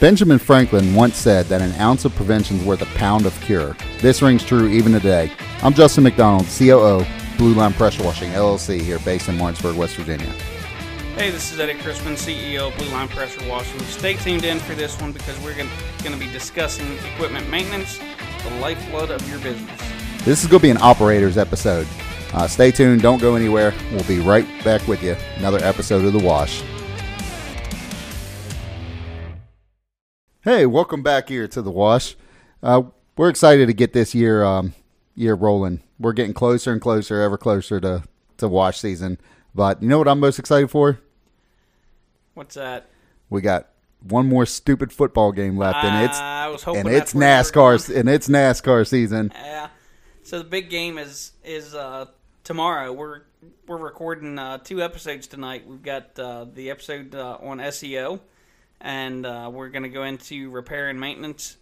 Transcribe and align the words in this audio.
Benjamin 0.00 0.38
Franklin 0.38 0.94
once 0.94 1.18
said 1.18 1.44
that 1.46 1.60
an 1.60 1.72
ounce 1.72 2.06
of 2.06 2.14
prevention 2.16 2.56
is 2.56 2.64
worth 2.64 2.80
a 2.80 2.86
pound 2.96 3.26
of 3.26 3.38
cure. 3.42 3.76
This 3.98 4.22
rings 4.22 4.42
true 4.42 4.66
even 4.66 4.92
today. 4.92 5.30
I'm 5.62 5.74
Justin 5.74 6.04
McDonald, 6.04 6.46
COO, 6.46 7.04
Blue 7.36 7.52
Line 7.52 7.74
Pressure 7.74 8.02
Washing 8.02 8.30
LLC, 8.30 8.80
here 8.80 8.98
based 9.00 9.28
in 9.28 9.36
Martinsburg, 9.36 9.76
West 9.76 9.96
Virginia. 9.96 10.32
Hey, 11.16 11.30
this 11.30 11.52
is 11.52 11.60
Eddie 11.60 11.74
Chrisman, 11.74 12.14
CEO 12.14 12.68
of 12.68 12.78
Blue 12.78 12.88
Line 12.88 13.08
Pressure 13.08 13.46
Washing. 13.46 13.78
Stay 13.80 14.14
tuned 14.14 14.42
in 14.42 14.58
for 14.58 14.74
this 14.74 14.98
one 14.98 15.12
because 15.12 15.38
we're 15.40 15.54
going 15.54 15.68
to 16.02 16.16
be 16.16 16.32
discussing 16.32 16.96
equipment 17.12 17.50
maintenance, 17.50 18.00
the 18.42 18.54
lifeblood 18.58 19.10
of 19.10 19.28
your 19.28 19.38
business. 19.40 19.82
This 20.24 20.42
is 20.42 20.48
going 20.48 20.60
to 20.60 20.66
be 20.66 20.70
an 20.70 20.78
operators 20.80 21.36
episode. 21.36 21.86
Uh, 22.32 22.48
stay 22.48 22.70
tuned. 22.70 23.02
Don't 23.02 23.20
go 23.20 23.34
anywhere. 23.34 23.74
We'll 23.92 24.04
be 24.04 24.20
right 24.20 24.46
back 24.64 24.86
with 24.88 25.02
you. 25.02 25.14
Another 25.36 25.58
episode 25.58 26.06
of 26.06 26.14
The 26.14 26.20
Wash. 26.20 26.62
Hey, 30.42 30.64
welcome 30.64 31.02
back 31.02 31.28
here 31.28 31.46
to 31.48 31.60
The 31.60 31.70
Wash. 31.70 32.16
Uh, 32.62 32.84
we're 33.18 33.28
excited 33.28 33.66
to 33.66 33.74
get 33.74 33.92
this 33.92 34.14
year 34.14 34.42
um, 34.42 34.72
year 35.14 35.34
rolling. 35.34 35.82
We're 35.98 36.14
getting 36.14 36.32
closer 36.32 36.72
and 36.72 36.80
closer, 36.80 37.20
ever 37.20 37.36
closer 37.36 37.78
to, 37.78 38.04
to 38.38 38.48
wash 38.48 38.80
season. 38.80 39.18
But 39.54 39.82
you 39.82 39.88
know 39.90 39.98
what 39.98 40.08
I'm 40.08 40.18
most 40.18 40.38
excited 40.38 40.70
for? 40.70 40.98
What's 42.32 42.54
that? 42.54 42.88
We 43.28 43.42
got 43.42 43.68
one 44.08 44.28
more 44.28 44.46
stupid 44.46 44.94
football 44.94 45.30
game 45.30 45.58
left, 45.58 45.84
and 45.84 46.06
it's 46.06 46.18
I 46.18 46.48
was 46.48 46.62
hoping 46.62 46.86
and 46.86 46.88
it's 46.88 47.14
where 47.14 47.22
you 47.22 47.36
were 47.36 47.42
NASCAR 47.42 47.96
and 47.96 48.08
it's 48.08 48.28
NASCAR 48.28 48.88
season. 48.88 49.32
Yeah. 49.34 49.68
So 50.22 50.38
the 50.38 50.44
big 50.44 50.70
game 50.70 50.96
is 50.96 51.32
is 51.44 51.74
uh, 51.74 52.06
tomorrow. 52.44 52.94
We're 52.94 53.24
we're 53.66 53.76
recording 53.76 54.38
uh, 54.38 54.56
two 54.56 54.82
episodes 54.82 55.26
tonight. 55.26 55.66
We've 55.66 55.82
got 55.82 56.18
uh, 56.18 56.46
the 56.46 56.70
episode 56.70 57.14
uh, 57.14 57.36
on 57.42 57.58
SEO, 57.58 58.20
and 58.80 59.26
uh, 59.26 59.50
we're 59.52 59.68
going 59.68 59.82
to 59.84 59.88
go 59.88 60.04
into 60.04 60.50
repair 60.50 60.88
and 60.88 60.98
maintenance. 61.00 61.56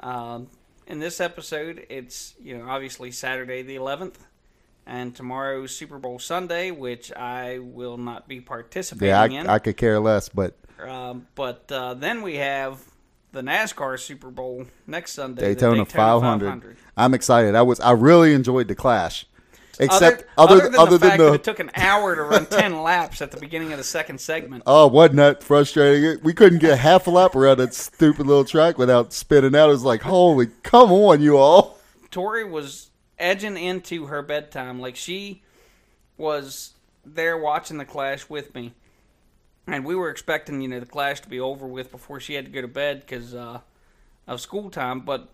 Um 0.00 0.48
in 0.86 0.98
this 0.98 1.20
episode, 1.20 1.86
it's 1.88 2.34
you 2.42 2.58
know 2.58 2.68
obviously 2.68 3.10
Saturday 3.12 3.62
the 3.62 3.76
11th, 3.76 4.16
and 4.86 5.14
tomorrow's 5.14 5.74
Super 5.76 5.98
Bowl 5.98 6.18
Sunday, 6.18 6.72
which 6.72 7.12
I 7.12 7.58
will 7.60 7.96
not 7.96 8.26
be 8.26 8.40
participating 8.40 9.06
Yeah, 9.32 9.40
in. 9.42 9.46
I, 9.46 9.54
I 9.54 9.58
could 9.60 9.76
care 9.76 10.00
less, 10.00 10.28
but 10.28 10.56
Um, 10.84 11.28
but 11.36 11.70
uh, 11.70 11.94
then 11.94 12.22
we 12.22 12.36
have 12.36 12.80
the 13.30 13.42
NASCAR 13.42 14.00
Super 14.00 14.30
Bowl 14.30 14.66
next 14.88 15.12
Sunday. 15.12 15.42
the 15.42 15.54
Daytona, 15.54 15.84
500. 15.84 16.46
500. 16.46 16.76
I'm 16.96 17.14
excited. 17.14 17.54
I 17.54 17.62
was 17.62 17.78
I 17.78 17.92
really 17.92 18.34
enjoyed 18.34 18.66
the 18.66 18.74
Clash, 18.74 19.26
except 19.80 20.24
other, 20.38 20.56
other 20.56 20.66
other 20.66 20.78
other 20.78 20.98
than 20.98 21.00
the 21.00 21.06
fact 21.08 21.18
than 21.18 21.26
that 21.28 21.34
it 21.34 21.44
took 21.44 21.58
an 21.60 21.70
hour 21.74 22.14
to 22.14 22.22
run 22.22 22.46
10 22.50 22.82
laps 22.82 23.20
at 23.22 23.30
the 23.30 23.36
beginning 23.38 23.72
of 23.72 23.78
the 23.78 23.84
second 23.84 24.20
segment. 24.20 24.62
oh, 24.66 24.86
wasn't 24.86 25.16
that 25.16 25.42
frustrating? 25.42 26.04
It- 26.04 26.22
We 26.24 26.32
couldn't 26.34 26.58
get 26.60 26.78
half 26.78 27.06
a 27.06 27.10
lap 27.10 27.34
around 27.34 27.58
that 27.58 27.74
stupid 27.74 28.26
little 28.26 28.44
track 28.44 28.78
without 28.78 29.12
spinning 29.12 29.54
out. 29.56 29.68
It 29.68 29.72
was 29.72 29.84
like, 29.84 30.02
holy, 30.02 30.48
come 30.62 30.92
on, 30.92 31.20
you 31.20 31.36
all. 31.36 31.78
Tori 32.10 32.44
was 32.44 32.90
edging 33.18 33.56
into 33.56 34.06
her 34.06 34.22
bedtime. 34.22 34.80
Like 34.80 34.96
she 34.96 35.42
was 36.16 36.74
there 37.04 37.36
watching 37.38 37.78
the 37.78 37.84
Clash 37.84 38.28
with 38.28 38.54
me. 38.54 38.72
And 39.66 39.84
we 39.84 39.94
were 39.94 40.10
expecting, 40.10 40.60
you 40.60 40.68
know, 40.68 40.80
the 40.80 40.86
Clash 40.86 41.20
to 41.20 41.28
be 41.28 41.38
over 41.38 41.66
with 41.66 41.90
before 41.90 42.18
she 42.18 42.34
had 42.34 42.44
to 42.46 42.50
go 42.50 42.60
to 42.60 42.68
bed 42.68 43.00
because 43.00 43.34
uh, 43.34 43.60
of 44.26 44.40
school 44.40 44.68
time. 44.70 45.00
But 45.00 45.28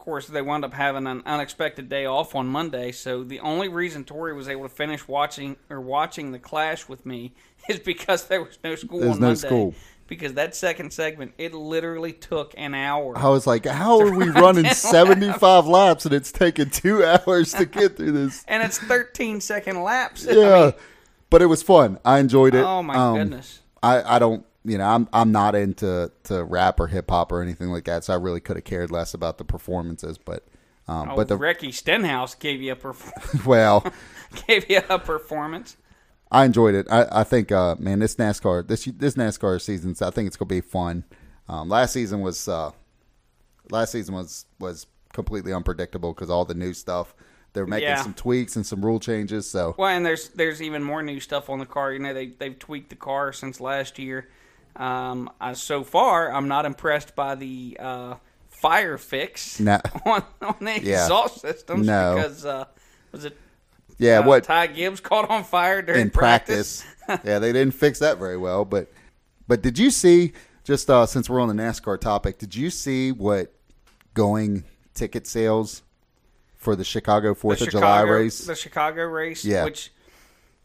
course, 0.00 0.26
they 0.26 0.42
wound 0.42 0.64
up 0.64 0.74
having 0.74 1.06
an 1.06 1.22
unexpected 1.24 1.88
day 1.88 2.04
off 2.06 2.34
on 2.34 2.48
Monday. 2.48 2.90
So 2.92 3.22
the 3.22 3.38
only 3.40 3.68
reason 3.68 4.04
Tori 4.04 4.34
was 4.34 4.48
able 4.48 4.64
to 4.64 4.68
finish 4.68 5.06
watching 5.06 5.56
or 5.70 5.80
watching 5.80 6.32
the 6.32 6.38
Clash 6.40 6.88
with 6.88 7.06
me 7.06 7.32
is 7.68 7.78
because 7.78 8.24
there 8.26 8.42
was 8.42 8.58
no 8.64 8.74
school 8.74 9.00
There's 9.00 9.12
on 9.14 9.20
no 9.20 9.26
Monday. 9.28 9.40
school. 9.46 9.74
Because 10.08 10.34
that 10.34 10.56
second 10.56 10.92
segment, 10.92 11.34
it 11.38 11.54
literally 11.54 12.12
took 12.12 12.52
an 12.56 12.74
hour. 12.74 13.16
I 13.16 13.28
was 13.28 13.46
like, 13.46 13.64
how 13.64 14.00
are 14.00 14.10
we 14.10 14.28
running 14.28 14.64
75 14.74 15.68
laps 15.68 16.04
and 16.04 16.12
it's 16.12 16.32
taking 16.32 16.68
two 16.68 17.04
hours 17.28 17.52
to 17.52 17.64
get 17.64 17.96
through 17.96 18.10
this? 18.12 18.44
and 18.48 18.60
it's 18.64 18.76
13 18.78 19.40
second 19.40 19.80
laps. 19.84 20.26
I 20.26 20.32
Yeah, 20.32 20.60
mean, 20.64 20.72
but 21.30 21.42
it 21.42 21.46
was 21.46 21.62
fun. 21.62 22.00
I 22.04 22.18
enjoyed 22.18 22.56
it. 22.56 22.64
oh 22.64 22.82
my 22.82 22.96
Um, 22.96 23.14
goodness. 23.18 23.60
I, 23.84 24.16
I 24.16 24.18
don't 24.18 24.44
you 24.64 24.78
know 24.78 24.84
I'm 24.84 25.08
I'm 25.12 25.32
not 25.32 25.54
into 25.54 26.10
to 26.24 26.44
rap 26.44 26.80
or 26.80 26.86
hip 26.86 27.10
hop 27.10 27.32
or 27.32 27.42
anything 27.42 27.68
like 27.68 27.84
that, 27.84 28.04
so 28.04 28.12
I 28.12 28.16
really 28.16 28.40
could 28.40 28.56
have 28.56 28.64
cared 28.64 28.90
less 28.90 29.14
about 29.14 29.38
the 29.38 29.44
performances. 29.44 30.18
But 30.18 30.46
um, 30.88 31.10
Oh, 31.10 31.16
but 31.16 31.28
the 31.28 31.36
Ricky 31.36 31.72
Stenhouse 31.72 32.34
gave 32.34 32.60
you 32.60 32.72
a 32.72 32.76
perf- 32.76 33.44
well, 33.46 33.84
gave 34.46 34.68
you 34.70 34.82
a 34.88 34.98
performance. 34.98 35.76
I 36.32 36.44
enjoyed 36.44 36.74
it. 36.74 36.86
I, 36.90 37.06
I 37.20 37.24
think 37.24 37.50
uh, 37.52 37.76
man, 37.78 37.98
this 37.98 38.16
NASCAR 38.16 38.66
this 38.66 38.84
this 38.84 39.14
NASCAR 39.14 39.60
season, 39.60 39.94
I 40.00 40.10
think 40.10 40.26
it's 40.26 40.36
gonna 40.36 40.48
be 40.48 40.60
fun. 40.60 41.04
Um, 41.48 41.68
last 41.68 41.92
season 41.92 42.20
was 42.20 42.46
uh, 42.48 42.70
last 43.70 43.92
season 43.92 44.14
was 44.14 44.46
was 44.58 44.86
completely 45.12 45.52
unpredictable 45.52 46.12
because 46.12 46.30
all 46.30 46.44
the 46.44 46.54
new 46.54 46.74
stuff. 46.74 47.14
They're 47.52 47.66
making 47.66 47.88
Yeah. 47.88 48.00
some 48.00 48.14
tweaks 48.14 48.54
and 48.54 48.64
some 48.64 48.84
rule 48.84 49.00
changes. 49.00 49.50
So 49.50 49.74
Well, 49.76 49.88
and 49.88 50.06
there's 50.06 50.28
there's 50.28 50.62
even 50.62 50.84
more 50.84 51.02
new 51.02 51.18
stuff 51.18 51.50
on 51.50 51.58
the 51.58 51.66
car. 51.66 51.92
You 51.92 51.98
know, 51.98 52.14
they 52.14 52.28
they've 52.28 52.56
tweaked 52.56 52.90
the 52.90 52.96
car 52.96 53.32
since 53.32 53.60
last 53.60 53.98
year. 53.98 54.28
Um, 54.80 55.30
I, 55.40 55.52
so 55.52 55.84
far, 55.84 56.32
I'm 56.32 56.48
not 56.48 56.64
impressed 56.64 57.14
by 57.14 57.34
the 57.34 57.76
uh, 57.78 58.14
fire 58.48 58.96
fix 58.98 59.60
No. 59.60 59.78
on 60.06 60.24
on 60.40 60.56
the 60.60 60.80
Yeah. 60.82 61.02
exhaust 61.02 61.40
systems 61.42 61.86
No. 61.86 62.14
because 62.16 62.44
uh, 62.46 62.64
was 63.12 63.24
it 63.26 63.36
yeah, 63.98 64.20
uh, 64.20 64.26
what 64.26 64.44
Ty 64.44 64.68
Gibbs 64.68 65.00
caught 65.00 65.28
on 65.28 65.44
fire 65.44 65.82
during 65.82 66.00
in 66.00 66.10
practice. 66.10 66.82
yeah, 67.24 67.38
they 67.38 67.52
didn't 67.52 67.74
fix 67.74 67.98
that 67.98 68.16
very 68.18 68.38
well. 68.38 68.64
But 68.64 68.90
but 69.46 69.60
did 69.60 69.78
you 69.78 69.90
see 69.90 70.32
just 70.64 70.88
uh, 70.88 71.04
since 71.04 71.28
we're 71.28 71.40
on 71.40 71.54
the 71.54 71.62
NASCAR 71.62 72.00
topic, 72.00 72.38
did 72.38 72.54
you 72.54 72.70
see 72.70 73.12
what 73.12 73.52
going 74.14 74.64
ticket 74.94 75.26
sales 75.26 75.82
for 76.56 76.74
the 76.74 76.84
Chicago 76.84 77.34
Fourth 77.34 77.58
the 77.58 77.66
of 77.66 77.70
July 77.72 78.00
race? 78.02 78.46
The 78.46 78.54
Chicago 78.54 79.04
race. 79.04 79.44
Yeah. 79.44 79.64
Which, 79.64 79.92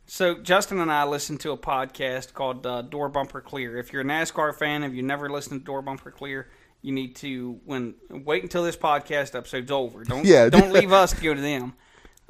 so 0.05 0.35
Justin 0.35 0.79
and 0.79 0.91
I 0.91 1.03
listened 1.05 1.39
to 1.41 1.51
a 1.51 1.57
podcast 1.57 2.33
called 2.33 2.65
uh, 2.65 2.81
Door 2.83 3.09
Bumper 3.09 3.41
Clear. 3.41 3.77
If 3.77 3.91
you're 3.91 4.01
a 4.01 4.05
NASCAR 4.05 4.55
fan, 4.55 4.83
if 4.83 4.93
you've 4.93 5.05
never 5.05 5.29
listened 5.29 5.61
to 5.61 5.65
Door 5.65 5.81
Bumper 5.83 6.11
Clear, 6.11 6.47
you 6.81 6.91
need 6.91 7.15
to 7.17 7.59
when 7.65 7.95
wait 8.09 8.43
until 8.43 8.63
this 8.63 8.77
podcast 8.77 9.35
episode's 9.35 9.71
over. 9.71 10.03
Don't 10.03 10.25
Yeah. 10.25 10.49
don't 10.49 10.71
leave 10.71 10.91
us 10.91 11.11
to 11.13 11.21
go 11.21 11.33
to 11.33 11.41
them. 11.41 11.73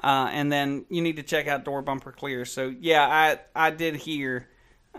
Uh, 0.04 0.30
and 0.32 0.52
then 0.52 0.86
you 0.90 1.02
need 1.02 1.16
to 1.18 1.24
check 1.24 1.48
out 1.48 1.64
Door 1.66 1.82
Bumper 1.84 2.12
Clear. 2.12 2.46
So 2.46 2.74
yeah, 2.80 3.06
I 3.08 3.40
I 3.68 3.72
did 3.72 3.96
hear. 3.96 4.48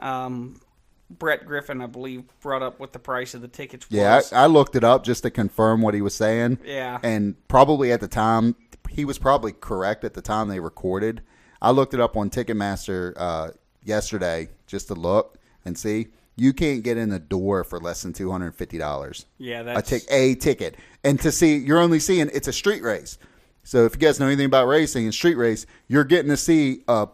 Um, 0.00 0.60
Brett 1.08 1.46
Griffin, 1.46 1.80
I 1.80 1.86
believe, 1.86 2.24
brought 2.40 2.62
up 2.62 2.80
what 2.80 2.92
the 2.92 2.98
price 2.98 3.32
of 3.34 3.40
the 3.40 3.46
tickets 3.46 3.88
was. 3.88 3.96
yeah, 3.96 4.20
I, 4.32 4.42
I 4.42 4.46
looked 4.46 4.74
it 4.74 4.82
up 4.82 5.04
just 5.04 5.22
to 5.22 5.30
confirm 5.30 5.80
what 5.80 5.94
he 5.94 6.02
was 6.02 6.16
saying. 6.16 6.58
Yeah. 6.64 6.98
and 7.02 7.36
probably 7.46 7.92
at 7.92 8.00
the 8.00 8.08
time 8.08 8.56
he 8.90 9.04
was 9.04 9.16
probably 9.16 9.52
correct 9.52 10.02
at 10.02 10.14
the 10.14 10.20
time 10.20 10.48
they 10.48 10.58
recorded. 10.58 11.22
I 11.62 11.70
looked 11.70 11.94
it 11.94 12.00
up 12.00 12.16
on 12.16 12.30
Ticketmaster 12.30 13.12
uh, 13.16 13.50
yesterday 13.84 14.48
just 14.66 14.88
to 14.88 14.94
look 14.94 15.38
and 15.64 15.76
see. 15.78 16.08
You 16.38 16.52
can't 16.52 16.82
get 16.82 16.98
in 16.98 17.08
the 17.08 17.18
door 17.18 17.64
for 17.64 17.78
less 17.80 18.02
than 18.02 18.12
two 18.12 18.30
hundred 18.30 18.46
and 18.48 18.54
fifty 18.54 18.76
dollars. 18.78 19.24
yeah, 19.38 19.60
a 19.60 19.64
that's 19.64 19.88
tic- 19.88 20.06
a 20.10 20.34
ticket, 20.34 20.76
and 21.02 21.18
to 21.20 21.32
see 21.32 21.56
you're 21.56 21.78
only 21.78 21.98
seeing 21.98 22.28
it's 22.32 22.46
a 22.48 22.52
street 22.52 22.82
race. 22.82 23.16
So 23.64 23.84
if 23.86 23.94
you 23.94 23.98
guys 24.00 24.20
know 24.20 24.26
anything 24.26 24.44
about 24.46 24.66
racing 24.68 25.04
and 25.04 25.14
street 25.14 25.36
race, 25.36 25.64
you're 25.88 26.04
getting 26.04 26.28
to 26.30 26.36
see 26.36 26.82
a 26.88 27.08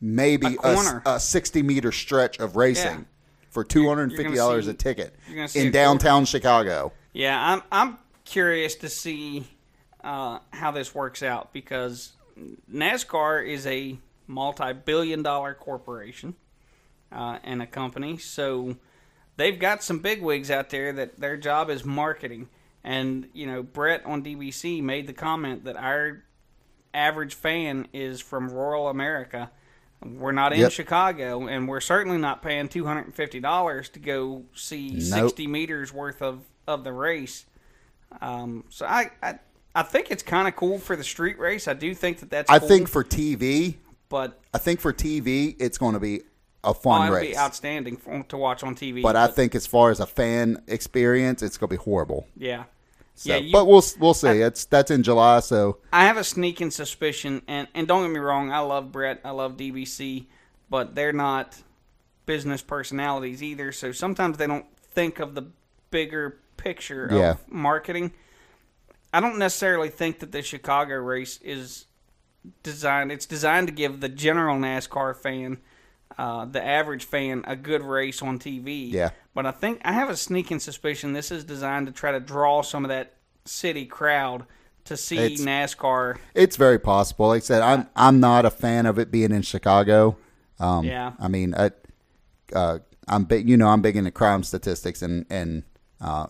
maybe 0.00 0.56
A 0.62 0.68
a, 0.74 1.02
a 1.06 1.20
sixty 1.20 1.62
meter 1.62 1.90
stretch 1.92 2.38
of 2.38 2.54
racing 2.56 2.98
Yeah. 3.00 3.04
for 3.50 3.64
two 3.64 3.88
hundred 3.88 4.10
and 4.10 4.12
fifty 4.16 4.36
dollars 4.36 4.68
a 4.68 4.74
ticket 4.74 5.14
you're 5.26 5.36
gonna 5.36 5.48
see 5.48 5.60
in 5.62 5.66
a 5.68 5.70
downtown 5.72 6.24
Chicago. 6.24 6.92
Yeah, 7.12 7.36
I'm 7.52 7.62
I'm 7.72 7.98
curious 8.24 8.76
to 8.76 8.88
see 8.88 9.46
uh, 10.04 10.38
how 10.50 10.70
this 10.70 10.94
works 10.94 11.22
out 11.22 11.52
because 11.52 12.12
NASCAR 12.72 13.46
is 13.46 13.66
a 13.66 13.98
multi-billion-dollar 14.26 15.54
corporation 15.54 16.34
uh, 17.12 17.38
and 17.44 17.62
a 17.62 17.66
company, 17.66 18.18
so 18.18 18.76
they've 19.36 19.58
got 19.58 19.82
some 19.82 20.00
bigwigs 20.00 20.50
out 20.50 20.70
there 20.70 20.92
that 20.92 21.18
their 21.20 21.36
job 21.36 21.70
is 21.70 21.84
marketing. 21.84 22.48
And 22.84 23.28
you 23.32 23.46
know, 23.46 23.62
Brett 23.62 24.04
on 24.06 24.22
DBC 24.22 24.82
made 24.82 25.06
the 25.06 25.12
comment 25.12 25.64
that 25.64 25.76
our 25.76 26.22
average 26.94 27.34
fan 27.34 27.88
is 27.92 28.20
from 28.20 28.50
rural 28.50 28.88
America. 28.88 29.50
We're 30.04 30.32
not 30.32 30.52
in 30.52 30.60
Yep. 30.60 30.72
Chicago, 30.72 31.46
and 31.48 31.66
we're 31.68 31.80
certainly 31.80 32.18
not 32.18 32.42
paying 32.42 32.68
two 32.68 32.84
hundred 32.86 33.06
and 33.06 33.14
fifty 33.14 33.40
dollars 33.40 33.88
to 33.90 33.98
go 33.98 34.44
see 34.54 34.90
Nope. 34.90 35.02
sixty 35.02 35.46
meters 35.46 35.92
worth 35.92 36.22
of, 36.22 36.42
of 36.66 36.84
the 36.84 36.92
race. 36.92 37.46
Um, 38.20 38.64
so 38.68 38.86
I, 38.86 39.10
I 39.22 39.38
I 39.76 39.82
think 39.82 40.10
it's 40.10 40.22
kind 40.22 40.48
of 40.48 40.56
cool 40.56 40.78
for 40.78 40.96
the 40.96 41.04
street 41.04 41.38
race. 41.38 41.68
I 41.68 41.74
do 41.74 41.94
think 41.94 42.20
that 42.20 42.30
that's. 42.30 42.50
I 42.50 42.58
cool, 42.58 42.68
think 42.68 42.88
for 42.88 43.04
TV, 43.04 43.76
but 44.08 44.40
I 44.54 44.58
think 44.58 44.80
for 44.80 44.92
TV, 44.92 45.54
it's 45.60 45.78
going 45.78 45.92
to 45.94 46.00
be 46.00 46.16
a 46.64 46.70
oh, 46.70 46.72
fun 46.72 47.06
it'll 47.06 47.16
race. 47.16 47.30
be 47.30 47.36
outstanding 47.38 47.96
for, 47.98 48.22
to 48.24 48.36
watch 48.36 48.64
on 48.64 48.74
TV. 48.74 49.02
but 49.02 49.14
I 49.16 49.26
think 49.28 49.54
as 49.54 49.66
far 49.66 49.90
as 49.90 50.00
a 50.00 50.06
fan 50.06 50.62
experience, 50.66 51.42
it's 51.42 51.56
going 51.58 51.68
to 51.68 51.76
be 51.76 51.82
horrible. 51.82 52.26
yeah, 52.36 52.64
So, 53.14 53.30
yeah. 53.30 53.36
You, 53.36 53.52
but 53.52 53.66
we'll 53.66 53.84
we'll 54.00 54.14
see. 54.14 54.40
it's 54.40 54.64
that's 54.64 54.90
in 54.90 55.02
July, 55.02 55.40
so 55.40 55.78
I 55.92 56.06
have 56.06 56.16
a 56.16 56.24
sneaking 56.24 56.70
suspicion, 56.70 57.42
and, 57.46 57.68
and 57.74 57.86
don't 57.86 58.02
get 58.02 58.10
me 58.10 58.18
wrong, 58.18 58.50
I 58.50 58.60
love 58.60 58.90
Brett, 58.90 59.20
I 59.24 59.30
love 59.30 59.56
DBC, 59.56 60.26
but 60.70 60.94
they're 60.94 61.12
not 61.12 61.62
business 62.24 62.62
personalities 62.62 63.42
either. 63.42 63.70
So 63.72 63.92
sometimes 63.92 64.38
they 64.38 64.46
don't 64.46 64.66
think 64.80 65.20
of 65.20 65.34
the 65.34 65.44
bigger 65.90 66.38
picture 66.56 67.08
Yeah. 67.12 67.30
of 67.32 67.52
marketing. 67.52 68.12
I 69.12 69.20
don't 69.20 69.38
necessarily 69.38 69.88
think 69.88 70.18
that 70.20 70.32
the 70.32 70.42
Chicago 70.42 70.94
race 70.96 71.38
is 71.42 71.86
designed. 72.62 73.12
It's 73.12 73.26
designed 73.26 73.68
to 73.68 73.72
give 73.72 74.00
the 74.00 74.08
general 74.08 74.56
NASCAR 74.56 75.16
fan, 75.16 75.58
uh, 76.18 76.44
the 76.44 76.64
average 76.64 77.04
fan, 77.04 77.44
a 77.46 77.56
good 77.56 77.82
race 77.82 78.22
on 78.22 78.38
TV. 78.38 78.90
Yeah. 78.90 79.10
But 79.34 79.46
I 79.46 79.50
think 79.52 79.80
I 79.84 79.92
have 79.92 80.08
a 80.10 80.16
sneaking 80.16 80.60
suspicion 80.60 81.12
this 81.12 81.30
is 81.30 81.44
designed 81.44 81.86
to 81.86 81.92
try 81.92 82.12
to 82.12 82.20
draw 82.20 82.62
some 82.62 82.84
of 82.84 82.88
that 82.90 83.14
city 83.44 83.86
crowd 83.86 84.44
to 84.84 84.96
see 84.96 85.18
It's- 85.18 85.40
NASCAR. 85.40 86.18
It's 86.34 86.56
very 86.56 86.78
possible. 86.78 87.28
Like 87.28 87.42
I 87.42 87.46
said, 87.46 87.62
I'm 87.62 87.88
I'm 87.96 88.20
not 88.20 88.44
a 88.44 88.50
fan 88.50 88.86
of 88.86 88.98
it 88.98 89.10
being 89.10 89.32
in 89.32 89.42
Chicago. 89.42 90.16
Um, 90.60 90.84
Yeah. 90.84 91.12
I 91.18 91.28
mean, 91.28 91.54
I, 91.54 91.70
uh, 92.54 92.78
I'm 93.08 93.24
big. 93.24 93.48
You 93.48 93.56
know, 93.56 93.68
I'm 93.68 93.82
big 93.82 93.96
into 93.96 94.10
crime 94.10 94.42
statistics, 94.42 95.02
and 95.02 95.26
and 95.30 95.64
uh, 96.00 96.26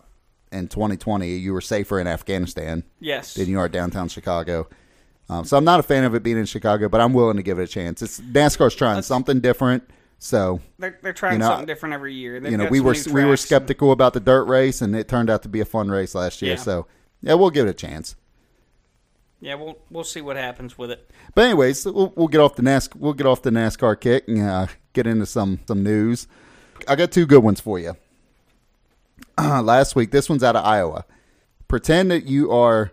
in 0.57 0.69
2020, 0.69 1.29
you 1.37 1.53
were 1.53 1.61
safer 1.61 2.01
in 2.01 2.07
Afghanistan 2.07 2.83
Yes. 3.01 3.35
than 3.35 3.49
you 3.49 3.59
are 3.59 3.69
downtown 3.69 4.09
Chicago. 4.09 4.69
Um, 5.29 5.45
so 5.45 5.57
I'm 5.57 5.65
not 5.65 5.81
a 5.81 5.83
fan 5.83 6.05
of 6.05 6.15
it 6.15 6.23
being 6.23 6.39
in 6.39 6.47
Chicago, 6.47 6.89
but 6.89 7.01
I'm 7.01 7.13
willing 7.13 7.37
to 7.37 7.43
give 7.43 7.59
it 7.59 7.65
a 7.65 7.67
chance. 7.67 8.01
It's 8.03 8.21
NASCAR's 8.21 8.75
trying 8.75 9.03
something 9.03 9.41
different. 9.41 9.89
So 10.19 10.61
They're, 10.79 10.99
they're 11.03 11.13
trying 11.13 11.35
You 11.35 11.39
know, 11.41 11.47
something 11.49 11.67
different 11.67 11.95
every 11.95 12.15
year. 12.15 12.41
They've 12.41 12.53
you 12.53 12.59
know, 12.59 12.67
we 12.69 12.81
were 12.81 12.95
we 13.13 13.13
were 13.25 13.29
tracks 13.29 13.31
and- 13.31 13.39
skeptical 13.41 13.93
about 13.93 14.13
the 14.15 14.21
dirt 14.21 14.45
race, 14.45 14.81
and 14.81 14.95
it 14.97 15.09
turned 15.09 15.29
out 15.29 15.43
to 15.43 15.49
be 15.49 15.61
a 15.61 15.65
fun 15.65 15.89
race 15.91 16.15
last 16.15 16.41
year. 16.43 16.53
Yeah. 16.55 16.61
So 16.61 16.87
yeah, 17.23 17.35
we'll 17.35 17.51
give 17.51 17.67
it 17.67 17.71
a 17.71 17.75
chance. 17.75 18.17
Yeah, 19.41 19.57
we'll 19.57 19.79
we'll 19.91 20.05
see 20.05 20.23
what 20.23 20.37
happens 20.37 20.79
with 20.79 20.91
it. 20.91 21.11
But 21.35 21.45
anyways, 21.45 21.85
we'll, 21.85 22.13
we'll 22.17 22.29
get 22.29 22.41
off 22.41 22.57
the 22.57 22.63
NASCAR. 22.63 22.97
We'll 22.97 23.13
get 23.13 23.27
off 23.27 23.43
the 23.43 23.51
NASCAR 23.51 24.01
kick 24.01 24.27
and 24.29 24.41
uh, 24.41 24.67
get 24.95 25.07
into 25.07 25.27
some 25.27 25.61
some 25.69 25.83
news. 25.83 26.27
I 26.89 26.97
got 26.97 27.13
two 27.13 27.27
good 27.27 27.43
ones 27.43 27.61
for 27.61 27.79
you. 27.79 27.97
last 29.63 29.97
week, 29.97 30.11
this 30.11 30.29
one's 30.29 30.43
out 30.43 30.57
of 30.57 30.65
Iowa. 30.65 31.05
Pretend 31.69 32.11
that 32.11 32.25
you 32.25 32.53
are 32.53 32.93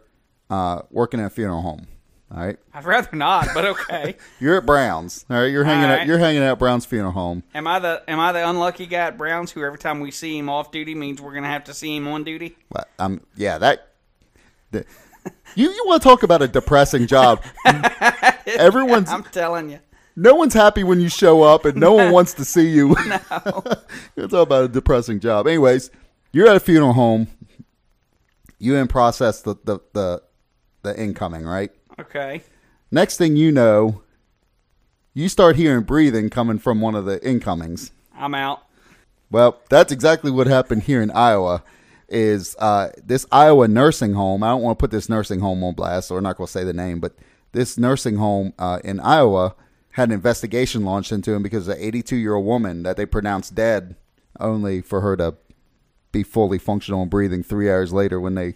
uh, 0.49 0.81
working 0.89 1.19
in 1.19 1.25
a 1.25 1.29
funeral 1.29 1.61
home. 1.61 1.87
All 2.31 2.43
right, 2.43 2.57
I'd 2.73 2.85
rather 2.85 3.15
not, 3.15 3.49
but 3.53 3.65
okay. 3.65 4.17
you're 4.39 4.57
at 4.57 4.65
Browns. 4.65 5.25
All 5.29 5.37
right, 5.37 5.51
you're 5.51 5.63
hanging 5.63 5.89
All 5.89 5.99
out. 5.99 6.07
You're 6.07 6.17
hanging 6.17 6.41
out 6.41 6.53
at 6.53 6.59
Browns 6.59 6.85
funeral 6.85 7.11
home. 7.11 7.43
am 7.53 7.67
I 7.67 7.79
the 7.79 8.03
am 8.07 8.19
I 8.19 8.31
the 8.31 8.47
unlucky 8.47 8.87
guy 8.87 9.07
at 9.07 9.17
Browns 9.17 9.51
who 9.51 9.63
every 9.63 9.77
time 9.77 9.99
we 9.99 10.09
see 10.11 10.37
him 10.37 10.49
off 10.49 10.71
duty 10.71 10.95
means 10.95 11.21
we're 11.21 11.33
gonna 11.33 11.47
have 11.47 11.65
to 11.65 11.73
see 11.73 11.95
him 11.95 12.07
on 12.07 12.23
duty? 12.23 12.57
But, 12.69 12.89
um, 12.97 13.21
yeah, 13.35 13.57
that. 13.59 13.89
The, 14.71 14.85
you 15.55 15.69
you 15.69 15.83
want 15.85 16.01
to 16.01 16.09
talk 16.09 16.23
about 16.23 16.41
a 16.41 16.47
depressing 16.47 17.05
job? 17.07 17.43
Everyone's 18.47 19.09
I'm 19.09 19.23
telling 19.23 19.69
you. 19.69 19.79
no 20.15 20.35
one's 20.35 20.55
happy 20.55 20.83
when 20.83 20.99
you 20.99 21.09
show 21.09 21.43
up, 21.43 21.65
and 21.65 21.77
no, 21.77 21.93
one 21.93 22.11
wants 22.11 22.33
to 22.33 22.45
see 22.45 22.67
you. 22.67 22.95
No, 23.05 23.63
all 24.33 24.41
about 24.41 24.65
a 24.65 24.67
depressing 24.67 25.19
job. 25.19 25.47
Anyways, 25.47 25.91
you're 26.33 26.47
at 26.47 26.57
a 26.57 26.59
funeral 26.59 26.93
home. 26.93 27.27
You 28.59 28.75
in 28.75 28.87
process 28.87 29.41
the 29.41 29.55
the 29.63 29.79
the, 29.93 30.23
the 30.81 30.99
incoming 30.99 31.45
right. 31.45 31.71
Okay. 31.99 32.41
Next 32.91 33.17
thing 33.17 33.35
you 33.35 33.51
know, 33.51 34.01
you 35.13 35.29
start 35.29 35.55
hearing 35.55 35.83
breathing 35.83 36.29
coming 36.29 36.59
from 36.59 36.81
one 36.81 36.95
of 36.95 37.05
the 37.05 37.25
incomings. 37.27 37.91
I'm 38.15 38.35
out. 38.35 38.63
Well, 39.31 39.59
that's 39.69 39.91
exactly 39.91 40.31
what 40.31 40.47
happened 40.47 40.83
here 40.83 41.01
in 41.01 41.11
Iowa. 41.11 41.63
Is 42.07 42.55
uh, 42.59 42.89
this 43.03 43.25
Iowa 43.31 43.67
nursing 43.67 44.13
home? 44.13 44.43
I 44.43 44.49
don't 44.49 44.61
want 44.61 44.77
to 44.77 44.83
put 44.83 44.91
this 44.91 45.09
nursing 45.09 45.39
home 45.39 45.63
on 45.63 45.73
blast, 45.73 46.09
so 46.09 46.15
we're 46.15 46.21
not 46.21 46.37
going 46.37 46.45
to 46.45 46.51
say 46.51 46.63
the 46.63 46.73
name, 46.73 46.99
but 46.99 47.15
this 47.51 47.77
nursing 47.77 48.17
home 48.17 48.53
uh, 48.59 48.79
in 48.83 48.99
Iowa 48.99 49.55
had 49.91 50.09
an 50.09 50.13
investigation 50.13 50.85
launched 50.85 51.11
into 51.11 51.33
him 51.33 51.41
because 51.41 51.67
of 51.67 51.77
an 51.77 51.83
82 51.83 52.15
year 52.15 52.35
old 52.35 52.45
woman 52.45 52.83
that 52.83 52.97
they 52.97 53.07
pronounced 53.07 53.55
dead, 53.55 53.95
only 54.39 54.81
for 54.81 55.01
her 55.01 55.17
to 55.17 55.35
be 56.13 56.23
fully 56.23 56.57
functional 56.57 57.01
and 57.01 57.11
breathing 57.11 57.43
three 57.43 57.69
hours 57.69 57.91
later 57.91 58.21
when 58.21 58.35
they 58.35 58.53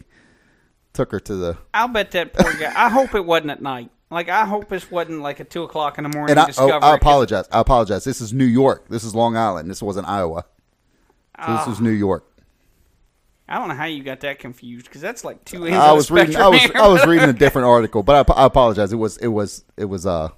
took 0.94 1.12
her 1.12 1.20
to 1.20 1.36
the. 1.36 1.58
I'll 1.74 1.90
bet 1.90 2.12
that 2.12 2.34
poor 2.34 2.54
guy. 2.54 2.72
I 2.74 2.88
hope 2.88 3.14
it 3.14 3.26
wasn't 3.26 3.52
at 3.52 3.62
night. 3.62 3.90
Like 4.10 4.30
I 4.30 4.46
hope 4.46 4.70
this 4.70 4.90
wasn't 4.90 5.22
like 5.22 5.42
at 5.42 5.50
two 5.50 5.64
o'clock 5.64 5.98
in 5.98 6.06
the 6.06 6.10
morning. 6.10 6.38
And 6.38 6.40
I, 6.40 6.54
oh. 6.58 6.70
I 6.70 6.96
apologize. 6.96 7.46
I 7.52 7.60
apologize. 7.60 8.06
This 8.06 8.22
is 8.22 8.32
New 8.32 8.46
York. 8.46 8.88
This 8.88 9.04
is 9.04 9.14
Long 9.14 9.36
Island. 9.36 9.70
This 9.70 9.82
wasn't 9.82 10.08
Iowa. 10.08 10.46
So 11.46 11.56
this 11.56 11.68
was 11.68 11.82
New 11.82 11.92
York. 11.92 12.26
I 13.50 13.60
don't 13.60 13.68
know 13.70 13.76
how 13.76 13.86
you 13.86 14.04
got 14.04 14.22
that 14.22 14.40
confused 14.40 14.88
because 14.88 15.02
that's 15.02 15.24
like 15.24 15.46
two 15.46 15.66
ends 15.66 15.78
I 15.78 15.92
was 15.92 16.08
the 16.08 16.16
reading. 16.16 16.36
I 16.36 16.48
was. 16.48 16.72
I 16.72 16.88
was 16.88 17.06
reading 17.06 17.30
a 17.30 17.34
different 17.46 17.68
article, 17.68 18.04
but 18.04 18.30
I, 18.30 18.34
I 18.34 18.46
apologize. 18.46 18.92
It 18.92 18.98
was 18.98 19.18
it 19.18 19.28
was 19.28 19.64
it 19.78 19.86
was 19.86 20.06
uh, 20.06 20.30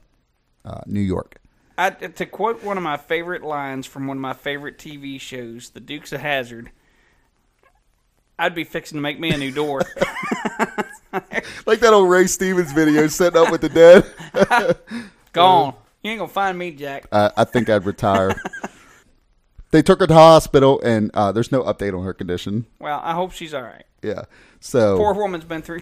uh 0.65 0.81
New 0.86 1.00
York. 1.00 1.39
I, 1.77 1.92
to 1.92 2.25
quote 2.25 2.62
one 2.62 2.75
of 2.75 2.83
my 2.83 2.98
favorite 2.98 3.42
lines 3.42 3.88
from 3.88 4.06
one 4.06 4.18
of 4.18 4.22
my 4.22 4.33
favorite 4.33 4.77
TV 4.77 5.19
shows, 5.19 5.69
The 5.69 5.80
Dukes 5.80 6.12
of 6.12 6.19
Hazzard, 6.19 6.72
I'd 8.39 8.56
be 8.56 8.63
fixing 8.63 8.97
to 8.97 9.01
make 9.01 9.19
me 9.19 9.31
a 9.31 9.38
new 9.38 9.51
door. 9.51 9.81
Like 11.65 11.80
that 11.80 11.91
old 11.94 12.09
Ray 12.09 12.27
Stevens 12.27 12.71
video, 12.71 13.07
setting 13.07 13.39
up 13.41 13.51
with 13.51 13.62
the 13.62 13.69
dead. 13.69 14.06
Gone. 15.33 15.74
You 16.03 16.12
ain't 16.12 16.19
gonna 16.19 16.31
find 16.31 16.57
me, 16.57 16.71
Jack. 16.71 17.07
Uh, 17.12 17.31
I 17.36 17.44
think 17.45 17.68
I'd 17.69 17.86
retire. 17.86 18.36
they 19.71 19.81
took 19.81 20.00
her 20.01 20.07
to 20.07 20.13
hospital, 20.13 20.80
and 20.81 21.09
uh, 21.15 21.31
there's 21.31 21.51
no 21.51 21.63
update 21.63 21.97
on 21.97 22.03
her 22.06 22.13
condition. 22.13 22.68
Well, 22.80 23.00
I 23.03 23.13
hope 23.13 23.31
she's 23.31 23.53
all 23.56 23.63
right. 23.63 23.86
Yeah. 24.03 24.24
So, 24.59 24.97
Poor 24.97 25.13
woman's 25.13 25.45
been 25.45 25.62
through. 25.62 25.81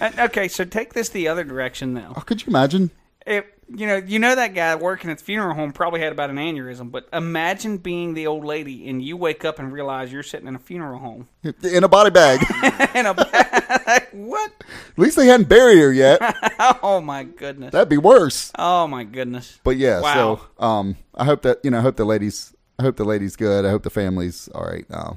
Uh, 0.00 0.10
Okay, 0.18 0.46
so 0.48 0.64
take 0.64 0.92
this 0.92 1.08
the 1.08 1.28
other 1.28 1.44
direction 1.44 1.94
now. 1.94 2.12
oh, 2.16 2.20
could 2.20 2.42
you 2.42 2.50
imagine? 2.50 2.90
If 3.26 3.44
you 3.68 3.86
know, 3.88 3.96
you 3.96 4.20
know 4.20 4.34
that 4.36 4.54
guy 4.54 4.76
working 4.76 5.10
at 5.10 5.18
the 5.18 5.24
funeral 5.24 5.54
home 5.54 5.72
probably 5.72 6.00
had 6.00 6.12
about 6.12 6.30
an 6.30 6.36
aneurysm. 6.36 6.92
But 6.92 7.08
imagine 7.12 7.78
being 7.78 8.14
the 8.14 8.28
old 8.28 8.44
lady 8.44 8.88
and 8.88 9.02
you 9.02 9.16
wake 9.16 9.44
up 9.44 9.58
and 9.58 9.72
realize 9.72 10.12
you're 10.12 10.22
sitting 10.22 10.46
in 10.46 10.54
a 10.54 10.58
funeral 10.60 11.00
home. 11.00 11.28
In 11.64 11.82
a 11.82 11.88
body 11.88 12.10
bag. 12.10 12.40
in 12.94 13.06
a 13.06 13.12
like, 13.12 14.08
what? 14.12 14.52
At 14.60 14.98
least 14.98 15.16
they 15.16 15.26
hadn't 15.26 15.48
buried 15.48 15.78
her 15.78 15.92
yet. 15.92 16.20
Oh 16.82 17.00
my 17.00 17.24
goodness. 17.24 17.72
That'd 17.72 17.88
be 17.88 17.98
worse. 17.98 18.50
Oh 18.58 18.86
my 18.86 19.04
goodness. 19.04 19.58
But 19.64 19.76
yeah, 19.76 20.00
Wow. 20.00 20.40
so 20.58 20.64
um, 20.64 20.96
I 21.14 21.24
hope 21.24 21.42
that 21.42 21.58
you 21.64 21.70
know, 21.70 21.78
I 21.78 21.82
hope 21.82 21.96
the 21.96 22.04
ladies, 22.04 22.54
I 22.78 22.82
hope 22.82 22.96
the 22.96 23.04
ladies 23.04 23.36
good. 23.36 23.64
I 23.64 23.70
hope 23.70 23.82
the 23.82 23.90
family's 23.90 24.48
all 24.54 24.64
right. 24.64 24.86
Uh, 24.90 25.14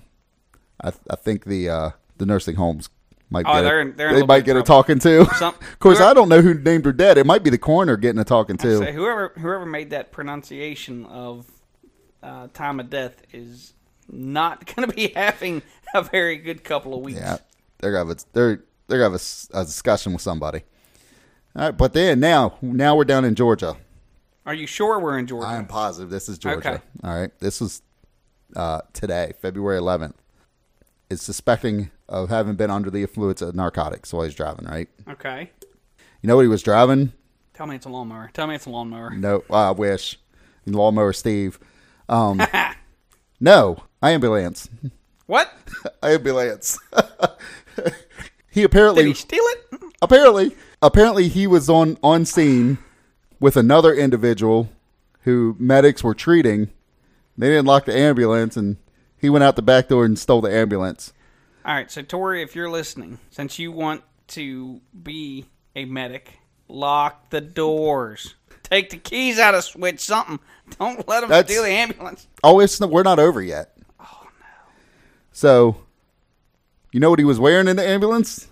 I 0.84 0.92
I 1.10 1.16
think 1.16 1.46
the 1.46 1.70
uh, 1.70 1.90
the 2.18 2.26
nursing 2.26 2.56
homes 2.56 2.90
might 3.30 3.46
Oh, 3.48 3.54
get 3.54 3.62
they're 3.62 3.82
in- 3.82 3.96
they're 3.96 4.10
in 4.10 4.16
they 4.16 4.26
might 4.26 4.46
get 4.46 4.56
of 4.56 4.64
a 4.64 4.66
talking 4.66 5.00
to. 5.00 5.26
Some- 5.36 5.54
of 5.62 5.80
course, 5.80 5.98
whoever- 5.98 6.12
I 6.12 6.14
don't 6.14 6.30
know 6.30 6.42
who 6.42 6.54
named 6.54 6.86
her 6.86 6.94
dead. 6.94 7.18
It 7.18 7.26
might 7.26 7.44
be 7.44 7.50
the 7.50 7.58
coroner 7.58 7.96
getting 7.98 8.20
a 8.20 8.24
talking 8.24 8.58
to. 8.58 8.78
Say 8.80 8.94
whoever 8.94 9.34
whoever 9.38 9.66
made 9.66 9.92
that 9.92 10.12
pronunciation 10.12 11.06
of 11.06 11.46
uh, 12.24 12.48
time 12.54 12.80
of 12.80 12.90
death 12.90 13.22
is 13.32 13.74
not 14.10 14.66
going 14.76 14.90
to 14.90 14.96
be 14.96 15.10
having 15.10 15.62
a 15.94 16.02
very 16.02 16.38
good 16.38 16.64
couple 16.64 16.94
of 16.94 17.02
weeks. 17.02 17.20
Yeah, 17.20 17.38
they're 17.80 17.92
gonna 17.92 18.10
have 18.10 18.18
a, 18.18 18.22
they're 18.34 18.64
they're 18.88 19.00
gonna 19.00 19.12
have 19.12 19.22
a 19.54 19.60
a, 19.60 19.64
discussion 19.66 20.14
with 20.14 20.22
somebody. 20.22 20.64
All 21.56 21.66
right, 21.66 21.78
but 21.78 21.94
then 21.94 22.20
now 22.20 22.58
now 22.62 22.96
we're 22.96 23.06
down 23.06 23.26
in 23.26 23.36
Georgia. 23.36 23.76
Are 24.46 24.54
you 24.54 24.66
sure 24.66 25.00
we're 25.00 25.20
in 25.20 25.28
Georgia? 25.28 25.48
I 25.48 25.58
am 25.58 25.68
positive 25.68 26.10
this 26.10 26.28
is 26.30 26.40
Georgia. 26.40 26.58
Okay. 26.76 26.84
All 27.04 27.14
right, 27.20 27.32
this 27.40 27.62
was 27.62 27.82
uh, 28.56 28.82
today, 28.94 29.34
February 29.40 29.80
11th. 29.80 30.14
Is 31.10 31.22
suspecting 31.22 31.90
of 32.08 32.30
having 32.30 32.56
been 32.56 32.70
under 32.70 32.90
the 32.92 33.02
influence 33.02 33.42
of 33.42 33.56
narcotics 33.56 34.14
while 34.14 34.24
he's 34.24 34.36
driving. 34.36 34.66
Right. 34.66 34.90
okay. 35.10 35.50
You 36.22 36.28
know 36.28 36.36
what 36.36 36.44
he 36.44 36.48
was 36.48 36.62
driving? 36.62 37.14
Tell 37.54 37.66
me 37.66 37.76
it's 37.76 37.86
a 37.86 37.90
lawnmower. 37.90 38.30
Tell 38.34 38.46
me 38.48 38.56
it's 38.56 38.66
a 38.66 38.70
lawnmower. 38.70 39.10
No, 39.12 39.44
I 39.50 39.72
wish. 39.72 40.20
Lawnmower 40.66 41.14
Steve. 41.14 41.60
Um, 42.08 42.42
no, 43.40 43.84
ambulance. 44.04 44.70
What? 45.26 45.52
ambulance. 46.04 46.78
he 48.52 48.64
apparently. 48.64 49.04
Did 49.04 49.10
he 49.10 49.16
steal 49.16 49.44
it? 49.44 49.66
apparently 50.02 50.56
apparently 50.82 51.28
he 51.28 51.48
was 51.48 51.70
on 51.70 51.98
on 52.04 52.26
scene 52.26 52.78
with 53.40 53.58
another 53.58 53.94
individual 53.94 54.70
who 55.22 55.56
medics 55.60 56.04
were 56.04 56.14
treating. 56.14 56.70
They 57.38 57.50
didn't 57.50 57.66
lock 57.66 57.86
the 57.86 57.96
ambulance, 57.98 58.58
and 58.58 58.78
he 59.20 59.30
went 59.30 59.44
out 59.44 59.56
the 59.56 59.62
back 59.62 59.88
door 59.88 60.06
and 60.06 60.18
stole 60.18 60.42
the 60.42 60.54
ambulance. 60.54 61.14
All 61.66 61.74
right, 61.74 61.92
so 61.92 62.02
Tori, 62.02 62.42
if 62.42 62.56
you're 62.56 62.70
listening, 62.70 63.20
since 63.30 63.60
you 63.60 63.72
want 63.72 64.04
to 64.30 64.82
be 65.04 65.46
a 65.76 65.86
medic, 65.86 66.40
lock 66.68 67.30
the 67.30 67.42
doors. 67.42 68.36
Take 68.64 68.92
the 68.92 68.98
keys 68.98 69.40
out 69.40 69.56
of 69.56 69.64
switch. 69.64 70.00
Something. 70.00 70.40
Don't 70.78 71.08
let 71.08 71.22
them 71.22 71.30
That's- 71.30 71.52
steal 71.52 71.64
the 71.64 71.70
ambulance. 71.72 72.28
Oh, 72.44 72.60
it's 72.60 72.80
we're 72.80 73.04
not 73.04 73.20
over 73.20 73.42
yet. 73.42 73.76
Oh 74.00 74.22
no! 74.24 74.72
So, 75.32 75.78
you 76.92 77.00
know 77.00 77.10
what 77.10 77.20
he 77.20 77.26
was 77.26 77.40
wearing 77.40 77.68
in 77.68 77.76
the 77.76 77.88
ambulance? 77.88 78.48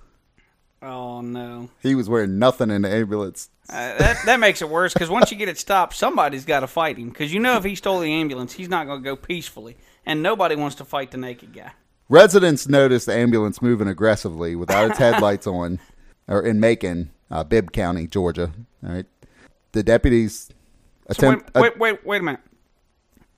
Oh 0.81 1.21
no. 1.21 1.69
He 1.81 1.95
was 1.95 2.09
wearing 2.09 2.39
nothing 2.39 2.69
in 2.71 2.83
the 2.83 2.89
ambulance. 2.89 3.49
Uh, 3.69 3.97
that 3.97 4.17
that 4.25 4.39
makes 4.39 4.61
it 4.61 4.69
worse 4.69 4.93
because 4.93 5.09
once 5.09 5.31
you 5.31 5.37
get 5.37 5.49
it 5.49 5.57
stopped, 5.57 5.95
somebody's 5.95 6.45
got 6.45 6.61
to 6.61 6.67
fight 6.67 6.97
him. 6.97 7.09
Because 7.09 7.33
you 7.33 7.39
know 7.39 7.57
if 7.57 7.63
he 7.63 7.75
stole 7.75 7.99
the 7.99 8.11
ambulance, 8.11 8.53
he's 8.53 8.69
not 8.69 8.87
going 8.87 9.03
to 9.03 9.03
go 9.03 9.15
peacefully, 9.15 9.75
and 10.07 10.23
nobody 10.23 10.55
wants 10.55 10.75
to 10.77 10.85
fight 10.85 11.11
the 11.11 11.17
naked 11.17 11.53
guy. 11.53 11.71
Residents 12.09 12.67
noticed 12.67 13.05
the 13.05 13.13
ambulance 13.13 13.61
moving 13.61 13.87
aggressively 13.87 14.55
without 14.55 14.89
its 14.89 14.97
headlights 15.05 15.45
on, 15.45 15.79
or 16.27 16.41
in 16.41 16.59
Macon, 16.59 17.11
uh, 17.29 17.43
Bibb 17.43 17.71
County, 17.71 18.07
Georgia. 18.07 18.51
All 18.83 18.93
right, 18.93 19.05
the 19.73 19.83
deputies 19.83 20.49
So 21.11 21.29
attempt. 21.29 21.53
wait, 21.53 21.77
wait, 21.77 21.77
wait, 21.79 22.05
wait 22.05 22.21
a 22.21 22.23
minute. 22.23 22.41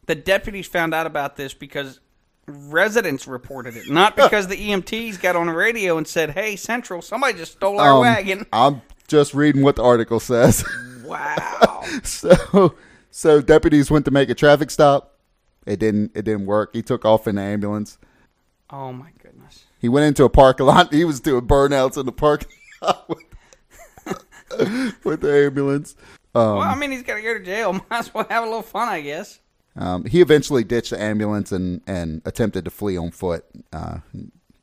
The 0.06 0.16
deputies 0.16 0.68
found 0.68 0.94
out 0.94 1.06
about 1.08 1.36
this 1.36 1.54
because 1.54 2.00
residents 2.48 3.28
reported 3.28 3.76
it, 3.76 3.90
not 3.90 4.16
because 4.16 4.48
the 4.48 4.56
EMTs 4.56 5.20
got 5.22 5.36
on 5.36 5.48
the 5.48 5.54
radio 5.54 5.98
and 5.98 6.08
said, 6.08 6.32
"Hey, 6.32 6.56
Central, 6.56 7.02
somebody 7.02 7.38
just 7.38 7.54
stole 7.54 7.80
our 7.80 7.94
Um, 7.94 8.02
wagon." 8.02 8.46
I'm 8.54 8.82
just 9.08 9.34
reading 9.34 9.64
what 9.64 9.76
the 9.76 9.84
article 9.84 10.20
says. 10.20 10.64
Wow. 11.04 11.84
so, 12.04 12.76
so 13.10 13.42
deputies 13.42 13.90
went 13.90 14.06
to 14.06 14.12
make 14.12 14.30
a 14.30 14.36
traffic 14.36 14.70
stop. 14.70 15.16
It 15.66 15.80
didn't. 15.80 16.12
It 16.16 16.24
didn't 16.26 16.46
work. 16.46 16.72
He 16.74 16.82
took 16.82 17.06
off 17.06 17.28
in 17.28 17.36
the 17.36 17.42
ambulance. 17.42 17.98
oh 18.70 18.92
my 18.94 19.10
goodness. 19.22 19.66
He 19.80 19.88
went 19.90 20.06
into 20.06 20.24
a 20.24 20.30
parking 20.30 20.66
lot. 20.66 20.94
He 20.94 21.06
was 21.06 21.20
doing 21.20 21.48
burnouts 21.48 21.98
in 21.98 22.06
the 22.06 22.12
parking 22.12 22.50
lot 22.82 23.08
with, 23.10 24.96
with 25.04 25.22
the 25.22 25.46
ambulance. 25.46 25.96
Um, 26.36 26.58
well, 26.58 26.62
I 26.62 26.76
mean, 26.76 26.92
he's 26.92 27.04
got 27.04 27.16
to 27.16 27.22
go 27.22 27.34
to 27.38 27.44
jail. 27.44 27.74
Might 27.90 28.00
as 28.00 28.14
well 28.14 28.26
have 28.30 28.44
a 28.44 28.46
little 28.46 28.62
fun, 28.62 28.88
I 28.88 29.02
guess. 29.02 29.40
um, 29.76 30.06
he 30.06 30.22
eventually 30.22 30.64
ditched 30.64 30.92
the 30.92 31.02
ambulance 31.02 31.52
and, 31.52 31.82
and 31.88 32.22
attempted 32.26 32.66
to 32.66 32.72
flee 32.72 32.98
on 32.98 33.12
foot. 33.12 33.46
Uh, 33.74 34.00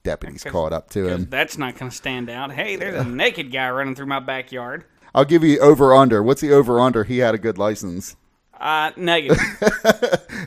deputies 0.05 0.45
caught 0.45 0.73
up 0.73 0.91
to 0.91 1.09
him. 1.09 1.27
that's 1.31 1.59
not 1.59 1.77
going 1.77 1.91
to 1.91 1.97
stand 1.97 2.31
out. 2.31 2.53
Hey, 2.53 2.77
there's 2.77 2.95
a 3.05 3.09
naked 3.09 3.51
guy 3.51 3.69
running 3.71 3.95
through 3.97 4.07
my 4.07 4.21
backyard. 4.21 4.85
I'll 5.15 5.25
give 5.25 5.43
you 5.43 5.59
over 5.61 5.95
under. 5.95 6.23
What's 6.23 6.41
the 6.43 6.53
over 6.53 6.79
under? 6.79 7.03
He 7.05 7.19
had 7.19 7.35
a 7.35 7.39
good 7.39 7.59
license. 7.59 8.17
Uh, 8.59 8.91
negative. 8.97 9.39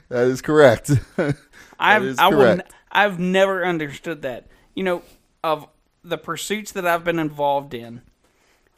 That 0.09 0.27
is 0.27 0.41
correct. 0.41 0.91
I've 1.79 2.03
is 2.03 2.17
I 2.17 2.29
correct. 2.31 2.61
N- 2.61 2.67
I've 2.91 3.19
never 3.19 3.63
understood 3.65 4.23
that. 4.23 4.47
You 4.73 4.83
know, 4.83 5.01
of 5.43 5.67
the 6.03 6.17
pursuits 6.17 6.71
that 6.71 6.87
I've 6.87 7.03
been 7.03 7.19
involved 7.19 7.73
in, 7.75 8.01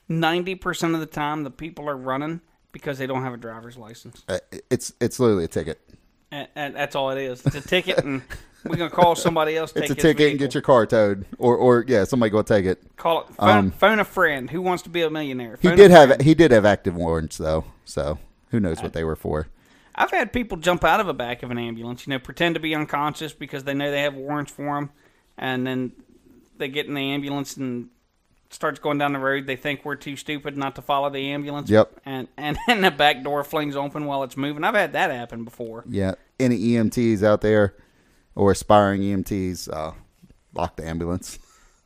ninety 0.09 0.55
percent 0.55 0.93
of 0.93 0.99
the 0.99 1.05
time 1.05 1.43
the 1.43 1.51
people 1.51 1.89
are 1.89 1.95
running 1.95 2.41
because 2.73 2.97
they 2.97 3.07
don't 3.07 3.23
have 3.23 3.33
a 3.33 3.37
driver's 3.37 3.77
license, 3.77 4.23
Uh, 4.27 4.39
it's 4.69 4.93
it's 4.99 5.19
literally 5.19 5.45
a 5.45 5.47
ticket. 5.47 5.79
and, 6.31 6.47
and 6.55 6.75
that's 6.75 6.95
all 6.95 7.11
it 7.11 7.17
is. 7.21 7.45
It's 7.45 7.55
a 7.55 7.61
ticket, 7.61 7.99
and 8.03 8.21
we're 8.65 8.75
gonna 8.75 8.89
call 8.89 9.15
somebody 9.15 9.55
else. 9.55 9.71
It's 9.75 9.89
a 9.91 9.95
ticket 9.95 10.31
and 10.31 10.39
get 10.39 10.53
your 10.53 10.61
car 10.63 10.85
towed, 10.85 11.25
or 11.37 11.55
or 11.55 11.85
yeah, 11.87 12.03
somebody 12.03 12.29
go 12.29 12.41
take 12.41 12.65
it. 12.65 12.81
call 12.97 13.21
it. 13.21 13.27
Phone, 13.35 13.49
um, 13.49 13.71
phone 13.71 13.99
a 13.99 14.05
friend 14.05 14.49
who 14.49 14.61
wants 14.61 14.83
to 14.83 14.89
be 14.89 15.01
a 15.01 15.09
millionaire. 15.09 15.57
He 15.61 15.67
Phone 15.69 15.73
a 15.73 15.77
did 15.77 15.91
have 15.91 16.19
he 16.21 16.33
did 16.33 16.51
have 16.51 16.65
active 16.65 16.95
warrants 16.95 17.37
though, 17.37 17.63
so 17.85 18.17
who 18.51 18.59
knows 18.59 18.81
what 18.81 18.93
they 18.93 19.03
were 19.03 19.15
for. 19.15 19.47
I've 19.95 20.11
had 20.11 20.31
people 20.31 20.57
jump 20.57 20.83
out 20.83 20.99
of 21.01 21.07
the 21.07 21.13
back 21.13 21.43
of 21.43 21.51
an 21.51 21.57
ambulance, 21.57 22.05
you 22.07 22.11
know, 22.11 22.19
pretend 22.19 22.55
to 22.55 22.61
be 22.61 22.73
unconscious 22.75 23.33
because 23.33 23.63
they 23.65 23.73
know 23.73 23.91
they 23.91 24.03
have 24.03 24.13
warrants 24.15 24.51
for 24.51 24.75
them, 24.75 24.89
and 25.37 25.65
then 25.67 25.91
they 26.57 26.69
get 26.69 26.85
in 26.85 26.93
the 26.93 27.01
ambulance 27.01 27.57
and 27.57 27.89
starts 28.49 28.79
going 28.79 28.97
down 28.97 29.13
the 29.13 29.19
road. 29.19 29.47
They 29.47 29.55
think 29.57 29.83
we're 29.83 29.95
too 29.95 30.15
stupid 30.15 30.55
not 30.57 30.75
to 30.75 30.81
follow 30.81 31.09
the 31.09 31.31
ambulance. 31.31 31.69
Yep. 31.69 32.01
And 32.05 32.27
and, 32.37 32.57
and 32.67 32.83
the 32.83 32.91
back 32.91 33.23
door 33.23 33.43
flings 33.43 33.75
open 33.75 34.05
while 34.05 34.23
it's 34.23 34.37
moving. 34.37 34.63
I've 34.63 34.75
had 34.75 34.93
that 34.93 35.11
happen 35.11 35.43
before. 35.43 35.83
Yeah, 35.89 36.15
any 36.39 36.57
EMTs 36.57 37.21
out 37.23 37.41
there 37.41 37.75
or 38.35 38.51
aspiring 38.51 39.01
EMTs, 39.01 39.67
uh, 39.71 39.91
lock 40.53 40.77
the 40.77 40.85
ambulance. 40.87 41.37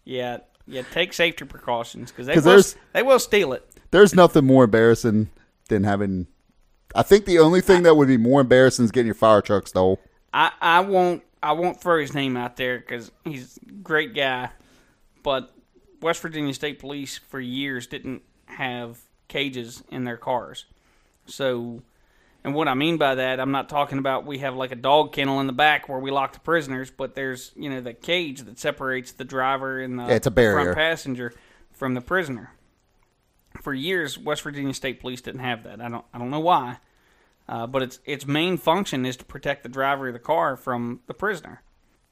Yeah. 0.04 0.40
Yeah. 0.68 0.84
Take 0.92 1.14
safety 1.14 1.46
precautions 1.46 2.12
because 2.12 2.28
they 2.28 2.34
'Cause 2.36 2.46
will, 2.46 2.52
there's- 2.52 2.76
they 2.94 3.02
will 3.04 3.20
steal 3.20 3.54
it. 3.54 3.68
There's 3.92 4.14
nothing 4.14 4.46
more 4.46 4.66
embarrassing 4.66 5.30
than 5.70 5.84
having. 5.84 6.28
I 6.94 7.02
think 7.04 7.26
the 7.26 7.40
only 7.40 7.62
thing 7.62 7.84
that 7.84 7.96
would 7.96 8.08
be 8.08 8.18
more 8.18 8.42
embarrassing 8.42 8.86
is 8.86 8.92
getting 8.92 9.08
your 9.08 9.16
fire 9.16 9.42
truck 9.42 9.68
stole. 9.68 10.00
I, 10.34 10.52
I 10.62 10.80
won't 10.82 11.24
I 11.42 11.52
won't 11.54 11.80
throw 11.80 12.00
his 12.00 12.14
name 12.14 12.36
out 12.38 12.58
there 12.58 12.80
because 12.80 13.12
he's 13.24 13.58
a 13.68 13.72
great 13.72 14.14
guy, 14.14 14.50
but 15.24 15.52
West 16.02 16.22
Virginia 16.22 16.54
State 16.54 16.80
Police 16.80 17.18
for 17.18 17.40
years 17.40 17.88
didn't 17.88 18.22
have 18.46 19.00
cages 19.28 19.84
in 19.90 20.04
their 20.04 20.18
cars. 20.18 20.66
So, 21.28 21.82
and 22.44 22.54
what 22.54 22.68
I 22.68 22.74
mean 22.74 22.98
by 22.98 23.16
that, 23.16 23.40
I'm 23.40 23.52
not 23.52 23.70
talking 23.70 23.98
about 23.98 24.26
we 24.26 24.40
have 24.40 24.56
like 24.56 24.72
a 24.72 24.76
dog 24.76 25.14
kennel 25.14 25.40
in 25.40 25.48
the 25.48 25.54
back 25.54 25.88
where 25.88 26.00
we 26.00 26.12
lock 26.12 26.34
the 26.34 26.40
prisoners, 26.40 26.92
but 26.92 27.16
there's 27.16 27.52
you 27.56 27.70
know 27.70 27.82
the 27.82 27.94
cage 27.94 28.42
that 28.42 28.60
separates 28.60 29.12
the 29.12 29.24
driver 29.24 29.80
and 29.80 30.00
the 30.00 30.04
Yeah, 30.04 30.16
it's 30.16 30.28
a 30.28 30.32
barrier. 30.32 30.74
front 30.74 30.78
passenger 30.78 31.34
from 31.74 31.94
the 31.94 32.02
prisoner. 32.02 32.52
For 33.62 33.74
years, 33.74 34.18
West 34.18 34.42
Virginia 34.44 34.74
State 34.74 35.00
Police 35.00 35.22
didn't 35.22 35.42
have 35.42 35.64
that. 35.64 35.82
I 35.82 35.90
don't 35.90 36.06
I 36.14 36.18
don't 36.18 36.30
know 36.30 36.40
why. 36.40 36.78
Uh, 37.48 37.68
but 37.68 37.84
its 37.84 38.00
its 38.06 38.26
main 38.26 38.58
function 38.58 39.06
is 39.06 39.16
to 39.18 39.26
protect 39.26 39.64
the 39.64 39.70
driver 39.70 40.08
of 40.08 40.14
the 40.14 40.20
car 40.20 40.56
from 40.56 41.02
the 41.08 41.14
prisoner. 41.14 41.62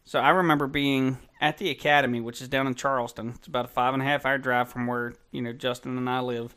So 0.05 0.19
I 0.19 0.29
remember 0.29 0.67
being 0.67 1.17
at 1.39 1.57
the 1.57 1.69
academy, 1.69 2.19
which 2.21 2.41
is 2.41 2.47
down 2.47 2.67
in 2.67 2.75
Charleston. 2.75 3.33
It's 3.37 3.47
about 3.47 3.65
a 3.65 3.69
five 3.69 3.93
and 3.93 4.03
a 4.03 4.05
half 4.05 4.25
hour 4.25 4.37
drive 4.37 4.69
from 4.69 4.85
where 4.87 5.13
you 5.31 5.41
know 5.41 5.53
Justin 5.53 5.97
and 5.97 6.09
I 6.09 6.19
live. 6.19 6.55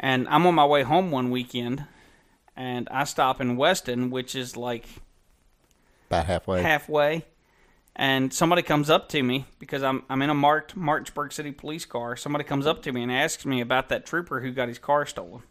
And 0.00 0.26
I'm 0.28 0.46
on 0.46 0.54
my 0.54 0.64
way 0.66 0.82
home 0.82 1.10
one 1.10 1.30
weekend, 1.30 1.84
and 2.56 2.88
I 2.90 3.04
stop 3.04 3.40
in 3.40 3.56
Weston, 3.56 4.10
which 4.10 4.34
is 4.34 4.56
like 4.56 4.86
About 6.08 6.26
halfway. 6.26 6.62
halfway, 6.62 7.24
and 7.96 8.32
somebody 8.32 8.62
comes 8.62 8.90
up 8.90 9.08
to 9.10 9.22
me 9.22 9.46
because 9.58 9.82
I'm 9.82 10.02
I'm 10.08 10.22
in 10.22 10.30
a 10.30 10.34
marked 10.34 10.76
Martinsburg 10.76 11.32
City 11.32 11.52
police 11.52 11.84
car. 11.84 12.16
Somebody 12.16 12.44
comes 12.44 12.66
up 12.66 12.82
to 12.82 12.92
me 12.92 13.02
and 13.02 13.12
asks 13.12 13.46
me 13.46 13.60
about 13.60 13.88
that 13.90 14.04
trooper 14.04 14.40
who 14.40 14.50
got 14.50 14.68
his 14.68 14.78
car 14.78 15.06
stolen. 15.06 15.42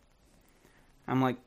I'm 1.07 1.21
like, 1.21 1.37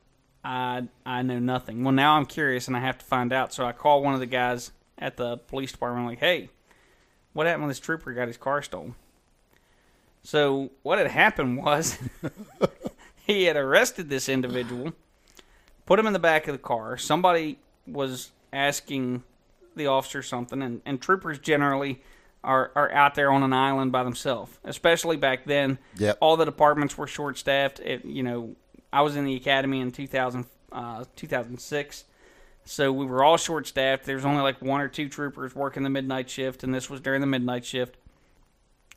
I 0.43 0.87
I 1.05 1.21
know 1.21 1.39
nothing. 1.39 1.83
Well, 1.83 1.93
now 1.93 2.17
I'm 2.17 2.25
curious 2.25 2.67
and 2.67 2.75
I 2.75 2.79
have 2.79 2.97
to 2.97 3.05
find 3.05 3.31
out. 3.31 3.53
So 3.53 3.65
I 3.65 3.73
call 3.73 4.01
one 4.01 4.15
of 4.15 4.19
the 4.19 4.25
guys 4.25 4.71
at 4.97 5.17
the 5.17 5.37
police 5.37 5.71
department. 5.71 6.01
I'm 6.01 6.09
like, 6.09 6.19
hey, 6.19 6.49
what 7.33 7.45
happened 7.45 7.63
when 7.63 7.69
this 7.69 7.79
trooper 7.79 8.13
got 8.13 8.27
his 8.27 8.37
car 8.37 8.61
stolen? 8.63 8.95
So 10.23 10.71
what 10.81 10.97
had 10.97 11.07
happened 11.07 11.57
was 11.57 11.99
he 13.25 13.43
had 13.43 13.55
arrested 13.55 14.09
this 14.09 14.27
individual, 14.27 14.93
put 15.85 15.99
him 15.99 16.07
in 16.07 16.13
the 16.13 16.19
back 16.19 16.47
of 16.47 16.53
the 16.53 16.59
car. 16.59 16.97
Somebody 16.97 17.59
was 17.85 18.31
asking 18.51 19.23
the 19.77 19.87
officer 19.87 20.21
something, 20.21 20.61
and, 20.61 20.81
and 20.85 21.01
troopers 21.01 21.39
generally 21.39 22.01
are, 22.43 22.71
are 22.75 22.91
out 22.91 23.15
there 23.15 23.31
on 23.31 23.43
an 23.43 23.53
island 23.53 23.91
by 23.91 24.03
themselves, 24.03 24.57
especially 24.63 25.17
back 25.17 25.45
then. 25.45 25.77
Yep. 25.97 26.17
All 26.21 26.37
the 26.37 26.45
departments 26.45 26.97
were 26.97 27.07
short 27.07 27.37
staffed. 27.37 27.79
You 28.03 28.23
know, 28.23 28.55
I 28.91 29.01
was 29.01 29.15
in 29.15 29.25
the 29.25 29.35
academy 29.35 29.81
in 29.81 29.91
2000, 29.91 30.45
uh, 30.71 31.05
2006. 31.15 32.05
So 32.65 32.91
we 32.91 33.05
were 33.05 33.23
all 33.23 33.37
short 33.37 33.65
staffed. 33.67 34.05
There 34.05 34.15
was 34.15 34.25
only 34.25 34.41
like 34.41 34.61
one 34.61 34.81
or 34.81 34.89
two 34.89 35.07
troopers 35.07 35.55
working 35.55 35.83
the 35.83 35.89
midnight 35.89 36.29
shift, 36.29 36.63
and 36.63 36.73
this 36.73 36.89
was 36.89 36.99
during 36.99 37.21
the 37.21 37.27
midnight 37.27 37.65
shift. 37.65 37.95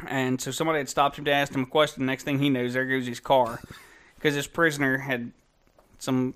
And 0.07 0.41
so 0.41 0.51
somebody 0.51 0.79
had 0.79 0.89
stopped 0.89 1.19
him 1.19 1.25
to 1.27 1.33
ask 1.33 1.53
him 1.53 1.63
a 1.63 1.67
question. 1.67 2.07
Next 2.07 2.25
thing 2.25 2.39
he 2.39 2.51
knows, 2.51 2.75
there 2.75 2.87
goes 2.87 3.07
his 3.07 3.21
car. 3.21 3.61
Because 4.15 4.35
this 4.35 4.47
prisoner 4.47 4.99
had 4.99 5.33
some 5.99 6.35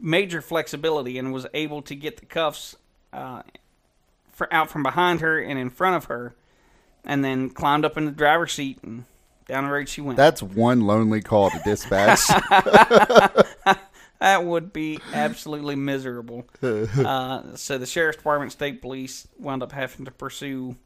major 0.00 0.40
flexibility 0.40 1.18
and 1.18 1.32
was 1.32 1.46
able 1.54 1.82
to 1.82 1.94
get 1.94 2.18
the 2.18 2.26
cuffs 2.26 2.76
uh, 3.12 3.42
out 4.50 4.70
from 4.70 4.82
behind 4.82 5.20
her 5.20 5.38
and 5.40 5.58
in 5.58 5.70
front 5.70 5.96
of 5.96 6.04
her, 6.06 6.34
and 7.04 7.24
then 7.24 7.50
climbed 7.50 7.84
up 7.84 7.96
in 7.96 8.04
the 8.06 8.12
driver's 8.12 8.52
seat 8.52 8.78
and 8.82 9.04
down 9.46 9.64
the 9.64 9.70
road 9.70 9.88
she 9.88 10.00
went. 10.00 10.16
That's 10.16 10.42
one 10.42 10.82
lonely 10.82 11.20
call 11.20 11.50
to 11.50 11.60
dispatch. 11.64 12.20
That 14.22 14.44
would 14.44 14.72
be 14.72 15.00
absolutely 15.12 15.74
miserable. 15.74 16.46
Uh, 16.62 17.56
so 17.56 17.76
the 17.76 17.86
sheriff's 17.86 18.18
department, 18.18 18.52
state 18.52 18.80
police 18.80 19.26
wound 19.36 19.64
up 19.64 19.72
having 19.72 20.04
to 20.04 20.12
pursue 20.12 20.76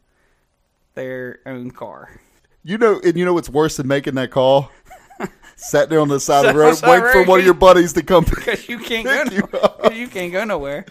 their 0.95 1.41
own 1.45 1.71
car. 1.71 2.19
you 2.65 2.79
know, 2.79 2.99
and 3.05 3.15
you 3.19 3.27
know 3.27 3.35
what's 3.35 3.51
worse 3.51 3.77
than 3.77 3.87
making 3.87 4.15
that 4.15 4.31
call? 4.31 4.71
Sat 5.59 5.89
there 5.89 6.01
on 6.01 6.09
the 6.09 6.21
side 6.21 6.45
of 6.47 6.55
the 6.55 6.61
road, 6.61 6.81
waiting 6.83 7.11
for 7.13 7.25
one 7.25 7.39
of 7.41 7.45
your 7.45 7.55
buddies 7.55 7.93
to 7.95 8.03
come. 8.03 8.25
Because 8.31 8.69
you 8.69 8.79
can't 8.79 9.05
go, 9.07 9.89
you 9.91 10.01
you 10.03 10.07
can't 10.09 10.31
go 10.33 10.45
nowhere. 10.45 10.85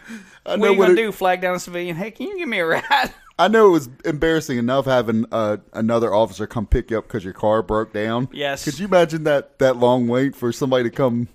I 0.46 0.52
What 0.52 0.60
know 0.60 0.66
are 0.68 0.72
you 0.72 0.78
what 0.80 0.86
gonna 0.88 1.00
it- 1.00 1.04
do? 1.06 1.12
Flag 1.12 1.42
down 1.42 1.56
a 1.56 1.60
civilian? 1.60 1.96
Hey, 1.96 2.12
can 2.12 2.28
you 2.28 2.38
give 2.40 2.48
me 2.50 2.60
a 2.60 2.66
ride? 2.66 2.84
I 3.40 3.48
know 3.50 3.68
it 3.68 3.72
was 3.72 3.90
embarrassing 4.06 4.58
enough 4.58 4.86
having 4.86 5.26
uh, 5.32 5.58
another 5.74 6.14
officer 6.14 6.48
come 6.48 6.66
pick 6.66 6.90
you 6.90 6.98
up 6.98 7.04
because 7.08 7.24
your 7.24 7.34
car 7.34 7.62
broke 7.62 7.92
down. 7.94 8.30
Yes. 8.32 8.64
Could 8.64 8.80
you 8.80 8.86
imagine 8.88 9.24
that 9.26 9.60
that 9.60 9.76
long 9.78 10.08
wait 10.08 10.36
for 10.36 10.52
somebody 10.54 10.86
to 10.86 10.90
come 10.90 11.28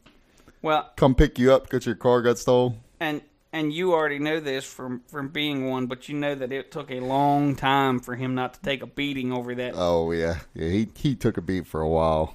Well, 0.62 0.90
come 0.96 1.14
pick 1.14 1.38
you 1.38 1.52
up 1.52 1.64
because 1.64 1.84
your 1.86 1.94
car 1.96 2.22
got 2.22 2.38
stolen? 2.38 2.80
and 2.98 3.20
and 3.52 3.72
you 3.72 3.92
already 3.92 4.18
know 4.18 4.40
this 4.40 4.64
from 4.64 5.02
from 5.08 5.28
being 5.28 5.68
one, 5.68 5.86
but 5.86 6.08
you 6.08 6.16
know 6.16 6.34
that 6.34 6.50
it 6.52 6.70
took 6.72 6.90
a 6.90 7.00
long 7.00 7.54
time 7.54 8.00
for 8.00 8.14
him 8.16 8.34
not 8.34 8.54
to 8.54 8.60
take 8.60 8.82
a 8.82 8.86
beating 8.86 9.30
over 9.32 9.54
that. 9.54 9.74
Oh 9.76 10.10
yeah, 10.12 10.38
yeah. 10.54 10.68
He 10.68 10.88
he 10.96 11.14
took 11.14 11.36
a 11.36 11.42
beat 11.42 11.66
for 11.66 11.80
a 11.82 11.88
while, 11.88 12.34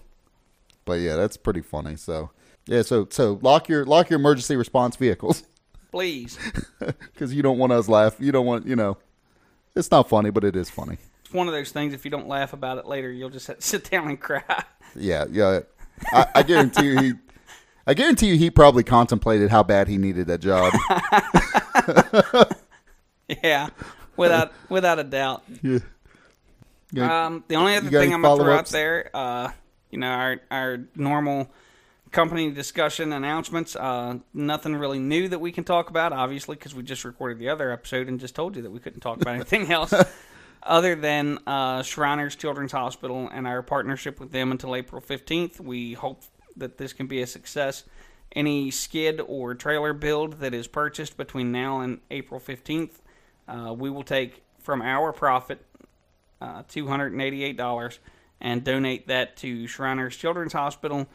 but 0.86 0.94
yeah, 1.00 1.16
that's 1.16 1.38
pretty 1.38 1.62
funny. 1.62 1.96
So 1.96 2.32
yeah, 2.68 2.82
so 2.82 3.08
so 3.10 3.40
lock 3.42 3.68
your 3.68 3.86
lock 3.86 4.10
your 4.10 4.20
emergency 4.20 4.56
response 4.56 4.96
vehicles 4.96 5.44
Please, 5.92 6.38
because 6.80 7.34
you 7.34 7.42
don't 7.42 7.58
want 7.58 7.72
us 7.72 7.88
laugh. 7.88 8.18
You 8.20 8.32
don't 8.34 8.46
want 8.46 8.68
you 8.68 8.76
know. 8.76 8.98
It's 9.76 9.90
not 9.90 10.10
funny, 10.10 10.30
but 10.30 10.44
it 10.44 10.56
is 10.56 10.70
funny. 10.70 10.98
it's 11.24 11.34
one 11.34 11.48
of 11.48 11.54
those 11.54 11.72
things. 11.72 11.94
If 11.94 12.04
you 12.04 12.12
don't 12.12 12.28
laugh 12.28 12.52
about 12.52 12.78
it 12.78 12.86
later, 12.86 13.10
you'll 13.10 13.30
just 13.30 13.50
sit 13.62 13.90
down 13.90 14.10
and 14.10 14.20
cry. 14.20 14.44
Yeah, 14.94 15.24
yeah. 15.32 15.62
I, 16.12 16.28
I 16.36 16.44
guarantee 16.44 16.86
you 16.88 17.00
he. 17.00 17.14
I 17.88 17.94
guarantee 17.94 18.28
you 18.28 18.36
he 18.36 18.50
probably 18.50 18.84
contemplated 18.84 19.50
how 19.52 19.64
bad 19.64 19.88
he 19.88 19.98
needed 19.98 20.28
that 20.28 20.42
job. 20.42 20.74
Yeah, 23.44 23.70
without 24.18 24.52
without 24.70 25.00
a 25.00 25.04
doubt. 25.04 25.44
yeah. 25.62 25.80
Yeah. 26.92 27.26
Um, 27.26 27.44
the 27.48 27.56
only 27.56 27.76
other 27.76 27.90
thing 27.90 28.14
I'm 28.14 28.22
gonna 28.22 28.44
throw 28.44 28.54
out 28.54 28.68
there, 28.68 29.10
uh, 29.14 29.52
you 29.96 30.02
know, 30.02 30.10
our 30.10 30.42
our 30.52 30.80
normal 30.98 31.50
company 32.12 32.52
discussion 32.52 33.14
announcements. 33.14 33.78
Uh, 33.78 34.18
nothing 34.34 34.76
really 34.76 35.00
new 35.00 35.30
that 35.30 35.40
we 35.40 35.54
can 35.54 35.64
talk 35.64 35.90
about, 35.90 36.12
obviously, 36.12 36.58
because 36.58 36.76
we 36.76 36.84
just 36.84 37.06
recorded 37.06 37.40
the 37.40 37.48
other 37.48 37.72
episode 37.72 38.10
and 38.10 38.20
just 38.20 38.36
told 38.36 38.58
you 38.58 38.62
that 38.62 38.72
we 38.72 38.80
couldn't 38.80 39.00
talk 39.00 39.22
about 39.22 39.36
anything 39.36 39.72
else 39.72 39.94
other 40.64 40.96
than 40.96 41.40
uh, 41.48 41.82
Shriners 41.82 42.36
Children's 42.36 42.74
Hospital 42.74 43.30
and 43.32 43.48
our 43.48 43.62
partnership 43.62 44.20
with 44.20 44.34
them 44.34 44.52
until 44.52 44.76
April 44.76 45.02
15th. 45.02 45.62
We 45.62 45.94
hope 45.94 46.24
that 46.58 46.78
this 46.78 46.92
can 46.92 47.08
be 47.08 47.22
a 47.22 47.28
success. 47.28 47.86
Any 48.34 48.70
skid 48.72 49.22
or 49.26 49.56
trailer 49.56 49.94
build 49.94 50.40
that 50.40 50.54
is 50.54 50.68
purchased 50.68 51.16
between 51.16 51.54
now 51.54 51.80
and 51.80 52.02
April 52.12 52.42
15th, 52.42 53.00
uh, 53.48 53.74
we 53.74 53.90
will 53.90 54.04
take 54.04 54.44
from 54.60 54.82
our 54.82 55.14
profit 55.14 55.64
uh, 56.42 56.64
$288 56.64 58.00
and 58.42 58.64
donate 58.64 59.08
that 59.08 59.38
to 59.38 59.68
Shriners 59.68 60.16
Children's 60.16 60.54
Hospital 60.54 61.08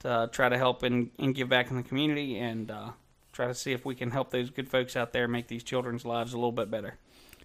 to 0.00 0.28
try 0.32 0.48
to 0.48 0.58
help 0.58 0.82
and, 0.82 1.10
and 1.18 1.34
give 1.34 1.48
back 1.48 1.70
in 1.70 1.76
the 1.76 1.82
community 1.82 2.38
and 2.38 2.70
uh, 2.70 2.90
try 3.32 3.46
to 3.46 3.54
see 3.54 3.72
if 3.72 3.84
we 3.84 3.94
can 3.94 4.10
help 4.10 4.30
those 4.30 4.50
good 4.50 4.68
folks 4.68 4.96
out 4.96 5.12
there 5.12 5.26
make 5.28 5.48
these 5.48 5.62
children's 5.62 6.04
lives 6.04 6.32
a 6.32 6.36
little 6.36 6.52
bit 6.52 6.70
better. 6.70 6.96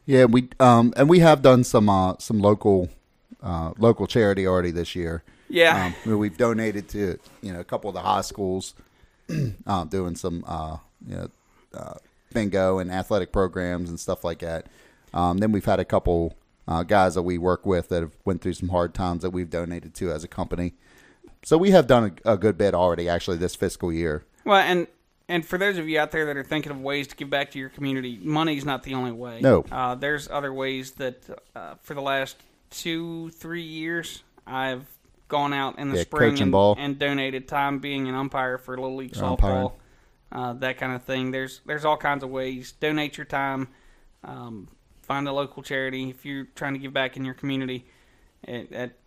Yeah, 0.06 0.26
we 0.26 0.50
um 0.60 0.94
and 0.98 1.10
we 1.10 1.20
have 1.20 1.42
done 1.42 1.64
some 1.64 1.90
uh 1.90 2.16
some 2.18 2.40
local 2.40 2.90
uh 3.44 3.74
local 3.78 4.08
charity 4.08 4.48
already 4.48 4.72
this 4.72 4.96
year. 4.96 5.24
Yeah. 5.50 5.86
Um, 5.86 5.96
where 6.04 6.18
we've 6.18 6.38
donated 6.38 6.88
to 6.90 7.20
you 7.42 7.54
know 7.54 7.60
a 7.60 7.64
couple 7.64 7.90
of 7.90 7.94
the 7.94 8.02
high 8.02 8.22
schools, 8.22 8.76
uh, 9.68 9.84
doing 9.86 10.16
some 10.16 10.44
uh 10.48 10.78
you 11.08 11.16
know 11.16 11.30
uh, 11.74 11.94
bingo 12.34 12.80
and 12.80 12.92
athletic 12.92 13.32
programs 13.32 13.90
and 13.90 14.00
stuff 14.00 14.24
like 14.24 14.40
that. 14.40 14.68
Um, 15.14 15.40
then 15.40 15.52
we've 15.52 15.66
had 15.66 15.80
a 15.80 15.86
couple 15.86 16.36
uh, 16.70 16.84
guys 16.84 17.16
that 17.16 17.24
we 17.24 17.38
work 17.38 17.66
with 17.66 17.90
that 17.90 18.02
have 18.02 18.16
went 18.24 18.42
through 18.42 18.54
some 18.54 18.70
hard 18.70 18.94
times 18.94 19.24
that 19.24 19.32
we've 19.32 19.50
donated 19.50 19.96
to 19.96 20.12
as 20.12 20.24
a 20.24 20.28
company. 20.28 20.74
So 21.44 21.58
we 21.58 21.72
have 21.72 21.88
done 21.88 22.16
a, 22.26 22.34
a 22.34 22.38
good 22.38 22.58
bit 22.58 22.76
already, 22.76 23.10
actually, 23.10 23.38
this 23.38 23.56
fiscal 23.56 23.92
year. 23.92 24.24
Well, 24.46 24.62
and 24.62 24.88
and 25.28 25.46
for 25.46 25.58
those 25.58 25.78
of 25.78 25.90
you 25.90 26.00
out 26.00 26.12
there 26.12 26.26
that 26.26 26.38
are 26.38 26.44
thinking 26.44 26.72
of 26.72 26.80
ways 26.82 27.08
to 27.08 27.16
give 27.16 27.30
back 27.30 27.52
to 27.52 27.60
your 27.60 27.70
community, 27.70 28.20
money's 28.22 28.66
not 28.66 28.84
the 28.84 28.94
only 28.94 29.12
way. 29.12 29.40
No. 29.42 29.66
Uh, 29.72 29.96
there's 29.96 30.30
other 30.30 30.54
ways 30.54 30.92
that 30.94 31.24
uh, 31.56 31.76
for 31.82 31.94
the 31.96 32.02
last 32.02 32.38
two, 32.70 33.30
three 33.32 33.64
years, 33.64 34.24
I've 34.46 34.86
gone 35.28 35.54
out 35.54 35.80
in 35.80 35.90
the 35.90 35.98
Yeah, 35.98 36.04
spring 36.04 36.42
and, 36.42 36.56
and 36.78 37.00
donated 37.00 37.48
time 37.48 37.80
being 37.80 38.08
an 38.08 38.16
umpire 38.16 38.58
for 38.58 38.76
Little 38.78 38.96
League 38.96 39.18
umpiring. 39.18 39.68
softball, 39.68 39.74
uh, 40.32 40.54
that 40.54 40.78
kind 40.78 40.94
of 40.94 41.04
thing. 41.04 41.32
There's 41.32 41.62
there's 41.66 41.86
all 41.86 41.98
kinds 41.98 42.24
of 42.24 42.30
ways. 42.30 42.74
Donate 42.74 43.18
your 43.18 43.26
time. 43.26 43.70
Um, 44.24 44.68
find 45.10 45.28
a 45.28 45.34
local 45.34 45.64
charity 45.64 46.12
if 46.12 46.24
you're 46.24 46.46
trying 46.56 46.74
to 46.74 46.80
give 46.80 46.94
back 46.94 47.18
in 47.18 47.26
your 47.26 47.34
community. 47.34 47.88
It, 48.44 48.72
it, 48.72 49.00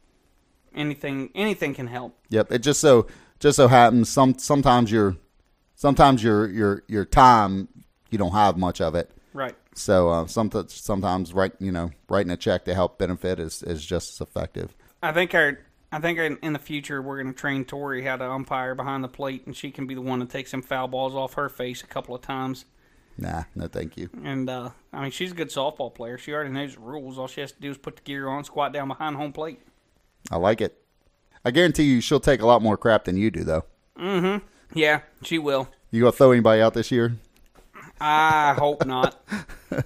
anything 0.74 1.30
anything 1.34 1.74
can 1.74 1.86
help. 1.86 2.18
Yep. 2.28 2.52
It 2.52 2.58
just 2.58 2.80
so 2.80 3.06
just 3.38 3.56
so 3.56 3.68
happens 3.68 4.08
some 4.08 4.36
sometimes 4.36 4.90
your 4.90 5.16
sometimes 5.76 6.22
your 6.22 6.50
your 6.50 6.82
your 6.88 7.04
time 7.04 7.68
you 8.10 8.18
don't 8.18 8.32
have 8.32 8.58
much 8.58 8.80
of 8.80 8.96
it. 8.96 9.12
Right. 9.32 9.54
So 9.74 10.10
uh, 10.10 10.26
sometimes 10.26 10.74
sometimes 10.74 11.32
write 11.32 11.52
you 11.60 11.70
know 11.70 11.92
writing 12.08 12.32
a 12.32 12.36
check 12.36 12.64
to 12.64 12.74
help 12.74 12.98
benefit 12.98 13.38
is, 13.38 13.62
is 13.62 13.86
just 13.86 14.10
as 14.14 14.26
effective. 14.26 14.74
I 15.02 15.12
think 15.12 15.32
our 15.34 15.60
I 15.92 16.00
think 16.00 16.18
in, 16.18 16.36
in 16.42 16.52
the 16.52 16.58
future 16.58 17.00
we're 17.00 17.22
going 17.22 17.32
to 17.32 17.40
train 17.40 17.64
Tori 17.64 18.02
how 18.02 18.16
to 18.16 18.28
umpire 18.28 18.74
behind 18.74 19.04
the 19.04 19.08
plate, 19.08 19.46
and 19.46 19.56
she 19.56 19.70
can 19.70 19.86
be 19.86 19.94
the 19.94 20.00
one 20.00 20.18
that 20.18 20.30
takes 20.30 20.50
some 20.50 20.62
foul 20.62 20.88
balls 20.88 21.14
off 21.14 21.34
her 21.34 21.48
face 21.48 21.82
a 21.84 21.86
couple 21.86 22.14
of 22.14 22.22
times. 22.22 22.64
Nah, 23.18 23.44
no, 23.54 23.66
thank 23.66 23.96
you. 23.96 24.08
And 24.24 24.48
uh, 24.48 24.70
I 24.92 25.02
mean, 25.02 25.10
she's 25.10 25.32
a 25.32 25.34
good 25.34 25.48
softball 25.48 25.94
player. 25.94 26.18
She 26.18 26.32
already 26.32 26.50
knows 26.50 26.74
the 26.74 26.80
rules. 26.80 27.18
All 27.18 27.28
she 27.28 27.40
has 27.40 27.52
to 27.52 27.60
do 27.60 27.70
is 27.70 27.78
put 27.78 27.96
the 27.96 28.02
gear 28.02 28.28
on, 28.28 28.44
squat 28.44 28.72
down 28.72 28.88
behind 28.88 29.16
home 29.16 29.32
plate. 29.32 29.60
I 30.30 30.36
like 30.36 30.60
it. 30.60 30.82
I 31.44 31.50
guarantee 31.50 31.84
you, 31.84 32.00
she'll 32.00 32.20
take 32.20 32.40
a 32.40 32.46
lot 32.46 32.62
more 32.62 32.76
crap 32.76 33.04
than 33.04 33.16
you 33.16 33.30
do, 33.30 33.44
though. 33.44 33.64
Mm-hmm. 33.98 34.46
Yeah, 34.74 35.00
she 35.22 35.38
will. 35.38 35.68
You 35.90 36.00
gonna 36.00 36.12
throw 36.12 36.32
anybody 36.32 36.62
out 36.62 36.74
this 36.74 36.90
year? 36.90 37.16
I 38.00 38.54
hope 38.54 38.86
not. 38.86 39.22
uh, 39.72 39.82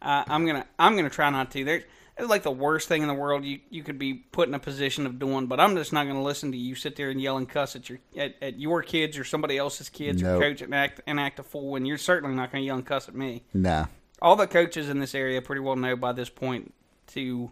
I'm 0.00 0.46
gonna 0.46 0.66
I'm 0.78 0.96
gonna 0.96 1.10
try 1.10 1.28
not 1.30 1.50
to. 1.52 1.64
There's 1.64 1.84
it's 2.20 2.28
like 2.30 2.42
the 2.42 2.50
worst 2.50 2.86
thing 2.88 3.02
in 3.02 3.08
the 3.08 3.14
world 3.14 3.44
you, 3.44 3.60
you 3.70 3.82
could 3.82 3.98
be 3.98 4.14
put 4.14 4.48
in 4.48 4.54
a 4.54 4.58
position 4.58 5.06
of 5.06 5.18
doing, 5.18 5.46
but 5.46 5.58
I'm 5.58 5.74
just 5.76 5.92
not 5.92 6.06
gonna 6.06 6.22
listen 6.22 6.52
to 6.52 6.58
you 6.58 6.74
sit 6.74 6.96
there 6.96 7.10
and 7.10 7.20
yell 7.20 7.36
and 7.36 7.48
cuss 7.48 7.74
at 7.76 7.88
your 7.88 7.98
at, 8.16 8.36
at 8.40 8.58
your 8.58 8.82
kids 8.82 9.18
or 9.18 9.24
somebody 9.24 9.56
else's 9.58 9.88
kids 9.88 10.22
Nope. 10.22 10.38
or 10.40 10.44
coach 10.44 10.60
and 10.62 10.74
act 10.74 11.00
and 11.06 11.18
act 11.18 11.38
a 11.38 11.42
fool. 11.42 11.76
And 11.76 11.86
you're 11.86 11.98
certainly 11.98 12.34
not 12.36 12.52
gonna 12.52 12.64
yell 12.64 12.76
and 12.76 12.86
cuss 12.86 13.08
at 13.08 13.14
me. 13.14 13.42
Nah. 13.54 13.86
all 14.22 14.36
the 14.36 14.46
coaches 14.46 14.88
in 14.88 15.00
this 15.00 15.14
area 15.14 15.40
pretty 15.42 15.60
well 15.60 15.76
know 15.76 15.96
by 15.96 16.12
this 16.12 16.28
point 16.28 16.72
to 17.08 17.50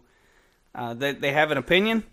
uh, 0.75 0.93
they, 0.93 1.11
they 1.13 1.31
have 1.31 1.51
an 1.51 1.57
opinion 1.57 2.03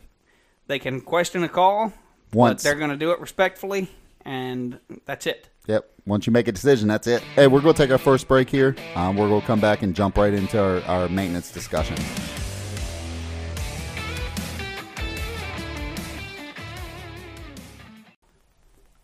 they 0.66 0.78
can 0.78 1.00
question 1.00 1.44
a 1.44 1.48
call 1.48 1.92
but 2.30 2.38
Once. 2.38 2.62
they're 2.62 2.74
going 2.74 2.90
to 2.90 2.96
do 2.96 3.10
it 3.12 3.20
respectfully 3.20 3.88
and 4.24 4.80
that's 5.04 5.26
it 5.26 5.48
Yep. 5.68 5.90
Once 6.06 6.26
you 6.28 6.32
make 6.32 6.46
a 6.46 6.52
decision, 6.52 6.86
that's 6.86 7.08
it. 7.08 7.20
Hey, 7.34 7.48
we're 7.48 7.60
going 7.60 7.74
to 7.74 7.82
take 7.82 7.90
our 7.90 7.98
first 7.98 8.28
break 8.28 8.48
here. 8.48 8.76
Um, 8.94 9.16
we're 9.16 9.28
going 9.28 9.40
to 9.40 9.46
come 9.48 9.58
back 9.60 9.82
and 9.82 9.96
jump 9.96 10.16
right 10.16 10.32
into 10.32 10.62
our, 10.62 10.80
our 10.82 11.08
maintenance 11.08 11.50
discussion. 11.50 11.96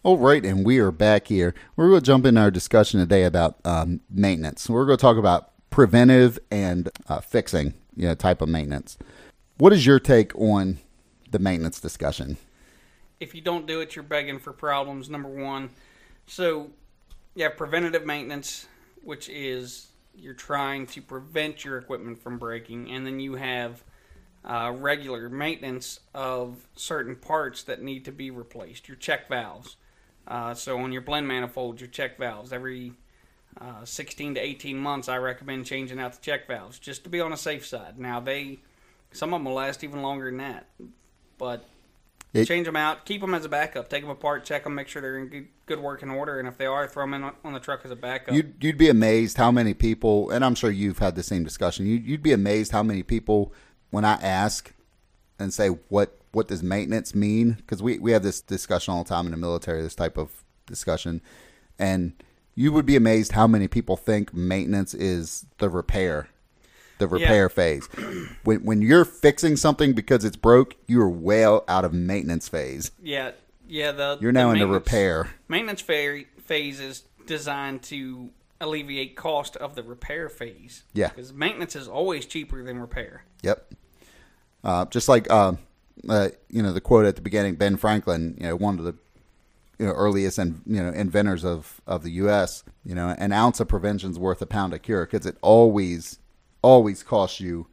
All 0.05 0.19
right, 0.19 0.45
and 0.45 0.65
we 0.67 0.79
are 0.79 0.91
back 0.91 1.29
here. 1.29 1.55
We're 1.77 1.89
going 1.89 2.01
to 2.01 2.07
jump 2.07 2.27
in 2.27 2.37
our 2.37 2.51
discussion 2.51 2.99
today 2.99 3.25
about 3.25 3.59
um, 3.65 4.01
maintenance. 4.11 4.69
We're 4.69 4.87
going 4.87 4.99
to 4.99 5.03
talk 5.03 5.17
about 5.17 5.51
preventive 5.71 6.39
and 6.51 6.91
uh, 7.09 7.21
fixing, 7.21 7.75
you 7.95 8.09
know, 8.09 8.15
type 8.15 8.43
of 8.43 8.49
maintenance. 8.49 8.99
What 9.59 9.73
is 9.73 9.87
your 9.87 10.01
take 10.01 10.35
on 10.35 10.79
the 11.31 11.39
maintenance 11.39 11.79
discussion? 11.81 12.37
if 13.23 13.37
you 13.37 13.41
don't 13.41 13.67
do 13.69 13.81
it 13.81 13.95
you're 13.95 14.03
begging 14.03 14.41
for 14.41 14.53
problems 14.53 15.09
number 15.09 15.29
one 15.29 15.71
so 16.27 16.71
you 17.37 17.45
have 17.45 17.57
preventative 17.57 18.05
maintenance 18.05 18.67
which 19.05 19.29
is 19.29 19.87
you're 20.15 20.35
trying 20.35 20.85
to 20.87 21.01
prevent 21.01 21.65
your 21.65 21.79
equipment 21.79 22.21
from 22.21 22.37
breaking 22.37 22.91
and 22.91 23.07
then 23.07 23.21
you 23.21 23.37
have 23.37 23.85
uh, 24.45 24.73
regular 24.77 25.29
maintenance 25.29 26.01
of 26.15 26.67
certain 26.75 27.15
parts 27.15 27.63
that 27.63 27.81
need 27.81 28.05
to 28.05 28.11
be 28.11 28.29
replaced 28.29 28.89
your 28.89 28.97
check 28.97 29.29
valves 29.29 29.77
uh, 30.29 30.55
so 30.55 30.79
on 30.79 30.93
your 30.93 31.03
blend 31.03 31.27
manifold, 31.29 31.81
your 31.81 31.89
check 31.89 32.19
valves 32.19 32.53
every 32.53 32.93
uh, 33.61 33.85
16 33.85 34.37
to 34.37 34.41
18 34.41 34.79
months 34.79 35.09
i 35.11 35.17
recommend 35.19 35.67
changing 35.67 36.01
out 36.01 36.15
the 36.15 36.21
check 36.23 36.47
valves 36.49 36.79
just 36.79 37.05
to 37.05 37.11
be 37.11 37.21
on 37.21 37.35
a 37.35 37.37
safe 37.37 37.67
side 37.67 37.99
now 37.99 38.19
they 38.19 38.59
some 39.13 39.35
of 39.35 39.41
them 39.41 39.45
will 39.45 39.53
last 39.55 39.85
even 39.85 40.01
longer 40.01 40.25
than 40.31 40.39
that 40.39 40.67
but 41.37 41.69
It- 42.33 42.47
change 42.47 42.65
them 42.65 42.77
out, 42.77 43.05
keep 43.05 43.21
them 43.21 43.35
as 43.35 43.45
a 43.45 43.51
backup, 43.51 43.91
take 43.91 44.01
them 44.03 44.11
apart, 44.11 44.47
check 44.47 44.65
them, 44.65 44.75
make 44.75 44.89
sure 44.89 45.03
they're 45.03 45.19
in 45.19 45.27
good, 45.29 45.49
good 45.67 45.81
working 45.81 46.09
order, 46.09 46.39
and 46.39 46.49
if 46.49 46.57
they 46.57 46.65
are, 46.65 46.89
throw 46.89 47.03
them 47.03 47.13
in 47.13 47.25
on- 47.25 47.35
on 47.45 47.53
the 47.53 47.61
truck 47.61 47.83
as 47.85 47.91
a 47.91 47.97
backup. 47.97 48.33
You'd, 48.35 48.55
you'd 48.59 48.79
be 48.79 48.89
amazed 48.89 49.37
how 49.37 49.51
many 49.51 49.75
people, 49.75 50.31
and 50.31 50.43
I'm 50.43 50.55
sure 50.55 50.71
you've 50.71 51.01
had 51.01 51.15
the 51.15 51.23
same 51.23 51.45
discussion. 51.45 51.85
You, 51.85 51.97
you'd 51.97 52.23
be 52.23 52.33
amazed 52.33 52.73
how 52.73 52.83
many 52.83 53.03
people, 53.03 53.53
when 53.91 54.07
I 54.07 54.15
ask 54.15 54.73
and 55.39 55.53
say 55.53 55.69
what 55.91 56.22
what 56.33 56.49
does 56.49 56.63
maintenance 56.63 57.15
mean, 57.15 57.53
because 57.53 57.83
we 57.83 57.99
we 57.99 58.13
have 58.13 58.23
this 58.23 58.41
discussion 58.41 58.95
all 58.95 59.05
the 59.05 59.09
time 59.09 59.27
in 59.27 59.33
the 59.33 59.37
military, 59.39 59.83
this 59.83 59.95
type 59.95 60.17
of 60.19 60.45
discussion, 60.67 61.21
and 61.79 62.13
you 62.55 62.73
would 62.73 62.87
be 62.87 62.97
amazed 62.97 63.33
how 63.33 63.47
many 63.47 63.69
people 63.69 63.97
think 63.97 64.35
maintenance 64.35 64.95
is 64.95 65.47
the 65.59 65.69
repair, 65.69 66.29
the 66.99 67.09
repair 67.09 67.49
phase. 67.49 67.87
When 68.45 68.65
when 68.65 68.83
you're 68.83 69.05
fixing 69.05 69.57
something 69.57 69.93
because 69.93 70.25
it's 70.25 70.37
broke, 70.37 70.77
you're 70.87 71.09
well 71.09 71.65
out 71.69 71.85
of 71.85 71.93
maintenance 71.93 72.49
phase. 72.49 72.91
yeah, 73.03 73.33
yeah. 73.69 73.93
The 73.93 74.19
You're 74.21 74.33
now 74.33 74.49
the 74.49 74.55
in 74.55 74.59
the 74.61 74.67
repair. 74.67 75.31
Maintenance 75.49 75.81
phase 75.81 76.81
is 76.81 77.05
designed 77.27 77.83
to 77.85 78.31
alleviate 78.61 79.17
cost 79.17 79.57
of 79.57 79.75
the 79.75 79.83
repair 79.83 80.29
phase. 80.29 80.85
Yeah. 80.95 81.09
because 81.09 81.33
maintenance 81.33 81.75
is 81.77 81.89
always 81.89 82.27
cheaper 82.27 82.63
than 82.63 82.79
repair. 82.79 83.25
Yep. 83.43 83.75
Uh, 84.63 84.85
just 84.87 85.09
like 85.09 85.29
uh, 85.31 85.55
uh, 86.09 86.29
you 86.49 86.63
know 86.63 86.73
the 86.73 86.81
quote 86.81 87.07
at 87.07 87.17
the 87.17 87.23
beginning, 87.23 87.55
Ben 87.57 87.77
Franklin, 87.77 88.37
you 88.39 88.47
know, 88.47 88.57
one 88.57 88.79
of 88.79 88.85
the 88.85 88.95
you 89.79 89.87
know 89.87 89.93
earliest 89.93 90.39
and 90.39 90.63
you 90.67 90.83
know 90.83 90.91
inventors 90.91 91.45
of 91.45 91.81
of 91.87 92.03
the 92.03 92.11
U.S. 92.13 92.65
You 92.85 92.95
know, 92.95 93.15
an 93.19 93.33
ounce 93.33 93.61
of 93.61 93.69
prevention's 93.69 94.19
worth 94.19 94.43
a 94.43 94.47
pound 94.47 94.75
of 94.75 94.83
cure 94.83 95.07
because 95.07 95.27
it 95.27 95.37
always 95.41 96.19
always 96.63 97.03
costs 97.03 97.41
you 97.41 97.67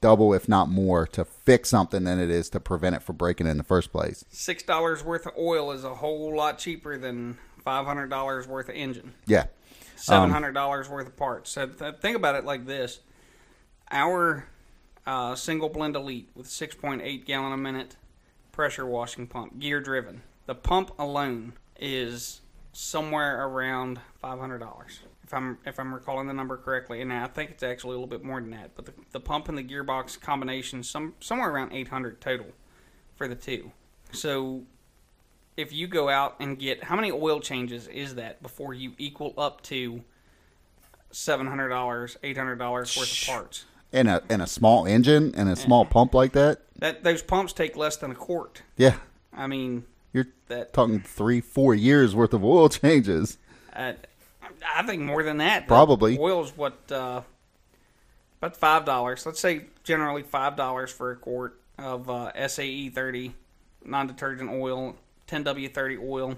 double, 0.00 0.34
if 0.34 0.48
not 0.48 0.68
more, 0.68 1.06
to 1.06 1.24
fix 1.24 1.70
something 1.70 2.04
than 2.04 2.18
it 2.20 2.28
is 2.30 2.50
to 2.50 2.60
prevent 2.60 2.96
it 2.96 3.02
from 3.02 3.16
breaking 3.16 3.46
in 3.46 3.56
the 3.56 3.64
first 3.64 3.92
place. 3.92 4.24
Six 4.30 4.62
dollars 4.62 5.02
worth 5.02 5.26
of 5.26 5.32
oil 5.38 5.72
is 5.72 5.84
a 5.84 5.94
whole 5.94 6.34
lot 6.36 6.58
cheaper 6.58 6.98
than 6.98 7.38
five 7.64 7.86
hundred 7.86 8.08
dollars 8.10 8.46
worth 8.46 8.68
of 8.68 8.74
engine. 8.74 9.14
Yeah. 9.26 9.46
seven 9.96 10.30
hundred 10.30 10.52
dollars 10.52 10.88
worth 10.88 11.06
of 11.06 11.16
parts. 11.16 11.50
So 11.50 11.66
th- 11.66 11.96
think 12.00 12.16
about 12.16 12.34
it 12.34 12.44
like 12.44 12.66
this: 12.66 13.00
our 13.90 14.46
uh, 15.06 15.34
single 15.34 15.68
blend 15.68 15.96
elite 15.96 16.28
with 16.34 16.46
six 16.48 16.74
point 16.74 17.02
eight 17.02 17.24
gallon 17.26 17.52
a 17.52 17.56
minute 17.56 17.96
pressure 18.52 18.86
washing 18.86 19.26
pump, 19.26 19.58
gear 19.58 19.80
driven. 19.80 20.22
The 20.46 20.54
pump 20.54 20.92
alone 20.98 21.54
is 21.78 22.40
somewhere 22.72 23.46
around 23.46 24.00
five 24.20 24.38
hundred 24.38 24.58
dollars. 24.58 25.00
If 25.24 25.32
I'm 25.32 25.58
if 25.64 25.78
I'm 25.80 25.94
recalling 25.94 26.26
the 26.26 26.34
number 26.34 26.56
correctly, 26.56 27.00
and 27.00 27.12
I 27.12 27.26
think 27.26 27.50
it's 27.50 27.62
actually 27.62 27.96
a 27.96 28.00
little 28.00 28.06
bit 28.06 28.22
more 28.22 28.40
than 28.40 28.50
that. 28.50 28.76
But 28.76 28.86
the, 28.86 28.92
the 29.12 29.20
pump 29.20 29.48
and 29.48 29.56
the 29.56 29.62
gearbox 29.62 30.20
combination 30.20 30.82
some 30.82 31.14
somewhere 31.20 31.50
around 31.50 31.72
eight 31.72 31.88
hundred 31.88 32.20
total 32.20 32.46
for 33.16 33.28
the 33.28 33.34
two. 33.34 33.72
So 34.12 34.62
if 35.56 35.72
you 35.72 35.86
go 35.86 36.08
out 36.08 36.36
and 36.40 36.58
get 36.58 36.84
how 36.84 36.96
many 36.96 37.10
oil 37.10 37.40
changes 37.40 37.86
is 37.88 38.16
that 38.16 38.42
before 38.42 38.74
you 38.74 38.92
equal 38.98 39.32
up 39.38 39.62
to 39.62 40.02
seven 41.10 41.46
hundred 41.46 41.70
dollars, 41.70 42.18
eight 42.22 42.36
hundred 42.36 42.56
dollars 42.56 42.96
worth 42.96 43.22
of 43.22 43.26
parts? 43.26 43.64
In 43.92 44.06
a 44.06 44.22
in 44.30 44.40
a 44.40 44.46
small 44.46 44.86
engine 44.86 45.32
and 45.36 45.48
a 45.48 45.56
small 45.56 45.84
pump 45.84 46.14
like 46.14 46.32
that, 46.32 46.60
That 46.78 47.02
those 47.04 47.22
pumps 47.22 47.52
take 47.52 47.76
less 47.76 47.96
than 47.96 48.10
a 48.10 48.14
quart. 48.14 48.62
yeah, 48.76 48.96
I 49.36 49.46
mean 49.46 49.84
you're 50.12 50.26
that 50.48 50.72
talking 50.72 51.00
three, 51.00 51.40
four 51.40 51.74
years 51.74 52.14
worth 52.14 52.34
of 52.34 52.44
oil 52.44 52.68
changes. 52.70 53.38
uh, 53.74 53.92
I 54.76 54.82
think 54.84 55.02
more 55.02 55.22
than 55.22 55.38
that. 55.38 55.66
Probably. 55.66 56.18
oil's 56.18 56.56
what 56.56 56.90
uh, 56.92 57.22
about 58.40 58.56
five 58.56 58.84
dollars. 58.84 59.24
Let's 59.26 59.40
say 59.40 59.66
generally 59.84 60.22
five 60.22 60.56
dollars 60.56 60.90
for 60.92 61.10
a 61.12 61.16
quart 61.16 61.58
of 61.78 62.08
uh, 62.10 62.48
SAE 62.48 62.90
thirty 62.90 63.34
non-detergent 63.84 64.48
oil, 64.48 64.94
10W30 65.26 65.98
oil. 66.08 66.36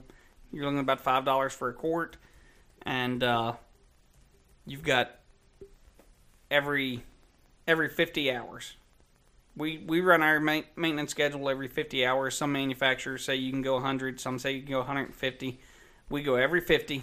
You're 0.50 0.64
looking 0.64 0.78
at 0.78 0.82
about 0.82 1.00
five 1.00 1.24
dollars 1.26 1.52
for 1.52 1.68
a 1.68 1.74
quart, 1.74 2.16
and 2.82 3.22
uh, 3.22 3.52
you've 4.66 4.82
got 4.84 5.10
every 6.50 7.02
every 7.66 7.88
50 7.88 8.30
hours. 8.30 8.74
We 9.56 9.78
we 9.86 10.00
run 10.00 10.22
our 10.22 10.40
ma- 10.40 10.62
maintenance 10.74 11.12
schedule 11.12 11.48
every 11.48 11.68
50 11.68 12.04
hours. 12.04 12.36
Some 12.36 12.52
manufacturers 12.52 13.24
say 13.24 13.36
you 13.36 13.52
can 13.52 13.62
go 13.62 13.74
100. 13.74 14.20
Some 14.20 14.38
say 14.38 14.52
you 14.52 14.62
can 14.62 14.72
go 14.72 14.78
150. 14.78 15.60
We 16.10 16.22
go 16.22 16.34
every 16.34 16.60
50, 16.60 17.02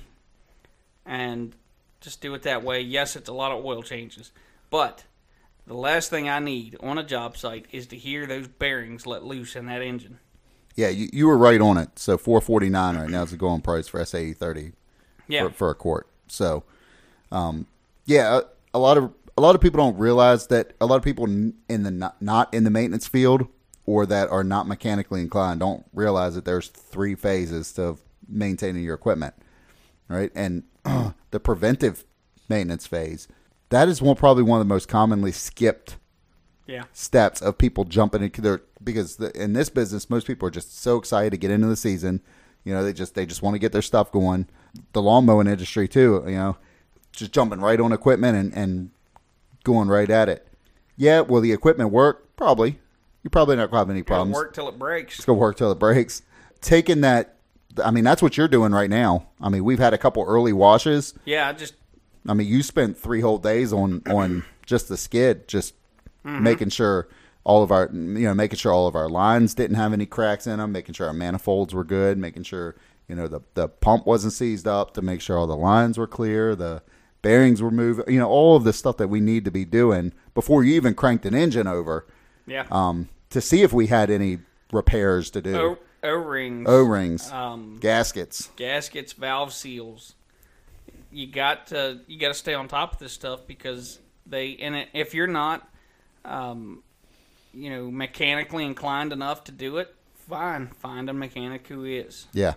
and 1.05 1.55
just 2.01 2.21
do 2.21 2.33
it 2.33 2.43
that 2.43 2.63
way. 2.63 2.81
Yes, 2.81 3.15
it's 3.15 3.29
a 3.29 3.33
lot 3.33 3.51
of 3.51 3.63
oil 3.63 3.81
changes, 3.81 4.31
but 4.69 5.05
the 5.65 5.73
last 5.73 6.09
thing 6.09 6.27
I 6.27 6.39
need 6.39 6.75
on 6.81 6.97
a 6.97 7.03
job 7.03 7.37
site 7.37 7.65
is 7.71 7.87
to 7.87 7.95
hear 7.95 8.25
those 8.25 8.47
bearings 8.47 9.07
let 9.07 9.23
loose 9.23 9.55
in 9.55 9.67
that 9.67 9.81
engine. 9.81 10.19
Yeah, 10.75 10.89
you, 10.89 11.09
you 11.13 11.27
were 11.27 11.37
right 11.37 11.61
on 11.61 11.77
it. 11.77 11.97
So 11.97 12.17
four 12.17 12.41
forty 12.41 12.69
nine 12.69 12.97
right 12.97 13.09
now 13.09 13.23
is 13.23 13.31
the 13.31 13.37
going 13.37 13.61
price 13.61 13.87
for 13.87 14.03
SAE 14.03 14.33
thirty 14.33 14.73
Yeah, 15.27 15.47
for, 15.47 15.53
for 15.53 15.69
a 15.71 15.75
quart. 15.75 16.07
So, 16.27 16.63
um, 17.31 17.67
yeah, 18.05 18.39
a, 18.39 18.77
a 18.77 18.79
lot 18.79 18.97
of 18.97 19.13
a 19.37 19.41
lot 19.41 19.55
of 19.55 19.61
people 19.61 19.77
don't 19.77 19.97
realize 19.97 20.47
that 20.47 20.73
a 20.81 20.85
lot 20.85 20.97
of 20.97 21.03
people 21.03 21.25
in 21.25 21.55
the 21.67 21.91
not, 21.91 22.21
not 22.21 22.53
in 22.53 22.63
the 22.63 22.69
maintenance 22.69 23.07
field 23.07 23.47
or 23.85 24.05
that 24.05 24.29
are 24.29 24.43
not 24.43 24.67
mechanically 24.67 25.21
inclined 25.21 25.59
don't 25.59 25.85
realize 25.93 26.35
that 26.35 26.45
there's 26.45 26.67
three 26.67 27.15
phases 27.15 27.71
to 27.73 27.97
maintaining 28.27 28.83
your 28.83 28.95
equipment, 28.95 29.33
right? 30.07 30.31
And 30.35 30.63
the 31.31 31.39
preventive 31.39 32.05
maintenance 32.49 32.85
phase 32.85 33.27
that 33.71 33.87
is 33.87 34.01
one 34.01 34.15
probably 34.15 34.43
one 34.43 34.61
of 34.61 34.67
the 34.67 34.73
most 34.73 34.87
commonly 34.87 35.31
skipped 35.31 35.97
yeah, 36.67 36.83
steps 36.93 37.41
of 37.41 37.57
people 37.57 37.85
jumping 37.85 38.21
into 38.21 38.41
their 38.41 38.61
because 38.83 39.15
the, 39.15 39.31
in 39.41 39.53
this 39.53 39.69
business 39.69 40.09
most 40.09 40.27
people 40.27 40.47
are 40.47 40.51
just 40.51 40.79
so 40.79 40.97
excited 40.97 41.31
to 41.31 41.37
get 41.37 41.51
into 41.51 41.67
the 41.67 41.75
season. 41.75 42.21
You 42.63 42.73
know 42.73 42.83
they 42.83 42.93
just 42.93 43.15
they 43.15 43.25
just 43.25 43.41
want 43.41 43.55
to 43.55 43.59
get 43.59 43.71
their 43.71 43.81
stuff 43.81 44.11
going. 44.11 44.47
The 44.93 45.01
lawn 45.01 45.25
mowing 45.25 45.47
industry 45.47 45.87
too 45.87 46.23
you 46.27 46.35
know 46.35 46.57
just 47.11 47.31
jumping 47.31 47.59
right 47.59 47.79
on 47.79 47.91
equipment 47.91 48.37
and, 48.37 48.53
and 48.53 48.91
going 49.63 49.87
right 49.87 50.09
at 50.09 50.29
it. 50.29 50.47
Yeah 50.97 51.21
will 51.21 51.41
the 51.41 51.51
equipment 51.51 51.91
work? 51.91 52.35
Probably. 52.35 52.79
You're 53.23 53.29
probably 53.31 53.55
not 53.55 53.69
going 53.69 53.73
to 53.73 53.77
have 53.77 53.89
any 53.89 53.99
it'll 53.99 54.07
problems. 54.07 54.33
work 54.35 54.53
till 54.53 54.67
it 54.67 54.79
breaks. 54.79 55.17
it's 55.17 55.25
going 55.25 55.37
to 55.37 55.41
work 55.41 55.57
till 55.57 55.71
it 55.71 55.79
breaks. 55.79 56.21
Taking 56.61 57.01
that 57.01 57.35
i 57.81 57.89
mean 57.89 58.03
that's 58.03 58.21
what 58.21 58.35
you're 58.37 58.47
doing 58.49 58.71
right 58.73 58.89
now. 58.89 59.27
I 59.39 59.49
mean 59.49 59.63
we've 59.63 59.79
had 59.79 59.93
a 59.93 59.97
couple 59.97 60.23
early 60.23 60.53
washes. 60.53 61.13
Yeah, 61.25 61.47
I 61.47 61.53
just 61.53 61.75
I 62.27 62.33
mean, 62.35 62.47
you 62.47 62.61
spent 62.61 62.97
three 62.99 63.21
whole 63.21 63.39
days 63.39 63.73
on 63.73 64.01
on 64.07 64.43
just 64.65 64.89
the 64.89 64.97
skid, 64.97 65.47
just 65.47 65.73
Mm-hmm. 66.23 66.43
making 66.43 66.69
sure 66.69 67.07
all 67.43 67.63
of 67.63 67.71
our 67.71 67.89
you 67.91 68.27
know 68.27 68.35
making 68.35 68.57
sure 68.57 68.71
all 68.71 68.85
of 68.85 68.95
our 68.95 69.09
lines 69.09 69.55
didn't 69.55 69.75
have 69.77 69.91
any 69.91 70.05
cracks 70.05 70.45
in 70.45 70.59
them, 70.59 70.71
making 70.71 70.93
sure 70.93 71.07
our 71.07 71.13
manifolds 71.13 71.73
were 71.73 71.83
good, 71.83 72.19
making 72.19 72.43
sure 72.43 72.75
you 73.07 73.15
know 73.15 73.27
the 73.27 73.41
the 73.55 73.67
pump 73.67 74.05
wasn't 74.05 74.31
seized 74.33 74.67
up, 74.67 74.93
to 74.93 75.01
make 75.01 75.19
sure 75.19 75.35
all 75.35 75.47
the 75.47 75.55
lines 75.57 75.97
were 75.97 76.05
clear, 76.05 76.55
the 76.55 76.83
bearings 77.21 77.61
were 77.61 77.71
moving, 77.71 78.05
you 78.07 78.19
know, 78.19 78.29
all 78.29 78.55
of 78.55 78.63
the 78.63 78.73
stuff 78.73 78.97
that 78.97 79.07
we 79.07 79.19
need 79.19 79.45
to 79.45 79.51
be 79.51 79.65
doing 79.65 80.13
before 80.33 80.63
you 80.63 80.73
even 80.75 80.93
cranked 80.93 81.25
an 81.25 81.35
engine 81.35 81.67
over, 81.67 82.05
yeah. 82.45 82.65
um, 82.71 83.09
to 83.29 83.41
see 83.41 83.61
if 83.61 83.73
we 83.73 83.87
had 83.87 84.09
any 84.09 84.39
repairs 84.71 85.29
to 85.31 85.41
do, 85.41 85.77
O 86.03 86.13
rings, 86.13 86.67
O 86.67 86.83
rings, 86.83 87.31
um, 87.31 87.77
gaskets. 87.79 88.49
gaskets, 88.55 89.13
valve 89.13 89.53
seals. 89.53 90.15
You 91.11 91.27
got 91.27 91.67
to 91.67 91.99
you 92.07 92.17
got 92.17 92.29
to 92.29 92.33
stay 92.33 92.53
on 92.53 92.67
top 92.67 92.93
of 92.93 92.99
this 92.99 93.11
stuff 93.11 93.45
because 93.45 93.99
they 94.25 94.55
and 94.57 94.87
if 94.93 95.13
you're 95.13 95.27
not, 95.27 95.67
um, 96.23 96.83
you 97.53 97.69
know, 97.69 97.91
mechanically 97.91 98.65
inclined 98.65 99.11
enough 99.11 99.43
to 99.45 99.51
do 99.51 99.77
it, 99.77 99.93
fine, 100.29 100.67
find 100.67 101.09
a 101.09 101.13
mechanic 101.13 101.67
who 101.67 101.83
is. 101.83 102.27
Yeah, 102.33 102.53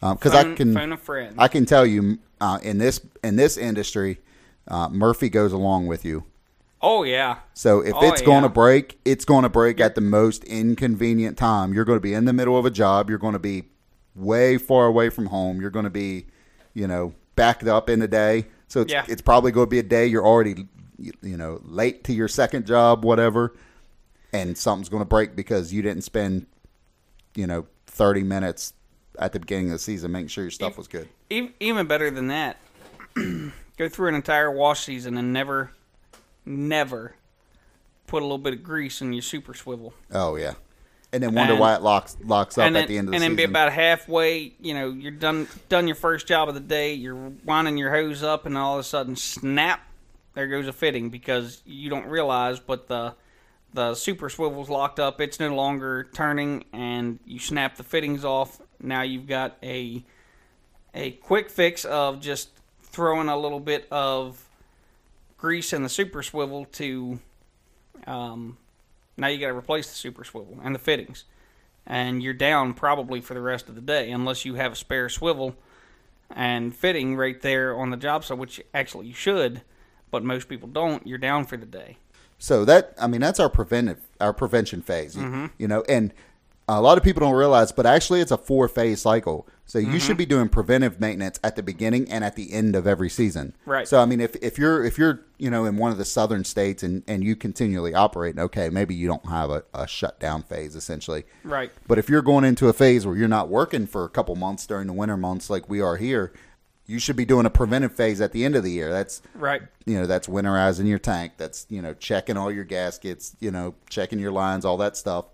because 0.00 0.34
I 0.34 0.54
can 0.54 0.74
phone 0.74 0.92
a 0.92 0.96
friend. 0.96 1.34
I 1.38 1.48
can 1.48 1.64
tell 1.66 1.84
you 1.86 2.18
uh, 2.40 2.58
in 2.62 2.78
this 2.78 3.00
in 3.24 3.36
this 3.36 3.56
industry, 3.56 4.20
uh, 4.68 4.88
Murphy 4.88 5.28
goes 5.28 5.52
along 5.52 5.86
with 5.86 6.04
you. 6.04 6.24
oh 6.80 7.02
yeah, 7.02 7.38
So 7.54 7.80
if 7.80 7.94
Oh, 7.94 8.08
it's 8.08 8.22
going 8.22 8.42
to 8.42 8.48
yeah. 8.48 8.52
break, 8.52 8.98
it's 9.04 9.24
going 9.24 9.42
to 9.42 9.48
break 9.48 9.80
at 9.80 9.94
the 9.96 10.00
most 10.00 10.44
inconvenient 10.44 11.36
time. 11.36 11.72
You're 11.74 11.84
going 11.84 11.96
to 11.96 12.00
be 12.00 12.14
in 12.14 12.24
the 12.24 12.32
middle 12.32 12.56
of 12.56 12.64
a 12.64 12.70
job. 12.70 13.08
You're 13.10 13.18
going 13.18 13.32
to 13.32 13.38
be 13.40 13.64
way 14.14 14.58
far 14.58 14.86
away 14.86 15.10
from 15.10 15.26
home. 15.26 15.60
You're 15.60 15.70
going 15.70 15.84
to 15.86 15.90
be, 15.90 16.26
you 16.74 16.86
know, 16.86 17.14
backed 17.34 17.66
up 17.66 17.90
in 17.90 17.98
the 17.98 18.06
day. 18.08 18.46
So 18.68 18.82
it's, 18.82 18.92
Yeah. 18.92 19.04
it's 19.08 19.22
probably 19.22 19.50
going 19.50 19.66
to 19.66 19.70
be 19.70 19.80
a 19.80 19.82
day 19.82 20.06
you're 20.06 20.24
already, 20.26 20.68
you 20.98 21.36
know, 21.36 21.60
late 21.64 22.04
to 22.04 22.12
your 22.12 22.28
second 22.28 22.64
job, 22.66 23.04
whatever, 23.04 23.54
and 24.32 24.56
something's 24.56 24.88
going 24.88 25.00
to 25.02 25.08
break 25.08 25.34
because 25.34 25.72
you 25.72 25.82
didn't 25.82 26.02
spend, 26.02 26.46
you 27.34 27.46
know, 27.48 27.66
30 27.88 28.22
minutes 28.22 28.72
at 29.18 29.32
the 29.32 29.40
beginning 29.40 29.66
of 29.66 29.72
the 29.72 29.78
season 29.78 30.12
making 30.12 30.28
sure 30.28 30.44
your 30.44 30.50
stuff 30.50 30.78
was 30.78 30.88
good. 30.88 31.08
Even 31.30 31.86
better 31.86 32.10
than 32.10 32.28
that, 32.28 32.56
go 33.14 33.88
through 33.88 34.08
an 34.08 34.14
entire 34.14 34.50
wash 34.50 34.84
season 34.84 35.16
and 35.18 35.32
never, 35.32 35.72
never 36.46 37.14
put 38.06 38.22
a 38.22 38.24
little 38.24 38.38
bit 38.38 38.54
of 38.54 38.62
grease 38.62 39.00
in 39.00 39.12
your 39.12 39.22
super 39.22 39.54
swivel. 39.54 39.92
Oh 40.12 40.36
yeah, 40.36 40.54
and 41.12 41.22
then 41.22 41.34
wonder 41.34 41.52
And- 41.54 41.60
why 41.60 41.74
it 41.74 41.82
locks 41.82 42.16
locks 42.24 42.56
up 42.58 42.66
and 42.66 42.76
then, 42.76 42.82
at 42.84 42.88
the 42.88 42.98
end 42.98 43.08
of 43.08 43.12
the 43.12 43.18
season. 43.18 43.30
and 43.32 43.38
then 43.38 43.38
season. 43.38 43.52
be 43.52 43.58
about 43.58 43.72
halfway. 43.72 44.52
You 44.60 44.74
know, 44.74 44.90
you're 44.90 45.12
done 45.12 45.48
done 45.68 45.86
your 45.86 45.96
first 45.96 46.26
job 46.26 46.48
of 46.48 46.54
the 46.54 46.60
day. 46.60 46.94
You're 46.94 47.32
winding 47.44 47.76
your 47.76 47.90
hose 47.90 48.22
up, 48.22 48.46
and 48.46 48.56
all 48.56 48.74
of 48.74 48.80
a 48.80 48.84
sudden, 48.84 49.16
snap! 49.16 49.80
There 50.34 50.46
goes 50.46 50.66
a 50.68 50.72
fitting 50.72 51.10
because 51.10 51.62
you 51.66 51.90
don't 51.90 52.06
realize, 52.06 52.60
but 52.60 52.88
the 52.88 53.14
the 53.74 53.94
super 53.94 54.30
swivel's 54.30 54.70
locked 54.70 54.98
up. 54.98 55.20
It's 55.20 55.38
no 55.38 55.54
longer 55.54 56.04
turning, 56.14 56.64
and 56.72 57.18
you 57.26 57.38
snap 57.38 57.76
the 57.76 57.82
fittings 57.82 58.24
off. 58.24 58.60
Now 58.80 59.02
you've 59.02 59.26
got 59.26 59.56
a 59.62 60.04
a 60.94 61.12
quick 61.12 61.50
fix 61.50 61.84
of 61.84 62.20
just 62.20 62.50
throwing 62.82 63.28
a 63.28 63.38
little 63.38 63.60
bit 63.60 63.86
of 63.90 64.44
grease 65.36 65.72
in 65.72 65.82
the 65.82 65.88
super 65.88 66.22
swivel 66.22 66.64
to. 66.64 67.20
Um, 68.06 68.56
now 69.16 69.26
you 69.26 69.38
got 69.38 69.48
to 69.48 69.54
replace 69.54 69.88
the 69.88 69.96
super 69.96 70.24
swivel 70.24 70.58
and 70.62 70.74
the 70.74 70.78
fittings 70.78 71.24
and 71.88 72.22
you're 72.22 72.34
down 72.34 72.74
probably 72.74 73.20
for 73.20 73.34
the 73.34 73.40
rest 73.40 73.68
of 73.68 73.74
the 73.74 73.80
day 73.80 74.10
unless 74.10 74.44
you 74.44 74.54
have 74.54 74.72
a 74.72 74.76
spare 74.76 75.08
swivel 75.08 75.56
and 76.30 76.76
fitting 76.76 77.16
right 77.16 77.40
there 77.40 77.76
on 77.76 77.90
the 77.90 77.96
job 77.96 78.22
site, 78.22 78.36
which 78.36 78.60
actually 78.74 79.06
you 79.06 79.14
should, 79.14 79.62
but 80.10 80.22
most 80.22 80.48
people 80.48 80.68
don't. 80.68 81.06
You're 81.06 81.18
down 81.18 81.46
for 81.46 81.56
the 81.56 81.66
day. 81.66 81.96
So 82.38 82.64
that 82.66 82.94
I 83.00 83.06
mean 83.06 83.22
that's 83.22 83.40
our 83.40 83.48
preventive 83.48 83.98
our 84.20 84.34
prevention 84.34 84.82
phase. 84.82 85.16
Mm-hmm. 85.16 85.46
You, 85.56 85.66
know, 85.66 85.82
and 85.88 86.12
a 86.68 86.80
lot 86.82 86.98
of 86.98 87.04
people 87.04 87.20
don't 87.20 87.34
realize, 87.34 87.72
but 87.72 87.86
actually 87.86 88.20
it's 88.20 88.30
a 88.30 88.36
four 88.38 88.68
phase 88.68 89.00
cycle. 89.02 89.48
So 89.64 89.78
you 89.78 89.86
Mm-hmm. 89.88 89.98
should 89.98 90.16
be 90.16 90.26
doing 90.26 90.48
preventive 90.48 90.98
maintenance 91.00 91.38
at 91.44 91.56
the 91.56 91.62
beginning 91.62 92.10
and 92.10 92.24
at 92.24 92.36
the 92.36 92.52
end 92.52 92.74
of 92.76 92.86
every 92.86 93.08
season. 93.10 93.54
Right. 93.66 93.86
So 93.88 94.00
I 94.00 94.06
mean 94.06 94.20
if 94.20 94.34
if 94.36 94.58
you're 94.58 94.84
if 94.84 94.96
you're, 94.98 95.20
you 95.38 95.50
know, 95.50 95.64
in 95.66 95.76
one 95.76 95.90
of 95.92 95.98
the 95.98 96.04
southern 96.04 96.44
states 96.44 96.82
and, 96.82 97.02
and 97.06 97.22
you 97.24 97.36
continually 97.36 97.92
operate, 97.94 98.38
okay, 98.38 98.70
maybe 98.70 98.94
you 98.94 99.06
don't 99.06 99.26
have 99.26 99.50
a, 99.50 99.64
a 99.74 99.86
shutdown 99.86 100.42
phase 100.42 100.74
essentially. 100.76 101.24
Right. 101.44 101.70
But 101.86 101.98
if 101.98 102.08
you're 102.08 102.22
going 102.22 102.44
into 102.44 102.68
a 102.68 102.72
phase 102.72 103.06
where 103.06 103.16
you're 103.16 103.28
not 103.28 103.48
working 103.48 103.86
for 103.86 104.04
a 104.04 104.08
couple 104.08 104.34
months 104.36 104.66
during 104.66 104.86
the 104.86 104.92
winter 104.94 105.16
months 105.16 105.50
like 105.50 105.68
we 105.68 105.80
are 105.80 105.96
here, 105.96 106.32
you 106.86 106.98
should 106.98 107.16
be 107.16 107.26
doing 107.26 107.44
a 107.44 107.50
preventive 107.50 107.94
phase 107.94 108.20
at 108.22 108.32
the 108.32 108.44
end 108.46 108.56
of 108.56 108.62
the 108.64 108.70
year. 108.72 108.90
That's 108.90 109.20
Right. 109.34 109.60
you 109.84 109.94
know 109.98 110.06
that's 110.06 110.26
winterizing 110.28 110.86
your 110.86 110.98
tank 110.98 111.32
that's 111.36 111.66
you 111.68 111.82
know 111.82 111.92
checking 111.94 112.36
all 112.38 112.50
your 112.50 112.64
gaskets 112.64 113.36
you 113.40 113.50
know 113.50 113.74
checking 113.90 114.18
your 114.18 114.32
lines 114.32 114.64
all 114.64 114.78
that 114.78 114.96
stuff 114.96 115.26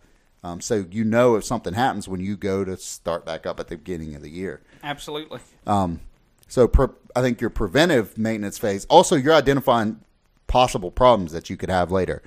um, 0.45 0.61
so 0.61 0.87
you 0.91 1.03
know 1.05 1.35
if 1.35 1.45
something 1.45 1.75
happens 1.75 2.07
when 2.07 2.21
you 2.21 2.37
go 2.37 2.65
to 2.65 2.77
start 2.77 3.25
back 3.27 3.47
up 3.47 3.59
at 3.59 3.67
the 3.69 3.77
beginning 3.77 4.15
of 4.15 4.23
the 4.23 4.31
year 4.31 4.61
Absolutely. 4.85 5.41
so 6.47 6.69
pre- 6.69 6.89
i 7.17 7.21
think 7.23 7.41
your 7.41 7.51
preventive 7.51 8.17
maintenance 8.17 8.59
phase 8.59 8.85
also 8.87 9.17
you're 9.17 9.35
identifying 9.35 10.01
possible 10.47 10.91
problems 10.91 11.33
that 11.33 11.51
you 11.51 11.57
could 11.57 11.71
have 11.71 11.91
later 11.91 12.23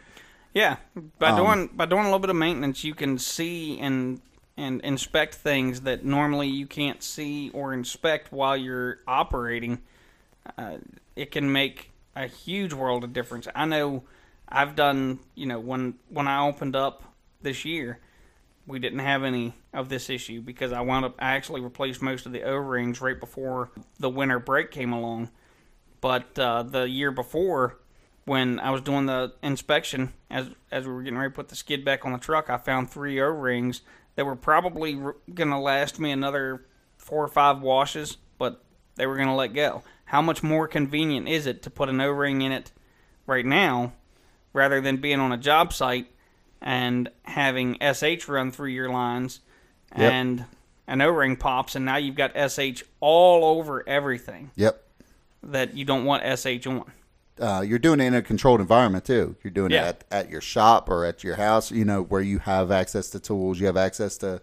Yeah. 0.53 0.77
By 1.19 1.29
Um, 1.29 1.37
doing 1.37 1.69
by 1.75 1.85
doing 1.85 2.01
a 2.01 2.05
little 2.05 2.19
bit 2.19 2.31
of 2.31 2.35
maintenance, 2.35 2.83
you 2.83 2.95
can 2.95 3.19
see 3.19 3.79
and 3.79 4.19
and 4.57 4.81
inspect 4.81 5.35
things 5.35 5.81
that 5.81 6.03
normally 6.03 6.47
you 6.47 6.65
can't 6.65 7.03
see 7.03 7.51
or 7.53 7.73
inspect 7.73 8.31
while 8.31 8.57
you're 8.57 8.97
operating. 9.07 9.79
Uh, 10.57 10.77
it 11.15 11.29
can 11.29 11.51
make 11.51 11.91
a 12.15 12.25
huge 12.25 12.73
world 12.73 13.03
of 13.03 13.13
difference. 13.13 13.47
I 13.53 13.65
know 13.65 14.03
I've 14.49 14.75
done, 14.75 15.19
you 15.35 15.45
know, 15.45 15.59
when 15.59 15.99
when 16.09 16.27
I 16.27 16.39
opened 16.47 16.75
up 16.75 17.03
this 17.43 17.63
year, 17.63 17.99
we 18.67 18.79
didn't 18.79 18.99
have 18.99 19.23
any 19.23 19.53
of 19.73 19.87
this 19.89 20.09
issue 20.09 20.41
because 20.41 20.73
I 20.73 20.81
wound 20.81 21.05
up 21.05 21.15
I 21.17 21.31
actually 21.35 21.61
replaced 21.61 22.01
most 22.01 22.25
of 22.25 22.33
the 22.33 22.43
O-rings 22.43 23.01
right 23.01 23.19
before 23.19 23.71
the 23.97 24.09
winter 24.09 24.39
break 24.39 24.71
came 24.71 24.91
along. 24.91 25.29
But 26.01 26.37
uh, 26.37 26.63
the 26.63 26.87
year 26.87 27.09
before, 27.09 27.79
when 28.25 28.59
I 28.59 28.69
was 28.71 28.81
doing 28.81 29.05
the 29.05 29.33
inspection 29.41 30.13
as 30.29 30.49
as 30.69 30.85
we 30.85 30.93
were 30.93 31.01
getting 31.01 31.17
ready 31.17 31.31
to 31.31 31.35
put 31.35 31.47
the 31.47 31.55
skid 31.55 31.85
back 31.85 32.05
on 32.05 32.11
the 32.11 32.19
truck, 32.19 32.49
I 32.49 32.57
found 32.57 32.91
three 32.91 33.19
O-rings 33.21 33.81
that 34.15 34.25
were 34.25 34.35
probably 34.35 34.93
going 34.93 35.49
to 35.49 35.57
last 35.57 35.99
me 35.99 36.11
another 36.11 36.65
four 36.97 37.23
or 37.23 37.29
five 37.29 37.61
washes, 37.61 38.17
but 38.37 38.61
they 38.95 39.05
were 39.05 39.15
to 39.29 39.33
let 39.33 39.53
go. 39.53 39.83
How 40.05 40.21
much 40.21 40.43
more 40.43 40.67
convenient 40.67 41.27
is 41.27 41.45
it 41.45 41.61
to 41.63 41.69
put 41.69 41.89
an 41.89 42.01
O-ring 42.01 42.41
in 42.41 42.51
it 42.51 42.71
right 43.25 43.45
now 43.45 43.93
rather 44.53 44.81
than 44.81 44.97
being 44.97 45.19
on 45.19 45.31
a 45.31 45.37
job 45.37 45.71
site 45.71 46.07
and 46.61 47.09
having 47.23 47.77
SH 47.81 48.27
run 48.27 48.51
through 48.51 48.69
your 48.69 48.89
lines 48.89 49.41
Yep. 49.97 50.11
and 50.11 50.45
an 50.87 51.01
O-ring 51.01 51.35
pops 51.37 51.75
and 51.75 51.85
now 51.85 51.97
you've 51.97 52.15
got 52.15 52.31
SH 52.35 52.83
all 52.99 53.43
over 53.45 53.87
everything 53.87 54.51
Yep. 54.55 54.83
that 55.43 55.75
you 55.75 55.85
don't 55.85 56.05
want 56.05 56.23
SH 56.23 56.65
on. 56.67 56.83
uh, 57.39 57.63
you're 57.65 57.79
doing 57.79 57.99
it 57.99 58.05
in 58.05 58.13
a 58.15 58.21
controlled 58.21 58.59
environment 58.59 59.05
too. 59.05 59.35
You're 59.43 59.51
doing 59.51 59.71
Yeah. 59.71 59.89
it 59.89 60.03
at, 60.11 60.25
at 60.25 60.29
your 60.31 60.41
shop 60.41 60.89
or 60.89 61.05
at 61.05 61.23
your 61.23 61.35
house, 61.35 61.71
you 61.71 61.85
know, 61.85 62.01
where 62.01 62.21
you 62.21 62.39
have 62.39 62.71
access 62.71 63.09
to 63.11 63.19
tools, 63.19 63.59
you 63.59 63.65
have 63.67 63.77
access 63.77 64.17
to 64.17 64.41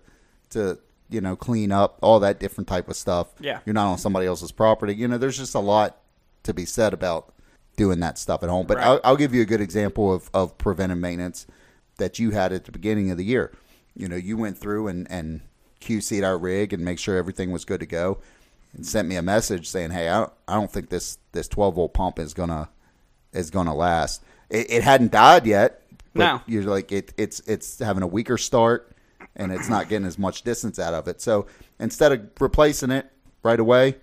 to 0.50 0.78
you 1.10 1.20
know 1.20 1.34
clean 1.36 1.72
up 1.72 1.98
all 2.02 2.20
that 2.20 2.38
different 2.40 2.68
type 2.68 2.88
of 2.88 2.96
stuff. 2.96 3.28
Yeah. 3.40 3.58
you're 3.66 3.74
not 3.74 3.88
on 3.90 3.98
somebody 3.98 4.26
else's 4.26 4.52
property. 4.52 4.94
You 4.94 5.08
know, 5.08 5.18
there's 5.18 5.36
just 5.38 5.54
a 5.54 5.60
lot 5.60 5.98
to 6.44 6.54
be 6.54 6.64
said 6.64 6.92
about 6.94 7.32
doing 7.76 7.98
that 8.00 8.16
stuff 8.18 8.42
at 8.44 8.48
home. 8.48 8.66
But 8.66 8.76
Right. 8.78 8.86
I'll, 8.86 9.00
I'll 9.04 9.16
give 9.16 9.34
you 9.34 9.42
a 9.42 9.46
good 9.46 9.60
example 9.60 10.12
of 10.12 10.30
of 10.32 10.56
preventive 10.58 10.98
maintenance 10.98 11.46
that 11.98 12.18
you 12.18 12.30
had 12.30 12.52
at 12.52 12.64
the 12.64 12.72
beginning 12.72 13.10
of 13.10 13.16
the 13.16 13.24
year. 13.24 13.52
You 13.94 14.08
know, 14.08 14.16
you 14.16 14.36
went 14.36 14.58
through 14.58 14.88
and 14.88 15.10
and 15.10 15.40
QC'd 15.80 16.24
our 16.24 16.38
rig 16.38 16.72
and 16.72 16.84
make 16.84 16.98
sure 16.98 17.16
everything 17.16 17.50
was 17.52 17.64
good 17.64 17.80
to 17.80 17.86
go, 17.86 18.18
and 18.74 18.84
sent 18.86 19.06
me 19.08 19.16
a 19.16 19.22
message 19.22 19.68
saying, 19.68 19.90
"Hey, 19.90 20.08
I 20.08 20.20
don't, 20.20 20.32
I 20.48 20.54
don't 20.54 20.72
think 20.72 20.88
this 20.88 21.18
this 21.32 21.46
12 21.48 21.74
volt 21.74 21.94
pump 21.94 22.18
is 22.18 22.34
gonna 22.34 22.68
is 23.32 23.50
going 23.50 23.66
to 23.66 23.72
last. 23.74 24.22
It, 24.48 24.70
it 24.70 24.82
hadn't 24.84 25.10
died 25.12 25.46
yet. 25.46 25.82
But 26.14 26.18
No. 26.20 26.40
you're 26.46 26.62
like 26.62 26.92
it, 26.92 27.12
it's 27.16 27.40
it's 27.40 27.80
having 27.80 28.02
a 28.04 28.06
weaker 28.06 28.38
start, 28.38 28.92
and 29.34 29.50
it's 29.52 29.68
not 29.68 29.88
getting 29.88 30.06
as 30.06 30.18
much 30.18 30.42
distance 30.42 30.78
out 30.78 30.94
of 30.94 31.08
it. 31.08 31.20
So 31.20 31.46
instead 31.80 32.12
of 32.12 32.28
replacing 32.40 32.92
it 32.92 33.10
right 33.42 33.58
away, 33.58 33.96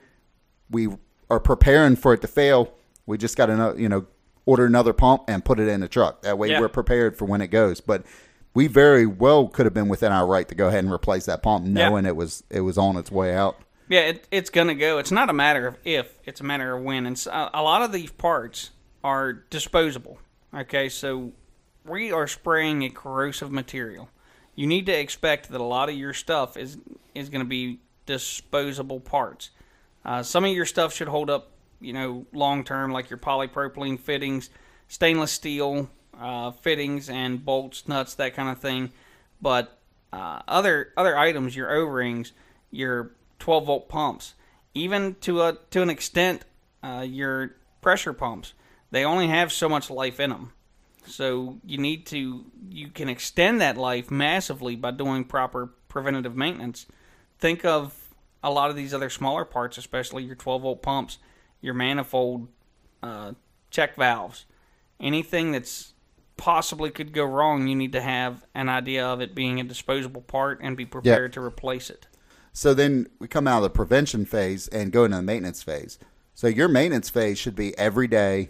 we 0.69 0.89
are 1.30 1.39
preparing 1.39 1.95
for 1.95 2.13
it 2.13 2.21
to 2.21 2.27
fail. 2.27 2.73
We 3.06 3.17
just 3.17 3.38
got 3.38 3.45
to 3.45 3.56
know, 3.56 3.73
you 3.75 3.88
know 3.88 4.06
order 4.45 4.65
another 4.65 4.93
pump 4.93 5.23
and 5.27 5.45
put 5.45 5.60
it 5.60 5.67
in 5.67 5.82
the 5.82 5.88
truck. 5.88 6.21
That 6.23 6.38
way 6.38 6.49
Yeah. 6.49 6.60
we're 6.60 6.69
prepared 6.69 7.17
for 7.17 7.25
when 7.25 7.41
it 7.41 7.47
goes. 7.47 7.80
But 7.82 8.04
we 8.54 8.67
very 8.67 9.06
well 9.06 9.47
could 9.47 9.65
have 9.65 9.73
been 9.73 9.88
within 9.88 10.12
our 10.12 10.25
right 10.27 10.47
to 10.47 10.56
go 10.56 10.67
ahead 10.67 10.84
and 10.84 10.91
replace 10.91 11.25
that 11.25 11.41
pump, 11.43 11.65
knowing 11.65 12.06
it 12.06 12.15
was 12.15 12.43
it 12.49 12.62
was 12.62 12.77
on 12.77 12.97
its 12.97 13.12
way 13.12 13.34
out. 13.36 13.58
Yeah, 13.88 14.01
it, 14.01 14.27
it's 14.32 14.49
going 14.49 14.67
to 14.67 14.75
go. 14.75 14.97
It's 14.99 15.12
not 15.12 15.30
a 15.30 15.34
matter 15.34 15.67
of 15.67 15.77
if, 15.84 16.17
it's 16.25 16.39
a 16.39 16.43
matter 16.45 16.75
of 16.75 16.82
when. 16.84 17.06
And 17.06 17.17
so, 17.19 17.30
a 17.32 17.49
a 17.56 17.62
lot 17.62 17.82
of 17.82 17.91
these 17.91 18.12
parts 18.12 18.71
are 19.04 19.34
disposable. 19.34 20.19
Okay, 20.54 20.88
so 20.89 21.32
we 21.86 22.12
are 22.12 22.27
spraying 22.27 22.84
a 22.84 22.89
corrosive 22.89 23.51
material. 23.51 24.10
You 24.56 24.67
need 24.67 24.86
to 24.88 24.91
expect 24.97 25.49
that 25.49 25.60
a 25.62 25.63
lot 25.65 25.89
of 25.89 25.95
your 25.95 26.13
stuff 26.13 26.58
is 26.58 26.77
is 27.15 27.30
going 27.30 27.41
to 27.43 27.49
be 27.49 27.80
disposable 28.06 28.99
parts. 28.99 29.51
Uh, 30.04 30.23
some 30.23 30.43
of 30.45 30.51
your 30.51 30.65
stuff 30.65 30.93
should 30.93 31.08
hold 31.08 31.30
up, 31.30 31.50
you 31.81 31.93
know, 31.93 32.25
long 32.33 32.63
term, 32.63 32.91
like 32.91 33.09
your 33.09 33.19
polypropylene 33.19 33.99
fittings, 33.99 34.49
stainless 34.87 35.31
steel 35.31 35.89
uh, 36.19 36.51
fittings, 36.51 37.09
and 37.09 37.43
bolts, 37.43 37.87
nuts, 37.87 38.15
that 38.15 38.35
kind 38.35 38.49
of 38.49 38.59
thing. 38.59 38.91
But 39.41 39.77
uh, 40.13 40.41
other 40.47 40.93
other 40.95 41.17
items, 41.17 41.55
your 41.55 41.71
O 41.71 41.83
rings, 41.85 42.33
your 42.69 43.11
12 43.39 43.65
volt 43.65 43.89
pumps, 43.89 44.35
even 44.73 45.15
to 45.21 45.41
a 45.41 45.57
to 45.71 45.81
an 45.81 45.89
extent, 45.89 46.45
uh, 46.83 47.05
your 47.07 47.55
pressure 47.81 48.13
pumps, 48.13 48.53
they 48.91 49.03
only 49.03 49.27
have 49.27 49.51
so 49.51 49.67
much 49.67 49.89
life 49.89 50.19
in 50.19 50.29
them. 50.29 50.53
So 51.05 51.57
you 51.65 51.77
need 51.77 52.05
to 52.07 52.45
you 52.69 52.89
can 52.89 53.09
extend 53.09 53.61
that 53.61 53.77
life 53.77 54.11
massively 54.11 54.75
by 54.75 54.91
doing 54.91 55.23
proper 55.23 55.67
preventative 55.89 56.35
maintenance. 56.35 56.85
Think 57.39 57.65
of 57.65 57.95
a 58.43 58.51
lot 58.51 58.69
of 58.69 58.75
these 58.75 58.93
other 58.93 59.09
smaller 59.09 59.45
parts, 59.45 59.77
especially 59.77 60.23
your 60.23 60.35
12 60.35 60.61
volt 60.61 60.81
pumps, 60.81 61.17
your 61.62 61.74
manifold 61.74 62.47
uh, 63.04 63.34
check 63.69 63.95
valves, 63.95 64.45
anything 65.00 65.52
that's 65.52 65.93
possibly 66.38 66.89
could 66.89 67.13
go 67.13 67.24
wrong. 67.24 67.67
You 67.67 67.76
need 67.76 67.91
to 67.91 68.02
have 68.02 68.45
an 68.56 68.67
idea 68.67 69.06
of 69.06 69.21
it 69.21 69.36
being 69.36 69.60
a 69.60 69.63
disposable 69.63 70.21
part 70.21 70.60
and 70.62 70.76
be 70.76 70.86
prepared 70.86 71.34
to 71.34 71.41
replace 71.41 71.89
it. 71.89 72.08
So 72.54 72.74
then 72.74 73.08
we 73.19 73.28
come 73.28 73.47
out 73.47 73.58
of 73.58 73.63
the 73.63 73.69
prevention 73.69 74.26
phase 74.26 74.67
and 74.67 74.91
go 74.91 75.06
into 75.06 75.17
the 75.17 75.24
maintenance 75.24 75.63
phase. 75.63 76.00
So 76.34 76.47
your 76.47 76.67
maintenance 76.67 77.10
phase 77.10 77.38
should 77.38 77.56
be 77.56 77.78
every 77.78 78.08
day, 78.08 78.50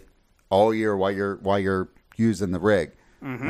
all 0.50 0.74
year 0.74 0.96
while 0.96 1.10
you're 1.10 1.36
while 1.36 1.58
you're 1.58 1.88
using 2.16 2.50
the 2.50 2.60
rig. 2.60 2.92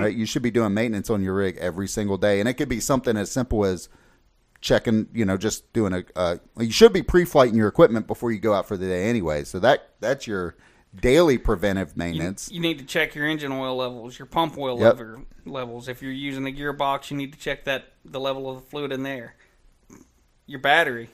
Right? 0.02 0.14
You 0.14 0.26
should 0.26 0.42
be 0.42 0.50
doing 0.50 0.74
maintenance 0.74 1.08
on 1.08 1.22
your 1.22 1.34
rig 1.34 1.56
every 1.58 1.88
single 1.88 2.18
day, 2.18 2.40
and 2.40 2.48
it 2.48 2.54
could 2.54 2.68
be 2.68 2.80
something 2.80 3.16
as 3.16 3.30
simple 3.30 3.64
as 3.64 3.88
checking. 4.62 5.08
You 5.12 5.26
know, 5.26 5.36
just 5.36 5.70
doing 5.74 5.92
a. 5.92 6.04
Uh, 6.16 6.36
you 6.58 6.70
should 6.72 6.92
be 6.94 7.02
pre-flighting 7.02 7.54
your 7.54 7.68
equipment 7.68 8.06
before 8.06 8.32
you 8.32 8.38
go 8.38 8.54
out 8.54 8.66
for 8.66 8.78
the 8.78 8.86
day 8.86 9.10
anyway. 9.10 9.44
So 9.44 9.58
that 9.58 9.90
that's 10.00 10.26
your 10.26 10.56
daily 10.98 11.36
preventive 11.38 11.96
maintenance. 11.96 12.50
You 12.50 12.60
need 12.60 12.78
to 12.78 12.84
check 12.84 13.14
your 13.14 13.26
engine 13.26 13.52
oil 13.52 13.76
levels, 13.76 14.18
your 14.18 14.26
pump 14.26 14.56
oil 14.58 14.78
Yep. 14.80 14.98
level, 14.98 15.22
levels. 15.44 15.88
If 15.88 16.02
you're 16.02 16.12
using 16.12 16.46
a 16.46 16.50
gearbox, 16.52 17.10
you 17.10 17.16
need 17.16 17.32
to 17.34 17.38
check 17.38 17.64
that 17.64 17.92
the 18.04 18.20
level 18.20 18.48
of 18.50 18.56
the 18.56 18.62
fluid 18.62 18.92
in 18.92 19.02
there. 19.02 19.34
Your 20.46 20.60
battery. 20.60 21.08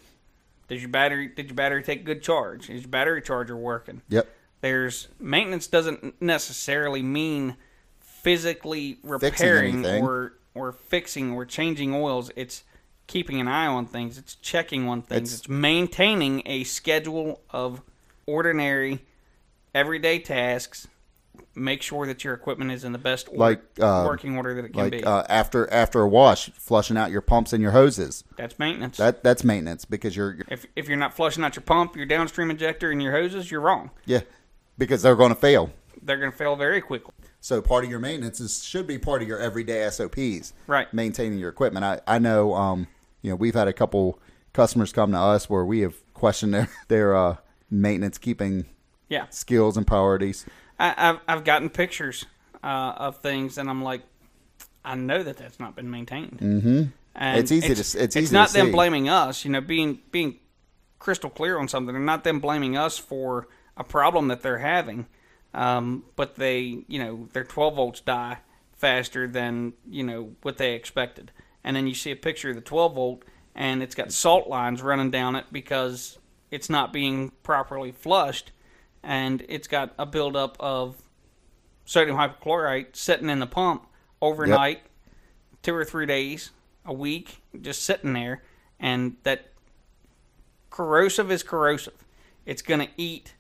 Does 0.69 0.81
your 0.83 0.91
battery 0.91 1.29
did 1.29 1.47
your 1.47 1.55
battery 1.55 1.83
take 1.83 2.05
good 2.05 2.23
charge? 2.23 2.69
Is 2.71 2.83
your 2.83 2.91
battery 2.91 3.23
charger 3.23 3.57
working? 3.57 4.03
yep. 4.09 4.29
There's 4.61 5.07
maintenance 5.21 5.69
doesn't 5.69 6.21
necessarily 6.21 7.01
mean 7.03 7.57
physically 8.01 8.99
repairing 9.03 9.87
or 9.87 10.35
or 10.55 10.73
fixing 10.73 11.33
or 11.33 11.45
changing 11.47 11.95
oils. 11.95 12.31
It's 12.35 12.65
keeping 13.09 13.41
an 13.41 13.49
eye 13.49 13.67
on 13.67 13.87
things. 13.87 14.17
It's 14.19 14.37
checking 14.37 14.87
on 14.89 15.03
things. 15.03 15.31
It's- 15.33 15.39
It's, 15.41 15.49
maintaining 15.49 16.43
a 16.47 16.63
schedule 16.63 17.41
of 17.51 17.83
ordinary, 18.27 19.05
everyday 19.75 20.21
tasks. 20.21 20.87
Make 21.55 21.83
sure 21.83 22.07
that 22.07 22.23
your 22.23 22.35
equipment 22.35 22.71
is 22.71 22.85
in 22.85 22.93
the 22.93 22.99
best 22.99 23.27
order, 23.29 23.39
Like, 23.41 23.63
uh, 23.81 24.05
working 24.07 24.37
order 24.37 24.55
that 24.55 24.65
it 24.67 24.73
can 24.73 24.83
Like 24.83 24.93
be. 24.93 25.03
uh, 25.05 25.25
after 25.29 25.69
after 25.73 26.01
a 26.01 26.09
wash, 26.09 26.51
flushing 26.53 26.97
out 26.97 27.11
your 27.11 27.21
pumps 27.21 27.53
and 27.53 27.61
your 27.61 27.73
hoses. 27.73 28.23
That's 28.37 28.59
maintenance. 28.61 28.97
That 28.99 29.25
that's 29.25 29.43
maintenance 29.43 29.85
because 29.85 30.15
you're 30.17 30.39
if 30.49 30.67
if 30.77 30.87
you're 30.89 30.97
not 30.97 31.15
flushing 31.15 31.43
out 31.43 31.57
your 31.57 31.63
pump, 31.65 31.97
your 31.97 32.07
downstream 32.07 32.51
injector, 32.51 32.91
and 32.93 33.03
your 33.03 33.13
hoses, 33.13 33.51
you're 33.51 33.61
wrong. 33.61 33.91
yeah 34.05 34.21
because 34.77 35.03
they're 35.03 35.17
going 35.17 35.31
to 35.31 35.41
fail. 35.41 35.71
They're 36.03 36.19
going 36.19 36.31
to 36.31 36.37
fail 36.39 36.55
very 36.55 36.81
quickly. 36.81 37.13
So 37.41 37.61
part 37.61 37.83
of 37.85 37.91
your 37.91 37.99
maintenance 37.99 38.39
is 38.39 38.63
should 38.65 38.87
be 38.87 38.99
part 38.99 39.23
of 39.23 39.27
your 39.29 39.41
everyday 39.41 39.89
SOPs. 39.91 40.53
Right. 40.69 40.93
Maintaining 40.95 41.39
your 41.41 41.49
equipment. 41.49 41.85
I, 41.85 42.01
I 42.07 42.19
know 42.21 42.55
um 42.55 42.87
you 43.23 43.31
know 43.31 43.37
we've 43.37 43.55
had 43.55 43.69
a 43.69 43.73
couple 43.73 44.19
customers 44.53 44.93
come 44.93 45.13
to 45.13 45.19
us 45.19 45.49
where 45.51 45.65
we 45.65 45.81
have 45.81 45.95
questioned 46.15 46.55
their 46.55 46.69
their 46.89 47.17
uh, 47.17 47.37
maintenance 47.71 48.19
keeping 48.19 48.67
Yeah. 49.09 49.27
skills 49.31 49.77
and 49.77 49.87
priorities. 49.87 50.45
I, 50.79 50.95
I've 50.97 51.21
I've 51.29 51.45
gotten 51.45 51.71
pictures 51.71 52.25
uh, 52.63 52.95
of 52.97 53.19
things, 53.19 53.59
and 53.59 53.69
I'm 53.71 53.83
like, 53.83 54.03
I 54.85 54.95
know 54.95 55.23
that 55.23 55.37
that's 55.37 55.59
not 55.61 55.77
been 55.77 55.91
maintained. 55.91 56.39
Mm-hmm. 56.41 56.83
And 57.15 57.39
It's 57.39 57.51
easy 57.53 57.75
to 57.75 57.81
s- 57.81 57.95
it's 57.95 58.17
easy 58.17 58.29
to 58.29 58.33
not 58.35 58.51
them 58.51 58.67
see. 58.67 58.73
blaming 58.73 59.09
us. 59.09 59.45
You 59.45 59.51
know, 59.51 59.61
being 59.61 60.01
being 60.13 60.39
crystal 60.99 61.31
clear 61.31 61.59
on 61.59 61.69
something, 61.69 61.95
and 61.97 62.07
not 62.07 62.25
them 62.25 62.39
blaming 62.41 62.77
us 62.77 62.97
for 62.99 63.49
a 63.77 63.85
problem 63.85 64.29
that 64.29 64.43
they're 64.43 64.59
having. 64.59 65.07
Um, 65.55 66.05
but 66.15 66.35
they, 66.37 66.85
you 66.89 66.99
know, 66.99 67.29
their 67.33 67.43
12 67.45 67.75
volts 67.75 68.01
die 68.01 68.39
faster 68.77 69.27
than 69.27 69.73
you 69.89 70.05
know 70.05 70.33
what 70.43 70.59
they 70.59 70.75
expected, 70.75 71.33
and 71.65 71.77
then 71.77 71.87
you 71.87 71.95
see 71.95 72.11
a 72.11 72.17
picture 72.17 72.51
of 72.51 72.55
the 72.55 72.61
12 72.63 72.95
volt, 72.95 73.25
and 73.55 73.83
it's 73.83 73.95
got 73.95 74.13
salt 74.13 74.49
lines 74.49 74.83
running 74.83 75.11
down 75.11 75.35
it 75.37 75.47
because 75.53 76.19
it's 76.51 76.71
not 76.71 76.93
being 76.93 77.31
properly 77.43 77.93
flushed, 77.93 78.53
and 79.03 79.45
it's 79.49 79.69
got 79.69 79.93
a 79.99 80.07
buildup 80.07 80.57
of 80.61 80.97
sodium 81.85 82.17
hypochlorite 82.17 82.95
sitting 82.97 83.29
in 83.31 83.39
the 83.39 83.47
pump 83.47 83.87
overnight, 84.21 84.81
two 85.63 85.75
or 85.75 85.85
three 85.85 86.07
days, 86.07 86.51
a 86.85 86.93
week, 86.93 87.43
just 87.61 87.83
sitting 87.83 88.13
there, 88.13 88.43
and 88.81 89.17
that 89.23 89.51
corrosive 90.71 91.31
is 91.31 91.43
corrosive. 91.43 92.05
It's 92.47 92.63
going 92.63 92.81
to 92.81 92.89
eat 92.97 93.35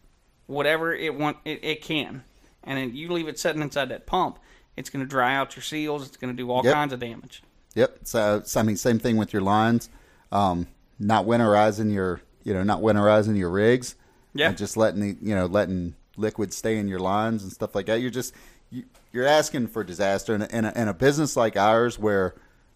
whatever 0.47 0.95
it 0.95 1.15
want 1.15 1.39
it, 1.45 1.63
it 1.63 1.83
can, 1.83 2.25
and 2.65 2.79
then 2.79 2.95
you 2.95 3.11
leave 3.13 3.29
it 3.29 3.39
sitting 3.39 3.63
inside 3.63 3.89
that 3.91 4.07
pump. 4.07 4.39
It's 4.77 4.91
going 4.91 5.05
to 5.05 5.09
dry 5.09 5.35
out 5.35 5.57
your 5.57 5.63
seals. 5.63 6.07
It's 6.07 6.17
going 6.17 6.35
to 6.35 6.37
do 6.37 6.51
all 6.51 6.63
Yep. 6.65 6.73
kinds 6.75 6.93
of 6.93 7.01
damage. 7.01 7.43
Yep. 7.79 7.99
So, 8.05 8.43
I 8.57 8.63
mean, 8.63 8.77
same 8.77 8.99
thing 8.99 9.17
with 9.17 9.33
your 9.33 9.43
lines. 9.43 9.89
Um, 10.33 10.67
not 10.99 11.27
winterizing 11.27 11.93
your, 11.93 12.21
you 12.43 12.53
know, 12.53 12.63
not 12.65 12.81
winterizing 12.81 13.37
your 13.39 13.51
rigs. 13.51 13.95
Yeah. 14.35 14.49
And 14.49 14.59
just 14.59 14.77
letting 14.77 15.01
the, 15.01 15.17
you 15.23 15.35
know, 15.35 15.47
letting 15.47 15.95
liquid 16.17 16.53
stay 16.53 16.77
in 16.79 16.89
your 16.89 16.99
lines 16.99 17.43
and 17.45 17.53
stuff 17.53 17.75
like 17.75 17.87
that. 17.87 18.01
You're 18.01 18.11
just, 18.11 18.35
you, 18.71 18.85
you're 19.13 19.27
asking 19.27 19.69
for 19.69 19.85
disaster 19.85 20.35
in 20.35 20.43
a, 20.43 20.47
in 20.47 20.65
a, 20.65 20.73
in 20.75 20.89
a 20.89 20.95
business 20.95 21.37
like 21.37 21.57
ours 21.57 21.99
where, 21.99 22.35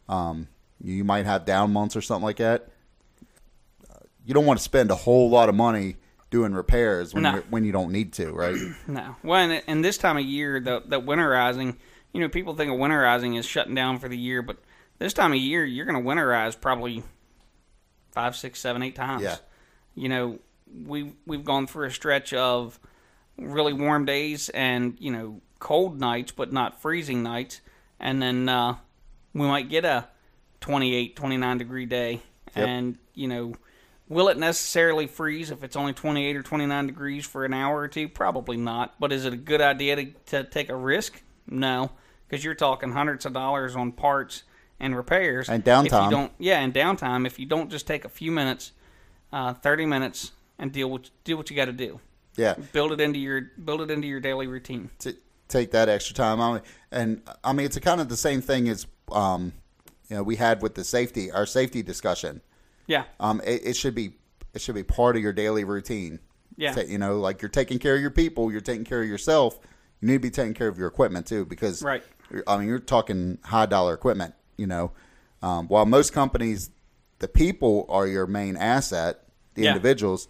um, 0.08 0.46
you 0.82 1.04
might 1.04 1.26
have 1.26 1.44
down 1.44 1.72
months 1.72 1.94
or 1.96 2.00
something 2.00 2.24
like 2.24 2.36
that. 2.38 2.68
Uh, 3.90 3.94
You 4.24 4.34
don't 4.34 4.46
want 4.46 4.58
to 4.58 4.64
spend 4.64 4.90
a 4.90 4.96
whole 4.96 5.30
lot 5.30 5.48
of 5.48 5.54
money 5.54 5.96
doing 6.30 6.54
repairs 6.54 7.12
when 7.12 7.24
No. 7.24 7.34
you're, 7.34 7.42
when 7.50 7.64
you 7.64 7.72
don't 7.72 7.92
need 7.92 8.12
to, 8.14 8.32
right? 8.32 8.56
No. 8.86 9.16
Well, 9.22 9.40
and, 9.40 9.62
and 9.66 9.84
this 9.84 9.98
time 9.98 10.16
of 10.16 10.24
year, 10.24 10.60
the 10.60 10.82
the 10.86 11.00
winterizing, 11.00 11.76
you 12.12 12.20
know, 12.20 12.28
people 12.28 12.54
think 12.54 12.70
of 12.72 12.78
winterizing 12.78 13.38
as 13.38 13.44
shutting 13.46 13.74
down 13.74 13.98
for 13.98 14.08
the 14.08 14.16
year, 14.18 14.42
but 14.42 14.56
this 15.02 15.12
time 15.12 15.32
of 15.32 15.38
year, 15.38 15.64
you're 15.64 15.86
going 15.86 16.02
to 16.02 16.08
winterize 16.08 16.58
probably 16.58 17.02
five, 18.12 18.36
six, 18.36 18.60
seven, 18.60 18.82
eight 18.82 18.94
times. 18.94 19.22
Yeah. 19.22 19.36
You 19.94 20.08
know, 20.08 20.38
we 20.86 21.12
we've 21.26 21.44
gone 21.44 21.66
through 21.66 21.86
a 21.86 21.90
stretch 21.90 22.32
of 22.32 22.78
really 23.36 23.72
warm 23.72 24.04
days 24.04 24.48
and 24.50 24.96
you 24.98 25.10
know 25.12 25.40
cold 25.58 26.00
nights, 26.00 26.32
but 26.32 26.52
not 26.52 26.80
freezing 26.80 27.22
nights, 27.22 27.60
and 28.00 28.22
then 28.22 28.48
uh, 28.48 28.76
we 29.34 29.46
might 29.46 29.68
get 29.68 29.84
a 29.84 30.08
28, 30.60 31.16
29 31.16 31.58
degree 31.58 31.86
day, 31.86 32.20
Yep. 32.56 32.68
and 32.68 32.98
you 33.14 33.28
know. 33.28 33.54
Will 34.08 34.28
it 34.28 34.36
necessarily 34.36 35.06
freeze 35.06 35.50
if 35.50 35.64
it's 35.64 35.74
only 35.74 35.94
28 35.94 36.36
or 36.36 36.42
29 36.42 36.86
degrees 36.86 37.24
for 37.24 37.46
an 37.46 37.54
hour 37.54 37.78
or 37.78 37.88
two? 37.88 38.10
Probably 38.10 38.58
not. 38.58 38.94
But 39.00 39.10
is 39.10 39.24
it 39.24 39.32
a 39.32 39.38
good 39.38 39.62
idea 39.62 39.96
to, 39.96 40.04
to 40.26 40.44
take 40.44 40.68
a 40.68 40.76
risk? 40.76 41.22
No, 41.46 41.92
because 42.28 42.44
you're 42.44 42.54
talking 42.54 42.92
hundreds 42.92 43.24
of 43.24 43.32
dollars 43.32 43.74
on 43.74 43.92
parts 43.92 44.42
and 44.82 44.94
repairs 44.96 45.48
And 45.48 45.60
If 45.62 45.66
you 45.66 45.72
downtime. 45.72 46.10
don't, 46.10 46.32
yeah, 46.38 46.58
and 46.60 46.74
downtime. 46.74 47.26
If 47.26 47.38
you 47.38 47.46
don't 47.46 47.70
just 47.70 47.86
take 47.86 48.04
a 48.04 48.08
few 48.10 48.30
minutes, 48.30 48.72
uh, 49.32 49.54
30 49.54 49.86
minutes, 49.86 50.32
and 50.58 50.70
deal 50.72 50.90
with 50.90 51.10
do 51.24 51.36
what 51.38 51.48
you 51.48 51.56
got 51.56 51.64
to 51.66 51.72
do. 51.72 52.00
Yeah. 52.36 52.54
Build 52.72 52.92
it 52.92 53.00
into 53.00 53.18
your 53.18 53.40
build 53.64 53.80
it 53.80 53.90
into 53.90 54.06
your 54.06 54.20
daily 54.20 54.46
routine. 54.46 54.90
to 55.00 55.14
take 55.48 55.70
that 55.72 55.88
extra 55.88 56.14
time. 56.14 56.40
I 56.40 56.52
mean, 56.54 56.62
and 56.90 57.22
I 57.42 57.52
mean, 57.52 57.66
it's 57.66 57.76
a 57.76 57.80
kind 57.80 58.00
of 58.00 58.08
the 58.08 58.16
same 58.16 58.40
thing 58.42 58.68
as 58.68 58.86
um, 59.10 59.52
you 60.08 60.16
know 60.16 60.22
we 60.22 60.36
had 60.36 60.60
with 60.62 60.74
the 60.74 60.84
safety, 60.84 61.30
our 61.30 61.46
safety 61.46 61.82
discussion. 61.82 62.42
Yeah, 62.86 63.04
Um, 63.20 63.40
it, 63.44 63.62
it 63.66 63.76
should 63.76 63.94
be 63.94 64.14
it 64.54 64.60
should 64.60 64.74
be 64.74 64.82
part 64.82 65.16
of 65.16 65.22
your 65.22 65.32
daily 65.32 65.64
routine. 65.64 66.18
Yeah. 66.56 66.78
You 66.80 66.98
know, 66.98 67.18
like 67.18 67.40
you're 67.40 67.48
taking 67.48 67.78
care 67.78 67.94
of 67.94 68.00
your 68.00 68.10
people, 68.10 68.50
you're 68.52 68.60
taking 68.60 68.84
care 68.84 69.00
of 69.02 69.08
yourself. 69.08 69.58
You 70.00 70.08
need 70.08 70.14
to 70.14 70.18
be 70.20 70.30
taking 70.30 70.52
care 70.54 70.68
of 70.68 70.76
your 70.78 70.88
equipment 70.88 71.26
too, 71.26 71.44
because 71.44 71.82
Right. 71.82 72.02
I 72.46 72.58
mean, 72.58 72.66
you're 72.68 72.78
talking 72.78 73.38
high 73.44 73.66
dollar 73.66 73.94
equipment. 73.94 74.34
You 74.62 74.68
know, 74.68 74.92
um, 75.42 75.66
while 75.66 75.84
most 75.86 76.12
companies, 76.12 76.70
the 77.18 77.26
people 77.26 77.84
are 77.88 78.06
your 78.06 78.28
main 78.28 78.56
asset, 78.56 79.24
the 79.54 79.62
Yeah. 79.62 79.70
individuals, 79.72 80.28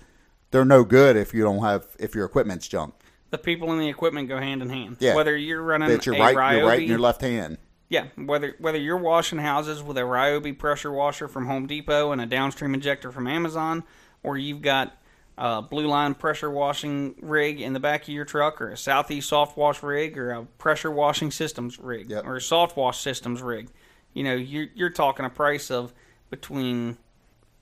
they're 0.51 0.65
no 0.65 0.85
good 0.85 1.17
if 1.19 1.35
you 1.35 1.43
don't 1.43 1.63
have 1.63 1.85
if 1.99 2.15
your 2.15 2.25
equipment's 2.25 2.67
junk. 2.67 2.95
the 3.31 3.37
people 3.39 3.71
and 3.73 3.81
the 3.81 3.89
equipment 3.89 4.29
go 4.29 4.39
hand 4.39 4.61
in 4.63 4.69
hand. 4.71 4.97
Yeah. 5.01 5.15
Whether 5.15 5.35
you're 5.37 5.63
running 5.63 5.89
That 5.89 6.05
you're 6.07 6.15
a 6.17 6.35
right, 6.35 6.57
you're 6.57 6.67
right 6.67 6.83
in 6.83 6.89
your 6.89 6.99
left 6.99 7.21
hand. 7.23 7.57
Yeah, 7.91 8.07
whether 8.17 8.55
whether 8.59 8.79
you're 8.79 8.97
washing 8.99 9.39
houses 9.39 9.83
with 9.83 9.97
a 9.99 10.03
Ryobi 10.03 10.59
pressure 10.59 10.91
washer 10.93 11.29
from 11.29 11.47
Home 11.47 11.67
Depot 11.67 12.13
and 12.13 12.21
a 12.23 12.27
downstream 12.27 12.73
injector 12.75 13.11
from 13.13 13.27
Amazon, 13.27 13.85
or 14.23 14.37
you've 14.39 14.61
got 14.63 14.97
a 15.39 15.61
Blue 15.63 15.87
Line 15.87 16.15
pressure 16.15 16.51
washing 16.51 17.15
rig 17.23 17.59
in 17.61 17.73
the 17.75 17.81
back 17.81 18.03
of 18.03 18.09
your 18.09 18.25
truck, 18.27 18.61
or 18.63 18.69
a 18.71 18.77
Southeast 18.79 19.29
soft 19.31 19.57
wash 19.59 19.83
rig, 19.83 20.17
or 20.19 20.31
a 20.33 20.45
pressure 20.59 20.91
washing 20.91 21.31
systems 21.31 21.79
rig, 21.79 22.11
Yep. 22.11 22.27
or 22.27 22.37
a 22.37 22.41
soft 22.41 22.77
wash 22.77 22.99
systems 23.01 23.41
rig, 23.43 23.69
you 24.15 24.25
know, 24.25 24.35
you're 24.35 24.69
you're 24.75 24.91
talking 24.91 25.25
a 25.25 25.31
price 25.31 25.71
of 25.71 25.93
between 26.31 26.97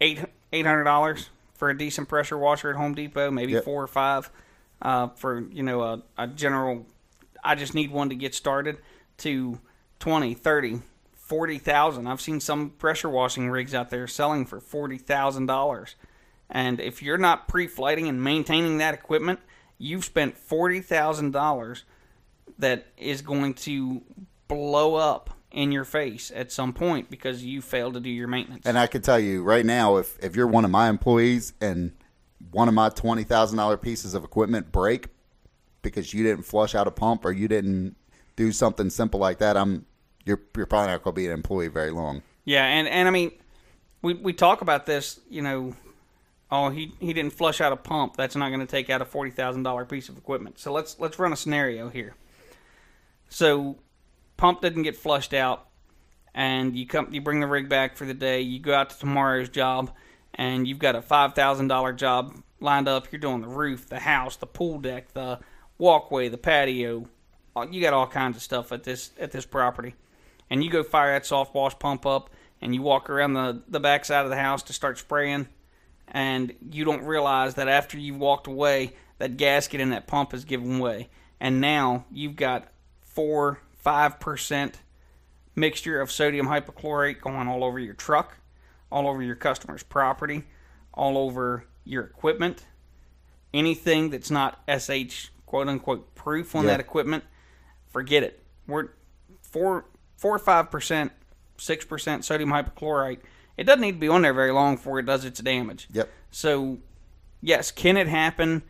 eight 0.00 0.20
eight 0.52 0.66
hundred 0.66 0.84
dollars 0.84 1.30
for 1.54 1.70
a 1.70 1.76
decent 1.76 2.08
pressure 2.08 2.38
washer 2.38 2.70
at 2.70 2.76
Home 2.76 2.94
Depot, 2.94 3.30
maybe 3.30 3.52
Yep. 3.52 3.64
four 3.64 3.82
or 3.82 3.86
five 3.86 4.30
uh, 4.82 5.08
for 5.08 5.40
you 5.40 5.62
know 5.62 5.82
a, 5.82 6.02
a 6.18 6.26
general. 6.26 6.86
I 7.42 7.54
just 7.54 7.74
need 7.74 7.90
one 7.90 8.08
to 8.10 8.14
get 8.14 8.34
started. 8.34 8.78
To 9.18 9.60
20, 9.98 10.32
30, 10.32 10.80
40,000. 11.14 12.06
I've 12.06 12.22
seen 12.22 12.40
some 12.40 12.70
pressure 12.70 13.08
washing 13.10 13.50
rigs 13.50 13.74
out 13.74 13.90
there 13.90 14.06
selling 14.06 14.46
for 14.46 14.60
$40,000. 14.60 15.94
And 16.48 16.80
if 16.80 17.02
you're 17.02 17.18
not 17.18 17.46
pre-flighting 17.46 18.08
and 18.08 18.24
maintaining 18.24 18.78
that 18.78 18.94
equipment, 18.94 19.40
you've 19.76 20.06
spent 20.06 20.36
$40,000 20.36 21.82
that 22.58 22.86
is 22.96 23.22
going 23.22 23.54
to 23.54 24.02
blow 24.48 24.94
up 24.94 25.30
in 25.52 25.72
your 25.72 25.84
face 25.84 26.30
at 26.34 26.52
some 26.52 26.72
point 26.72 27.10
because 27.10 27.44
you 27.44 27.60
failed 27.60 27.94
to 27.94 28.00
do 28.00 28.10
your 28.10 28.28
maintenance. 28.28 28.66
And 28.66 28.78
I 28.78 28.86
can 28.86 29.02
tell 29.02 29.18
you 29.18 29.42
right 29.42 29.66
now, 29.66 29.96
if 29.96 30.18
if 30.22 30.36
you're 30.36 30.46
one 30.46 30.64
of 30.64 30.70
my 30.70 30.88
employees 30.88 31.52
and 31.60 31.92
one 32.50 32.68
of 32.68 32.74
my 32.74 32.88
twenty 32.88 33.24
thousand 33.24 33.58
dollar 33.58 33.76
pieces 33.76 34.14
of 34.14 34.24
equipment 34.24 34.72
break 34.72 35.08
because 35.82 36.12
you 36.14 36.22
didn't 36.22 36.44
flush 36.44 36.74
out 36.74 36.86
a 36.86 36.90
pump 36.90 37.24
or 37.24 37.32
you 37.32 37.48
didn't 37.48 37.96
do 38.36 38.52
something 38.52 38.90
simple 38.90 39.20
like 39.20 39.38
that, 39.38 39.56
I'm 39.56 39.86
you're 40.24 40.40
you're 40.56 40.66
probably 40.66 40.88
not 40.88 41.02
going 41.02 41.14
to 41.14 41.20
be 41.20 41.26
an 41.26 41.32
employee 41.32 41.68
very 41.68 41.90
long. 41.90 42.22
Yeah, 42.44 42.64
and, 42.64 42.88
and 42.88 43.06
I 43.06 43.10
mean, 43.10 43.32
we 44.02 44.14
we 44.14 44.32
talk 44.32 44.60
about 44.62 44.86
this, 44.86 45.20
you 45.28 45.42
know. 45.42 45.74
Oh, 46.52 46.68
he 46.68 46.92
he 46.98 47.12
didn't 47.12 47.32
flush 47.32 47.60
out 47.60 47.72
a 47.72 47.76
pump. 47.76 48.16
That's 48.16 48.34
not 48.34 48.48
going 48.48 48.60
to 48.60 48.66
take 48.66 48.90
out 48.90 49.00
a 49.00 49.04
forty 49.04 49.30
thousand 49.30 49.62
dollar 49.62 49.84
piece 49.84 50.08
of 50.08 50.16
equipment. 50.16 50.58
So 50.58 50.72
let's 50.72 50.98
let's 50.98 51.18
run 51.18 51.32
a 51.32 51.36
scenario 51.36 51.88
here. 51.90 52.14
So, 53.28 53.76
pump 54.40 54.61
didn't 54.61 54.83
get 54.83 54.96
flushed 54.96 55.35
out, 55.35 55.66
and 56.35 56.76
you 56.76 56.87
come 56.87 57.12
you 57.12 57.20
bring 57.20 57.40
the 57.40 57.46
rig 57.46 57.68
back 57.68 57.96
for 57.96 58.05
the 58.05 58.14
day. 58.14 58.40
You 58.40 58.59
go 58.59 58.74
out 58.74 58.90
to 58.90 58.98
tomorrow's 58.98 59.48
job, 59.48 59.92
and 60.35 60.66
you've 60.66 60.79
got 60.79 60.96
a 60.96 61.03
five 61.03 61.35
thousand 61.35 61.68
dollar 61.68 61.92
job 61.92 62.35
lined 62.61 62.88
up. 62.88 63.12
You're 63.12 63.20
doing 63.20 63.42
the 63.42 63.48
roof, 63.48 63.88
the 63.88 64.00
house, 64.00 64.37
the 64.37 64.46
pool 64.46 64.79
deck, 64.79 65.12
the 65.12 65.38
walkway, 65.79 66.29
the 66.29 66.38
patio. 66.38 67.07
You 67.70 67.81
got 67.83 67.92
all 67.92 68.07
kinds 68.07 68.37
of 68.37 68.42
stuff 68.42 68.72
at 68.72 68.85
this 68.85 69.11
at 69.18 69.33
this 69.33 69.44
property 69.44 69.94
and 70.50 70.64
you 70.64 70.70
go 70.70 70.83
fire 70.83 71.12
that 71.12 71.24
soft 71.24 71.55
wash 71.55 71.79
pump 71.79 72.05
up 72.05 72.29
and 72.61 72.74
you 72.74 72.83
walk 72.83 73.09
around 73.09 73.33
the, 73.33 73.62
the 73.68 73.81
back 73.81 74.05
side 74.05 74.24
of 74.24 74.31
the 74.31 74.37
house 74.37 74.62
to 74.64 74.72
start 74.72 74.98
spraying 74.98 75.48
and 76.09 76.53
you 76.70 76.85
don't 76.85 77.05
realize 77.05 77.55
that 77.55 77.68
after 77.68 77.96
you've 77.96 78.18
walked 78.18 78.48
away 78.48 78.92
that 79.18 79.37
gasket 79.37 79.81
in 79.81 79.90
that 79.90 80.07
pump 80.07 80.33
has 80.33 80.44
given 80.44 80.81
way 80.81 81.09
and 81.38 81.61
now 81.61 82.05
you've 82.11 82.37
got 82.37 82.68
four 83.00 83.61
five 83.80 84.20
percent 84.20 84.78
mixture 85.56 86.00
of 86.00 86.10
sodium 86.10 86.46
hypochlorite 86.46 87.20
going 87.20 87.48
all 87.48 87.64
over 87.64 87.78
your 87.78 87.94
truck 87.94 88.36
all 88.90 89.08
over 89.08 89.22
your 89.22 89.36
customer's 89.36 89.82
property 89.82 90.44
all 90.94 91.18
over 91.18 91.64
your 91.84 92.04
equipment 92.04 92.64
anything 93.52 94.10
that's 94.10 94.30
not 94.30 94.60
sh 94.78 95.26
quote 95.46 95.68
unquote 95.68 96.14
proof 96.14 96.54
on 96.54 96.64
Yeah. 96.64 96.72
that 96.72 96.80
equipment 96.80 97.24
forget 97.88 98.22
it 98.22 98.42
we're 98.66 98.88
four 99.42 99.84
four 100.16 100.36
or 100.36 100.38
five 100.38 100.70
percent, 100.70 101.12
six 101.56 101.84
percent 101.84 102.24
sodium 102.24 102.50
hypochlorite. 102.50 103.20
It 103.56 103.64
doesn't 103.64 103.80
need 103.80 103.92
to 103.92 103.98
be 103.98 104.08
on 104.08 104.22
there 104.22 104.32
very 104.34 104.52
long 104.52 104.76
before 104.76 104.98
it 105.00 105.06
does 105.06 105.24
its 105.24 105.40
damage. 105.40 105.88
Yep. 105.92 106.08
So, 106.30 106.78
yes, 107.42 107.70
can 107.70 107.96
it 107.96 108.06
happen 108.06 108.62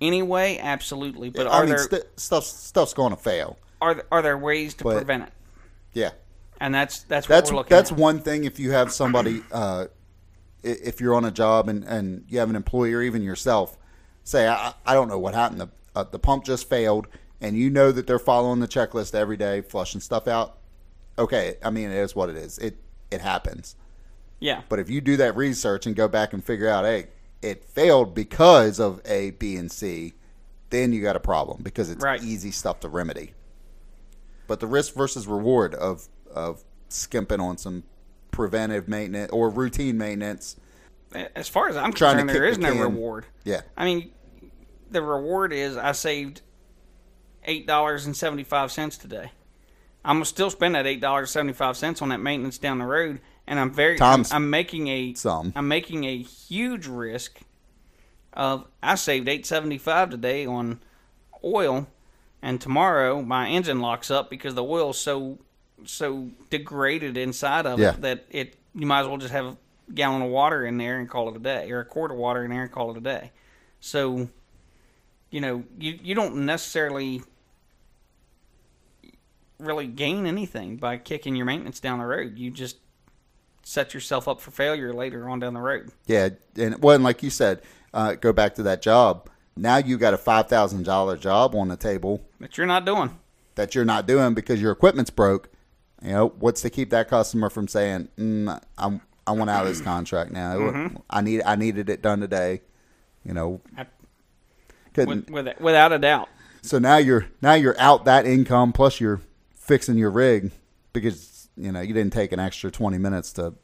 anyway? 0.00 0.58
Absolutely. 0.60 1.28
But 1.30 1.46
I 1.46 1.50
are 1.50 1.60
mean, 1.60 1.68
there 1.70 1.78
st- 1.78 2.04
stuff 2.16 2.44
stuff's 2.44 2.94
going 2.94 3.10
to 3.14 3.20
fail. 3.20 3.58
Are 3.82 3.94
there, 3.94 4.04
are 4.12 4.22
there 4.22 4.38
ways 4.38 4.74
to 4.74 4.84
But- 4.84 4.96
prevent 4.96 5.24
it? 5.24 5.32
Yeah. 5.92 6.10
And 6.60 6.72
that's 6.74 7.00
that's 7.02 7.28
what 7.28 7.34
That's 7.34 7.50
we're 7.50 7.56
looking 7.58 7.70
that's 7.76 7.92
at. 7.92 7.98
one 7.98 8.20
thing. 8.20 8.44
If 8.44 8.58
you 8.60 8.70
have 8.70 8.92
somebody, 8.92 9.42
uh, 9.52 9.86
i- 10.64 10.66
if 10.68 11.00
you're 11.00 11.14
on 11.14 11.24
a 11.24 11.30
job 11.32 11.68
and, 11.68 11.82
and 11.84 12.24
you 12.28 12.38
have 12.38 12.48
an 12.48 12.56
employee 12.56 12.94
or 12.94 13.02
even 13.02 13.22
yourself, 13.22 13.76
say 14.24 14.46
I, 14.48 14.72
I 14.86 14.94
don't 14.94 15.08
know 15.08 15.18
what 15.18 15.34
happened. 15.34 15.60
The 15.60 15.68
uh, 15.96 16.04
the 16.04 16.20
pump 16.20 16.44
just 16.44 16.68
failed, 16.68 17.08
and 17.40 17.56
you 17.56 17.68
know 17.68 17.90
that 17.92 18.06
they're 18.06 18.18
following 18.20 18.60
the 18.60 18.68
checklist 18.68 19.12
every 19.14 19.36
day, 19.36 19.60
flushing 19.60 20.00
stuff 20.00 20.28
out. 20.28 20.58
Okay, 21.18 21.56
I 21.64 21.70
mean 21.70 21.90
it 21.90 21.96
is 21.98 22.14
what 22.14 22.30
it 22.30 22.36
is. 22.36 22.58
It 22.58 22.76
it 23.10 23.20
happens. 23.20 23.74
Yeah. 24.38 24.62
But 24.68 24.78
if 24.78 24.88
you 24.88 25.00
do 25.00 25.16
that 25.18 25.36
research 25.36 25.84
and 25.86 25.94
go 25.96 26.06
back 26.08 26.32
and 26.32 26.42
figure 26.44 26.68
out, 26.68 26.84
hey, 26.84 27.08
it 27.42 27.64
failed 27.64 28.14
because 28.14 28.78
of 28.80 29.00
A, 29.04 29.30
B, 29.32 29.56
and 29.56 29.70
C, 29.70 30.14
then 30.70 30.92
you 30.92 31.02
got 31.02 31.16
a 31.16 31.20
problem 31.20 31.62
because 31.62 31.90
it's 31.90 32.02
Right. 32.02 32.22
easy 32.22 32.50
stuff 32.52 32.80
to 32.80 32.88
remedy. 32.88 33.34
But 34.46 34.60
the 34.60 34.66
risk 34.66 34.94
versus 34.94 35.26
reward 35.26 35.74
of 35.74 36.08
of 36.34 36.62
skimping 36.88 37.40
on 37.40 37.58
some 37.58 37.84
preventive 38.30 38.88
maintenance 38.88 39.30
or 39.32 39.50
routine 39.50 39.98
maintenance, 39.98 40.56
As 41.34 41.48
far 41.48 41.68
as 41.68 41.76
I'm 41.76 41.92
Trying 41.92 42.16
to 42.16 42.22
concerned, 42.22 42.36
there 42.36 42.44
is 42.46 42.56
the 42.58 42.62
no 42.74 42.80
reward. 42.82 43.26
yeah, 43.44 43.60
I 43.76 43.84
mean, 43.84 44.10
the 44.90 45.02
reward 45.02 45.52
is 45.52 45.76
I 45.76 45.92
saved 45.92 46.40
eight 47.44 47.66
dollars 47.66 48.06
and 48.06 48.16
seventy 48.16 48.44
five 48.44 48.70
cents 48.72 48.96
today. 48.98 49.30
I'm 50.04 50.16
gonna 50.16 50.24
still 50.24 50.50
spend 50.50 50.74
that 50.74 50.86
eight 50.86 51.00
dollars 51.00 51.30
seventy 51.30 51.52
five 51.52 51.76
cents 51.76 52.02
on 52.02 52.08
that 52.10 52.18
maintenance 52.20 52.58
down 52.58 52.78
the 52.78 52.86
road, 52.86 53.20
and 53.46 53.60
I'm 53.60 53.72
very 53.72 54.00
I'm, 54.00 54.24
I'm 54.32 54.50
making 54.50 54.88
a 54.88 55.14
some. 55.14 55.52
I'm 55.54 55.68
making 55.68 56.04
a 56.04 56.18
huge 56.22 56.86
risk 56.86 57.40
of 58.32 58.66
I 58.82 58.94
saved 58.96 59.28
eight 59.28 59.46
seventy 59.46 59.78
five 59.78 60.10
today 60.10 60.44
on 60.46 60.80
oil, 61.44 61.86
and 62.42 62.60
tomorrow 62.60 63.22
my 63.22 63.48
engine 63.48 63.80
locks 63.80 64.10
up 64.10 64.28
because 64.28 64.54
the 64.54 64.64
oil's 64.64 64.98
so 64.98 65.38
so 65.84 66.30
degraded 66.50 67.16
inside 67.16 67.66
of 67.66 67.78
Yeah. 67.80 67.94
it 67.94 68.00
that 68.02 68.24
it 68.30 68.56
you 68.74 68.86
might 68.86 69.00
as 69.00 69.08
well 69.08 69.16
just 69.18 69.32
have 69.32 69.44
a 69.46 69.56
gallon 69.94 70.22
of 70.22 70.28
water 70.30 70.64
in 70.64 70.78
there 70.78 70.98
and 70.98 71.08
call 71.08 71.28
it 71.28 71.36
a 71.36 71.40
day, 71.40 71.70
or 71.70 71.80
a 71.80 71.84
quart 71.84 72.10
of 72.10 72.16
water 72.16 72.44
in 72.44 72.50
there 72.50 72.62
and 72.62 72.70
call 72.72 72.90
it 72.90 72.96
a 72.96 73.00
day. 73.00 73.30
So, 73.80 74.28
you 75.30 75.40
know, 75.40 75.64
you 75.78 75.98
you 76.02 76.14
don't 76.14 76.46
necessarily 76.46 77.22
really 79.58 79.86
gain 79.86 80.26
anything 80.26 80.76
by 80.76 80.96
kicking 80.96 81.36
your 81.36 81.46
maintenance 81.46 81.80
down 81.80 81.98
the 81.98 82.04
road. 82.06 82.38
You 82.38 82.50
just 82.50 82.78
set 83.62 83.94
yourself 83.94 84.26
up 84.26 84.40
for 84.40 84.50
failure 84.50 84.92
later 84.92 85.28
on 85.28 85.38
down 85.38 85.54
the 85.54 85.60
road. 85.60 85.90
Yeah, 86.06 86.30
and 86.56 86.82
well, 86.82 86.94
and 86.96 87.04
like 87.04 87.22
you 87.22 87.30
said, 87.30 87.62
uh, 87.94 88.14
go 88.14 88.32
back 88.32 88.54
to 88.56 88.62
that 88.64 88.82
job. 88.82 89.28
Now 89.56 89.76
you 89.76 89.98
got 89.98 90.14
a 90.14 90.18
five 90.18 90.48
thousand 90.48 90.84
dollar 90.84 91.16
job 91.16 91.54
on 91.54 91.68
the 91.68 91.76
table 91.76 92.22
That 92.40 92.56
you're 92.56 92.66
not 92.66 92.84
doing. 92.84 93.18
that 93.54 93.74
you're 93.74 93.84
not 93.84 94.06
doing 94.06 94.34
because 94.34 94.60
your 94.62 94.72
equipment's 94.72 95.10
broke. 95.10 95.48
You 96.02 96.10
know, 96.12 96.28
what's 96.38 96.62
to 96.62 96.70
keep 96.70 96.90
that 96.90 97.08
customer 97.08 97.48
from 97.50 97.68
saying, 97.68 98.08
mm, 98.18 98.60
"I'm 98.78 99.00
I 99.26 99.32
want 99.32 99.50
out 99.50 99.62
of 99.62 99.68
this 99.68 99.80
contract 99.80 100.32
now. 100.32 100.90
I 101.10 101.20
need 101.20 101.42
I 101.44 101.54
needed 101.56 101.88
it 101.88 102.02
done 102.02 102.20
today." 102.20 102.62
You 103.24 103.34
know, 103.34 103.60
I- 103.76 103.86
couldn't. 104.94 105.30
With, 105.30 105.46
with, 105.46 105.60
without 105.60 105.92
a 105.92 105.98
doubt. 105.98 106.28
So 106.62 106.78
now 106.78 106.96
you're 106.96 107.26
now 107.40 107.54
you're 107.54 107.78
out 107.78 108.04
that 108.06 108.26
income 108.26 108.72
plus 108.72 109.00
you're 109.00 109.20
fixing 109.54 109.96
your 109.96 110.10
rig 110.10 110.50
because 110.92 111.48
you 111.56 111.70
know 111.72 111.80
you 111.80 111.94
didn't 111.94 112.12
take 112.12 112.32
an 112.32 112.40
extra 112.40 112.70
twenty 112.70 112.98
minutes 112.98 113.32
to 113.34 113.54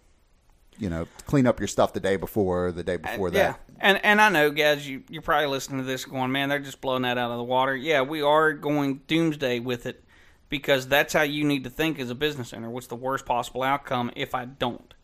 you 0.78 0.88
know 0.88 1.06
clean 1.26 1.46
up 1.46 1.60
your 1.60 1.68
stuff 1.68 1.92
the 1.92 2.00
day 2.00 2.16
before 2.16 2.72
the 2.72 2.82
day 2.82 2.96
before 2.96 3.28
yeah. 3.28 3.52
that. 3.52 3.60
And 3.80 4.04
and 4.04 4.20
I 4.20 4.28
know, 4.28 4.50
guys, 4.50 4.88
you 4.88 5.02
you're 5.08 5.22
probably 5.22 5.46
listening 5.46 5.78
to 5.78 5.84
this 5.84 6.04
going, 6.04 6.32
man, 6.32 6.48
they're 6.48 6.58
just 6.58 6.80
blowing 6.80 7.02
that 7.02 7.18
out 7.18 7.30
of 7.30 7.36
the 7.36 7.44
water. 7.44 7.76
Yeah, 7.76 8.02
we 8.02 8.22
are 8.22 8.52
going 8.52 9.02
doomsday 9.06 9.60
with 9.60 9.86
it 9.86 10.04
because 10.48 10.88
that's 10.88 11.12
how 11.12 11.22
you 11.22 11.44
need 11.44 11.64
to 11.64 11.70
think 11.70 11.98
as 11.98 12.10
a 12.10 12.14
business 12.14 12.52
owner. 12.52 12.70
What's 12.70 12.86
the 12.86 12.96
worst 12.96 13.26
possible 13.26 13.62
outcome 13.62 14.10
if 14.16 14.34
I 14.34 14.46
don't 14.46 14.94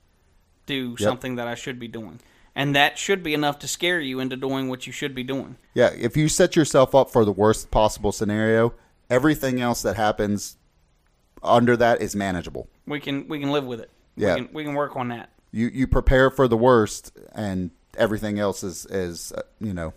do 0.67 0.97
something 0.97 1.37
that 1.37 1.47
I 1.47 1.55
should 1.55 1.79
be 1.79 1.89
doing? 1.89 2.21
And 2.57 2.75
that 2.77 2.99
should 2.99 3.25
be 3.25 3.35
enough 3.35 3.59
to 3.61 3.69
scare 3.69 4.01
you 4.01 4.21
into 4.21 4.37
doing 4.37 4.69
what 4.69 4.87
you 4.87 4.93
should 4.93 5.15
be 5.15 5.25
doing. 5.25 5.57
Yeah, 5.75 5.91
if 5.91 6.17
you 6.17 6.29
set 6.29 6.55
yourself 6.55 6.95
up 6.95 7.11
for 7.11 7.25
the 7.25 7.33
worst 7.33 7.73
possible 7.73 8.13
scenario, 8.13 8.75
everything 9.11 9.61
else 9.61 9.83
that 9.83 9.97
happens 9.97 10.57
under 11.43 11.77
that 11.77 12.01
is 12.01 12.15
manageable. 12.15 12.69
We 12.87 13.01
can 13.01 13.29
we 13.29 13.41
can 13.41 13.51
live 13.51 13.65
with 13.65 13.81
it. 13.81 13.91
Yeah. 14.17 14.35
We 14.35 14.41
can, 14.41 14.55
we 14.55 14.65
can 14.65 14.75
work 14.75 14.97
on 14.97 15.09
that. 15.09 15.31
You 15.55 15.69
you 15.73 15.87
prepare 15.87 16.31
for 16.31 16.49
the 16.49 16.57
worst, 16.57 17.17
and 17.33 17.71
everything 17.97 18.41
else 18.41 18.65
is 18.65 18.87
is 18.87 19.33
uh, 19.33 19.43
you 19.61 19.73
know. 19.73 19.95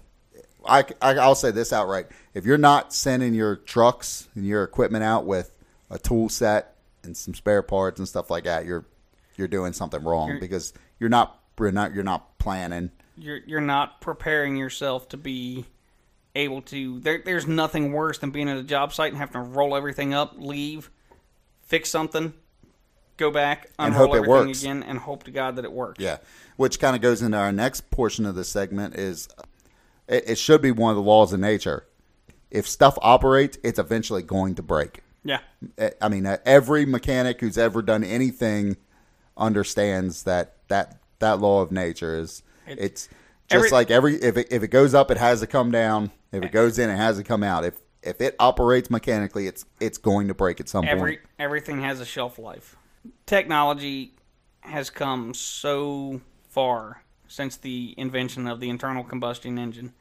I, 0.64 0.84
I 1.02 1.16
I'll 1.16 1.34
say 1.34 1.50
this 1.50 1.74
outright: 1.74 2.08
if 2.36 2.46
you're 2.46 2.60
not 2.60 2.94
sending 2.94 3.34
your 3.34 3.56
trucks 3.56 4.30
and 4.36 4.46
your 4.46 4.64
equipment 4.64 5.04
out 5.04 5.26
with 5.26 5.52
a 5.90 5.98
tool 5.98 6.30
set 6.30 6.76
and 7.04 7.18
some 7.18 7.34
spare 7.34 7.64
parts 7.64 7.98
and 7.98 8.08
stuff 8.08 8.30
like 8.30 8.44
that, 8.44 8.66
you're 8.66 8.86
you're 9.36 9.48
doing 9.48 9.74
something 9.74 10.04
wrong 10.04 10.28
You're- 10.28 10.40
because 10.40 10.74
you're 11.00 11.10
not 11.10 11.40
you're 11.60 11.72
not 11.72 11.96
you're 11.96 12.04
not 12.04 12.38
planning. 12.38 12.92
you're 13.18 13.40
you're 13.48 13.60
not 13.60 14.00
preparing 14.00 14.58
yourself 14.58 15.10
to 15.10 15.18
be 15.18 15.66
able 16.36 16.62
to 16.62 17.00
there, 17.00 17.24
there's 17.26 17.48
nothing 17.48 17.94
worse 17.94 18.20
than 18.20 18.30
being 18.30 18.48
at 18.48 18.58
a 18.58 18.64
job 18.64 18.94
site 18.94 19.12
and 19.12 19.18
having 19.18 19.34
to 19.34 19.40
roll 19.40 19.76
everything 19.76 20.14
up 20.14 20.36
leave 20.38 20.92
fix 21.64 21.90
something 21.90 22.32
go 23.18 23.32
back 23.32 23.70
And 23.80 23.94
hope 23.94 24.16
it 24.16 24.26
works. 24.28 24.62
again 24.64 24.84
and 24.84 24.98
hope 25.00 25.24
to 25.24 25.32
god 25.32 25.56
that 25.58 25.66
it 25.66 25.72
works 25.72 26.00
Yeah, 26.00 26.18
which 26.56 26.80
kind 26.80 26.96
of 26.96 27.02
goes 27.02 27.22
into 27.22 27.38
our 27.38 27.52
next 27.52 27.90
portion 27.92 28.26
of 28.26 28.36
the 28.36 28.44
segment 28.44 28.96
is 28.96 29.28
it, 30.08 30.30
it 30.30 30.38
should 30.38 30.62
be 30.62 30.72
one 30.72 30.92
of 30.92 30.96
the 30.96 31.02
laws 31.04 31.34
of 31.34 31.40
nature. 31.40 31.86
If 32.50 32.68
stuff 32.68 32.98
operates, 33.02 33.58
it's 33.64 33.78
eventually 33.80 34.22
going 34.24 34.56
to 34.56 34.64
break. 34.64 35.02
yeah 35.24 35.40
I- 36.02 36.08
mean, 36.10 36.26
every 36.46 36.86
mechanic 36.86 37.42
who's 37.42 37.58
ever 37.58 37.82
done 37.82 38.04
anything 38.04 38.78
understands 39.36 40.24
that 40.24 40.56
that 40.68 40.98
that 41.20 41.40
law 41.40 41.62
of 41.62 41.72
nature 41.72 42.18
is 42.18 42.44
It- 42.68 42.80
it's 42.80 43.10
just 43.50 43.56
every- 43.56 43.70
like 43.72 43.92
every 43.92 44.16
if 44.22 44.38
it, 44.38 44.48
if 44.52 44.64
it 44.64 44.68
goes 44.70 44.94
up, 44.94 45.10
it 45.12 45.18
has 45.18 45.40
to 45.42 45.48
come 45.48 45.72
down. 45.72 46.12
If 46.32 46.44
it 46.44 46.48
eh. 46.48 46.50
goes 46.50 46.78
in, 46.80 46.90
it 46.90 46.96
has 46.98 47.18
to 47.18 47.24
come 47.24 47.44
out. 47.44 47.64
If 47.66 47.80
if 48.04 48.22
it 48.22 48.36
operates 48.40 48.90
mechanically, 48.90 49.48
it's 49.48 49.66
it's 49.80 49.98
going 49.98 50.28
to 50.28 50.34
break 50.34 50.60
at 50.60 50.70
some 50.70 50.86
every 50.86 51.18
point. 51.18 51.28
everything 51.40 51.82
has 51.82 52.00
a 52.00 52.06
shelf 52.06 52.38
life 52.40 52.76
technology 53.26 54.14
has 54.62 54.90
come 54.90 55.34
so 55.34 56.22
far 56.50 57.04
since 57.28 57.58
the 57.58 57.94
invention 57.98 58.48
of 58.48 58.60
the 58.60 58.70
internal 58.70 59.04
combustion 59.04 59.58
engine 59.58 59.94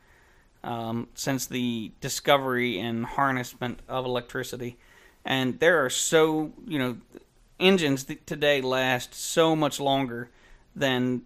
um, 0.64 1.08
since 1.14 1.46
the 1.46 1.92
discovery 2.00 2.78
and 2.78 3.04
harnessment 3.04 3.80
of 3.88 4.04
electricity. 4.04 4.76
And 5.24 5.58
there 5.60 5.84
are 5.84 5.90
so 5.90 6.52
you 6.66 6.78
know 6.78 6.96
engines 7.58 8.04
today 8.26 8.60
last 8.60 9.14
so 9.14 9.56
much 9.56 9.80
longer 9.80 10.30
than 10.74 11.22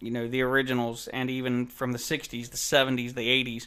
you 0.00 0.10
know 0.10 0.26
the 0.26 0.42
originals 0.42 1.08
and 1.08 1.30
even 1.30 1.66
from 1.66 1.92
the 1.92 1.98
60s 1.98 2.50
the 2.50 2.56
70s 2.56 3.14
the 3.14 3.44
80s 3.44 3.66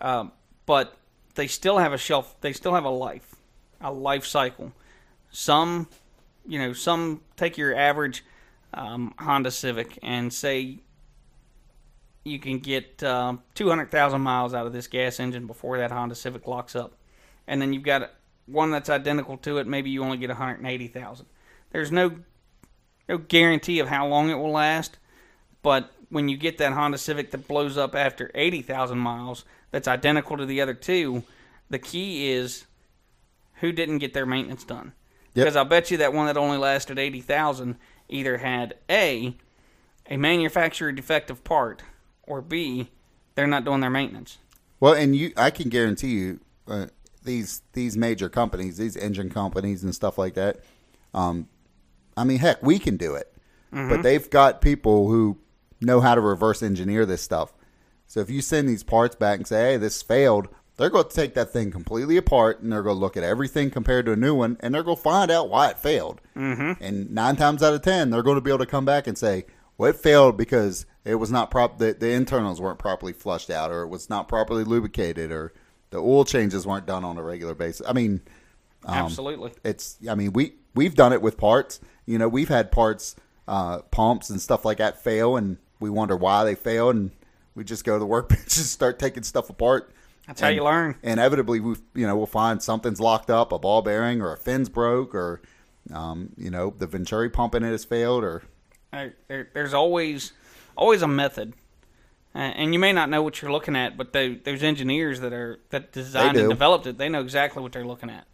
um, 0.00 0.32
but 0.66 0.96
they 1.36 1.46
still 1.46 1.78
have 1.78 1.92
a 1.92 1.98
shelf 1.98 2.34
they 2.40 2.52
still 2.52 2.74
have 2.74 2.84
a 2.84 2.90
life 2.90 3.36
a 3.82 3.92
life 3.92 4.24
cycle. 4.24 4.72
Some 5.30 5.88
you 6.46 6.58
know 6.58 6.72
some 6.72 7.20
take 7.36 7.56
your 7.56 7.74
average 7.74 8.24
um, 8.74 9.14
honda 9.18 9.50
civic 9.50 9.98
and 10.02 10.32
say 10.32 10.78
you 12.24 12.38
can 12.38 12.58
get 12.58 13.02
um, 13.02 13.42
200,000 13.54 14.20
miles 14.20 14.54
out 14.54 14.66
of 14.66 14.72
this 14.72 14.86
gas 14.86 15.18
engine 15.18 15.46
before 15.46 15.78
that 15.78 15.90
honda 15.90 16.14
civic 16.14 16.46
locks 16.46 16.74
up 16.74 16.92
and 17.46 17.60
then 17.60 17.72
you've 17.72 17.82
got 17.82 18.10
one 18.46 18.70
that's 18.70 18.90
identical 18.90 19.36
to 19.36 19.58
it 19.58 19.66
maybe 19.66 19.90
you 19.90 20.02
only 20.02 20.16
get 20.16 20.28
180,000 20.28 21.26
there's 21.70 21.92
no 21.92 22.16
no 23.08 23.18
guarantee 23.18 23.78
of 23.78 23.88
how 23.88 24.06
long 24.06 24.30
it 24.30 24.34
will 24.34 24.52
last 24.52 24.98
but 25.62 25.92
when 26.12 26.28
you 26.28 26.36
get 26.36 26.58
that 26.58 26.74
Honda 26.74 26.98
Civic 26.98 27.30
that 27.30 27.48
blows 27.48 27.78
up 27.78 27.94
after 27.94 28.30
80,000 28.34 28.98
miles, 28.98 29.44
that's 29.70 29.88
identical 29.88 30.36
to 30.36 30.44
the 30.44 30.60
other 30.60 30.74
two, 30.74 31.22
the 31.70 31.78
key 31.78 32.30
is 32.30 32.66
who 33.60 33.72
didn't 33.72 33.98
get 33.98 34.12
their 34.12 34.26
maintenance 34.26 34.62
done. 34.62 34.92
Yep. 35.34 35.44
Because 35.44 35.56
I'll 35.56 35.64
bet 35.64 35.90
you 35.90 35.96
that 35.98 36.12
one 36.12 36.26
that 36.26 36.36
only 36.36 36.58
lasted 36.58 36.98
80,000 36.98 37.76
either 38.08 38.38
had 38.38 38.74
A, 38.90 39.36
a 40.08 40.16
manufacturer 40.16 40.92
defective 40.92 41.42
part, 41.42 41.82
or 42.24 42.42
B, 42.42 42.90
they're 43.34 43.46
not 43.46 43.64
doing 43.64 43.80
their 43.80 43.90
maintenance. 43.90 44.38
Well, 44.80 44.94
and 44.94 45.16
you, 45.16 45.32
I 45.36 45.50
can 45.50 45.68
guarantee 45.68 46.10
you, 46.10 46.40
uh, 46.68 46.86
these 47.24 47.62
these 47.72 47.96
major 47.96 48.28
companies, 48.28 48.76
these 48.76 48.96
engine 48.96 49.30
companies 49.30 49.84
and 49.84 49.94
stuff 49.94 50.18
like 50.18 50.34
that. 50.34 50.60
Um, 51.14 51.48
I 52.16 52.24
mean, 52.24 52.38
heck, 52.38 52.62
we 52.62 52.78
can 52.78 52.96
do 52.96 53.14
it, 53.14 53.32
but 53.70 54.02
they've 54.02 54.28
got 54.28 54.60
people 54.60 55.08
who 55.08 55.38
know 55.80 56.00
how 56.00 56.14
to 56.14 56.20
reverse 56.20 56.62
engineer 56.62 57.06
this 57.06 57.22
stuff. 57.22 57.54
So 58.06 58.20
if 58.20 58.28
you 58.28 58.42
send 58.42 58.68
these 58.68 58.82
parts 58.82 59.14
back 59.14 59.38
and 59.38 59.46
say, 59.46 59.72
"Hey, 59.72 59.76
this 59.76 60.02
failed," 60.02 60.48
they're 60.76 60.90
going 60.90 61.08
to 61.08 61.14
take 61.14 61.34
that 61.34 61.52
thing 61.52 61.70
completely 61.70 62.16
apart 62.16 62.60
and 62.60 62.72
they're 62.72 62.82
going 62.82 62.96
to 62.96 63.00
look 63.00 63.16
at 63.16 63.22
everything 63.22 63.70
compared 63.70 64.06
to 64.06 64.12
a 64.12 64.16
new 64.16 64.34
one, 64.34 64.56
and 64.60 64.74
they're 64.74 64.82
going 64.82 64.96
to 64.96 65.02
find 65.02 65.30
out 65.30 65.48
why 65.48 65.68
it 65.70 65.78
failed. 65.78 66.20
Mm-hmm. 66.36 66.82
And 66.82 67.10
nine 67.10 67.36
times 67.36 67.62
out 67.62 67.74
of 67.74 67.82
ten, 67.82 68.10
they're 68.10 68.22
going 68.22 68.36
to 68.36 68.40
be 68.40 68.50
able 68.50 68.58
to 68.58 68.66
come 68.66 68.84
back 68.84 69.06
and 69.06 69.16
say, 69.16 69.44
"Well, 69.76 69.90
it 69.90 69.96
failed 69.96 70.36
because 70.36 70.86
it 71.04 71.16
was 71.16 71.30
not 71.30 71.50
prop. 71.50 71.78
The, 71.78 71.92
the 71.92 72.10
internals 72.10 72.60
weren't 72.60 72.78
properly 72.78 73.12
flushed 73.12 73.50
out, 73.50 73.70
or 73.70 73.82
it 73.82 73.88
was 73.88 74.08
not 74.08 74.28
properly 74.28 74.64
lubricated, 74.64 75.30
or 75.30 75.52
the 75.90 75.98
oil 75.98 76.24
changes 76.24 76.66
weren't 76.66 76.86
done 76.86 77.04
on 77.04 77.18
a 77.18 77.22
regular 77.22 77.54
basis." 77.54 77.86
I 77.86 77.92
mean, 77.92 78.22
Absolutely. 78.86 79.52
it's 79.62 79.96
i 80.08 80.14
mean 80.16 80.32
we 80.32 80.54
we've 80.74 80.96
done 80.96 81.12
it 81.12 81.22
with 81.22 81.36
parts 81.36 81.78
you 82.04 82.18
know 82.18 82.26
we've 82.26 82.48
had 82.48 82.72
parts 82.72 83.14
uh, 83.46 83.78
pumps 83.78 84.28
and 84.28 84.40
stuff 84.40 84.64
like 84.64 84.78
that 84.78 85.00
fail 85.00 85.36
and 85.36 85.56
we 85.82 85.90
wonder 85.90 86.16
why 86.16 86.44
they 86.44 86.54
fail, 86.54 86.88
and 86.88 87.10
we 87.54 87.64
just 87.64 87.84
go 87.84 87.94
to 87.94 87.98
the 87.98 88.06
workbench 88.06 88.40
and 88.56 88.66
start 88.66 88.98
taking 88.98 89.22
stuff 89.22 89.50
apart 89.50 89.92
That's 90.26 90.40
how 90.40 90.48
you 90.48 90.62
learn. 90.64 90.96
inevitably 91.02 91.60
we 91.60 91.74
you 91.94 92.06
know 92.06 92.16
we'll 92.16 92.26
find 92.26 92.62
something's 92.62 93.00
locked 93.00 93.30
up 93.30 93.52
a 93.52 93.58
ball 93.58 93.82
bearing 93.82 94.20
or 94.22 94.32
a 94.32 94.36
fin's 94.36 94.68
broke 94.68 95.14
or 95.14 95.40
um, 95.92 96.30
you 96.36 96.50
know 96.50 96.72
the 96.78 96.86
venturi 96.86 97.28
pump 97.28 97.54
in 97.54 97.62
it 97.64 97.70
has 97.70 97.84
failed 97.84 98.22
or 98.24 98.42
There, 98.92 99.14
there- 99.28 99.48
there's 99.52 99.74
always 99.74 100.32
always 100.76 101.02
a 101.02 101.08
method, 101.08 101.54
uh, 102.34 102.38
and 102.38 102.72
you 102.72 102.78
may 102.78 102.92
not 102.92 103.10
know 103.10 103.22
what 103.22 103.42
you're 103.42 103.52
looking 103.52 103.76
at, 103.76 103.96
but 103.96 104.12
they, 104.14 104.36
there's 104.36 104.62
engineers 104.62 105.20
that 105.20 105.32
are 105.32 105.58
that 105.70 105.92
designed 105.92 106.36
and 106.38 106.48
developed 106.48 106.86
it. 106.86 106.96
They 106.98 107.08
know 107.08 107.20
exactly 107.20 107.62
what 107.62 107.72
they're 107.72 107.84
looking 107.86 108.08
at. 108.08 108.26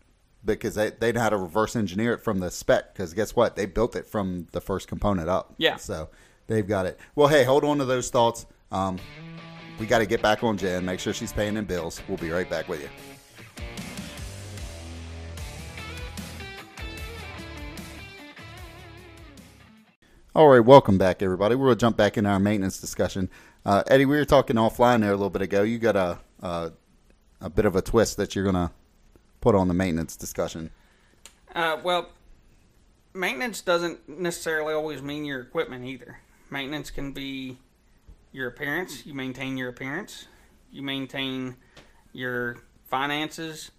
because 0.44 0.74
they, 0.76 0.90
they 0.90 1.10
know 1.10 1.20
how 1.20 1.30
to 1.30 1.36
reverse 1.36 1.74
engineer 1.74 2.12
it 2.12 2.20
from 2.22 2.38
the 2.38 2.50
spec 2.50 2.92
because 2.94 3.12
guess 3.14 3.34
what 3.34 3.56
they 3.56 3.66
built 3.66 3.96
it 3.96 4.06
from 4.06 4.46
the 4.52 4.60
first 4.60 4.86
component 4.88 5.28
up 5.28 5.52
Yeah. 5.58 5.76
so 5.76 6.10
they've 6.46 6.66
got 6.66 6.86
it 6.86 6.98
well 7.16 7.26
hey 7.28 7.42
hold 7.44 7.64
on 7.64 7.78
to 7.78 7.84
those 7.84 8.08
thoughts 8.08 8.46
um, 8.70 8.98
we 9.78 9.86
got 9.86 9.98
to 9.98 10.06
get 10.06 10.22
back 10.22 10.42
on 10.42 10.56
jen. 10.56 10.84
Make 10.84 11.00
sure 11.00 11.12
she's 11.12 11.32
paying 11.32 11.54
them 11.54 11.64
bills. 11.64 12.00
We'll 12.08 12.18
be 12.18 12.30
right 12.30 12.48
back 12.48 12.68
with 12.68 12.82
you. 12.82 12.88
All 20.34 20.46
right 20.46 20.60
welcome 20.60 20.98
back 20.98 21.20
everybody. 21.20 21.56
To 21.56 21.74
jump 21.74 21.96
back 21.96 22.16
into 22.16 22.30
our 22.30 22.38
maintenance 22.38 22.80
discussion. 22.80 23.28
Uh, 23.64 23.82
eddie 23.88 24.06
we 24.06 24.16
were 24.16 24.24
talking 24.24 24.56
offline 24.56 25.00
there 25.00 25.10
a 25.10 25.16
little 25.16 25.30
bit 25.30 25.42
ago. 25.42 25.62
You 25.62 25.78
got 25.78 25.96
a, 25.96 26.18
a, 26.40 26.72
a 27.40 27.50
bit 27.50 27.64
of 27.64 27.74
a 27.74 27.82
twist 27.82 28.16
that 28.18 28.36
you're 28.36 28.44
to 28.54 28.70
put 29.40 29.54
on 29.54 29.68
the 29.68 29.74
maintenance 29.74 30.16
discussion. 30.16 30.70
Uh, 31.54 31.78
well, 31.82 32.10
maintenance 33.14 33.60
doesn't 33.60 34.08
necessarily 34.08 34.74
always 34.74 35.02
mean 35.02 35.24
your 35.24 35.40
equipment 35.40 35.84
either. 35.84 36.18
Maintenance 36.50 36.90
can 36.90 37.12
be 37.12 37.58
your 38.32 38.48
appearance. 38.48 39.06
You 39.06 39.14
maintain 39.14 39.56
your 39.56 39.68
appearance. 39.68 40.26
You 40.70 40.82
maintain 40.82 41.56
your 42.12 42.58
finances. 42.84 43.70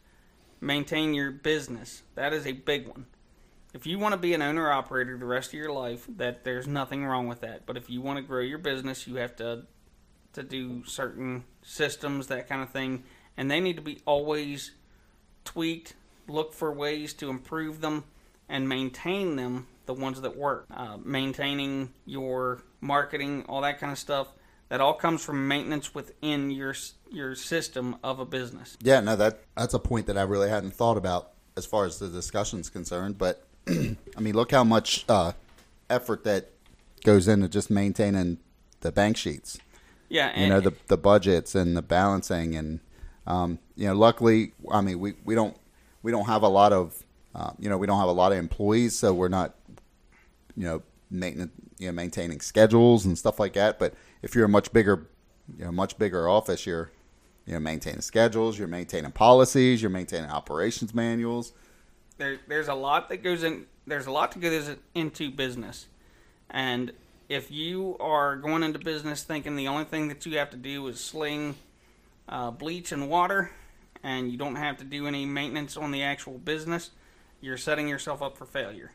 Maintain 0.62 1.14
your 1.14 1.32
business. 1.32 2.04
That 2.16 2.34
is 2.34 2.46
a 2.46 2.52
big 2.52 2.88
one. 2.88 3.06
if 3.74 3.86
you 3.86 4.00
want 4.00 4.14
to 4.14 4.18
be 4.18 4.34
an 4.34 4.42
owner 4.42 4.72
operator 4.72 5.18
the 5.18 5.26
rest 5.26 5.50
of 5.50 5.54
your 5.54 5.72
life, 5.72 6.06
that 6.18 6.44
there's 6.44 6.68
nothing 6.68 7.06
wrong 7.06 7.28
with 7.28 7.42
that. 7.42 7.66
But 7.66 7.78
if 7.78 7.90
you 7.90 8.02
want 8.02 8.18
to 8.18 8.24
grow 8.24 8.42
your 8.42 8.58
business, 8.58 9.08
you 9.08 9.16
have 9.16 9.36
to 9.38 9.66
to 10.34 10.44
do 10.44 10.84
certain 10.86 11.44
systems, 11.64 12.28
that 12.28 12.48
kind 12.48 12.62
of 12.62 12.70
thing, 12.70 13.04
and 13.36 13.50
they 13.50 13.60
need 13.60 13.78
to 13.78 13.82
be 13.82 14.00
always 14.06 14.72
tweaked. 15.44 15.96
Look 16.28 16.54
for 16.54 16.72
ways 16.72 17.14
to 17.16 17.30
improve 17.30 17.82
them 17.82 18.04
and 18.48 18.70
maintain 18.70 19.36
them, 19.36 19.66
the 19.88 19.94
ones 19.94 20.22
that 20.22 20.38
work. 20.38 20.68
Uh, 20.72 20.98
maintaining 21.04 21.92
your 22.06 22.62
marketing, 22.82 23.46
all 23.50 23.62
that 23.62 23.80
kind 23.80 23.92
of 23.92 23.98
stuff. 23.98 24.28
That 24.70 24.82
all 24.82 24.94
comes 24.94 25.24
from 25.24 25.48
maintenance 25.48 25.96
within 25.96 26.52
your 26.52 26.76
your 27.10 27.36
system 27.36 27.96
of 28.04 28.20
a 28.20 28.26
business. 28.26 28.78
Yeah, 28.82 29.00
no, 29.00 29.16
that 29.16 29.42
that's 29.58 29.74
a 29.74 29.80
point 29.80 30.06
that 30.08 30.18
I 30.18 30.22
really 30.22 30.50
hadn't 30.50 30.76
thought 30.76 30.98
about 30.98 31.32
as 31.58 31.66
far 31.66 31.86
as 31.86 32.00
the 32.00 32.08
discussion's 32.08 32.70
concerned. 32.70 33.18
But 33.18 33.46
I 33.68 34.20
mean, 34.20 34.36
look 34.36 34.52
how 34.52 34.64
much 34.64 35.06
uh, 35.10 35.34
effort 35.90 36.24
that 36.24 36.52
goes 37.04 37.28
into 37.28 37.48
just 37.48 37.70
maintaining 37.70 38.38
the 38.82 38.92
bank 38.92 39.18
sheets. 39.18 39.58
Yeah, 40.10 40.28
and 40.28 40.42
you 40.42 40.50
know 40.50 40.60
the 40.60 40.74
the 40.88 40.98
budgets 40.98 41.54
and 41.56 41.78
the 41.78 41.82
balancing 41.82 42.56
and 42.56 42.80
um, 43.28 43.60
you 43.76 43.88
know 43.88 43.94
luckily 43.94 44.54
I 44.72 44.82
mean 44.82 45.00
we, 45.00 45.14
we 45.24 45.36
don't 45.36 45.56
we 46.02 46.12
don't 46.12 46.26
have 46.26 46.42
a 46.42 46.48
lot 46.48 46.74
of 46.74 47.04
uh, 47.36 47.52
you 47.60 47.70
know 47.70 47.78
we 47.78 47.86
don't 47.86 48.00
have 48.00 48.10
a 48.10 48.14
lot 48.14 48.32
of 48.32 48.40
employees 48.40 48.98
so 48.98 49.14
we're 49.14 49.30
not 49.30 49.56
you 50.56 50.64
know 50.64 50.82
maintenance 51.12 51.52
you 51.78 51.88
know 51.88 51.92
maintaining 51.92 52.42
schedules 52.42 53.06
and 53.06 53.18
stuff 53.18 53.40
like 53.40 53.54
that 53.54 53.78
but 53.78 53.94
if 54.22 54.36
you're 54.36 54.46
a 54.46 54.50
much 54.50 54.72
bigger 54.74 55.08
you 55.58 55.66
know 55.66 55.72
much 55.72 55.98
bigger 55.98 56.28
office 56.28 56.66
you're 56.66 56.92
you 57.46 57.54
know 57.54 57.60
maintaining 57.60 58.02
schedules 58.02 58.60
you're 58.60 58.68
maintaining 58.68 59.12
policies 59.12 59.82
you're 59.82 59.90
maintaining 59.90 60.30
operations 60.30 60.94
manuals 60.94 61.54
there, 62.20 62.38
there's 62.48 62.68
a 62.68 62.76
lot 62.76 63.10
that 63.10 63.24
goes 63.24 63.44
in. 63.44 63.66
There's 63.88 64.06
a 64.06 64.12
lot 64.12 64.34
to 64.34 64.40
go 64.40 64.76
into 64.94 65.32
business, 65.32 65.88
and 66.50 66.92
if 67.30 67.50
you 67.50 67.98
are 68.00 68.36
going 68.36 68.62
into 68.62 68.78
business 68.78 69.24
thinking 69.24 69.56
the 69.56 69.68
only 69.68 69.86
thing 69.86 70.10
that 70.10 70.26
you 70.26 70.38
have 70.38 70.52
to 70.52 70.58
do 70.58 70.86
is 70.88 71.00
sling 71.00 71.56
uh, 72.28 72.52
bleach 72.52 72.92
and 72.92 73.10
water, 73.10 73.52
and 74.04 74.32
you 74.32 74.38
don't 74.38 74.58
have 74.58 74.78
to 74.78 74.84
do 74.84 75.08
any 75.08 75.26
maintenance 75.26 75.78
on 75.78 75.92
the 75.92 76.04
actual 76.04 76.38
business, 76.38 76.92
you're 77.42 77.58
setting 77.58 77.88
yourself 77.88 78.22
up 78.22 78.38
for 78.38 78.46
failure. 78.46 78.92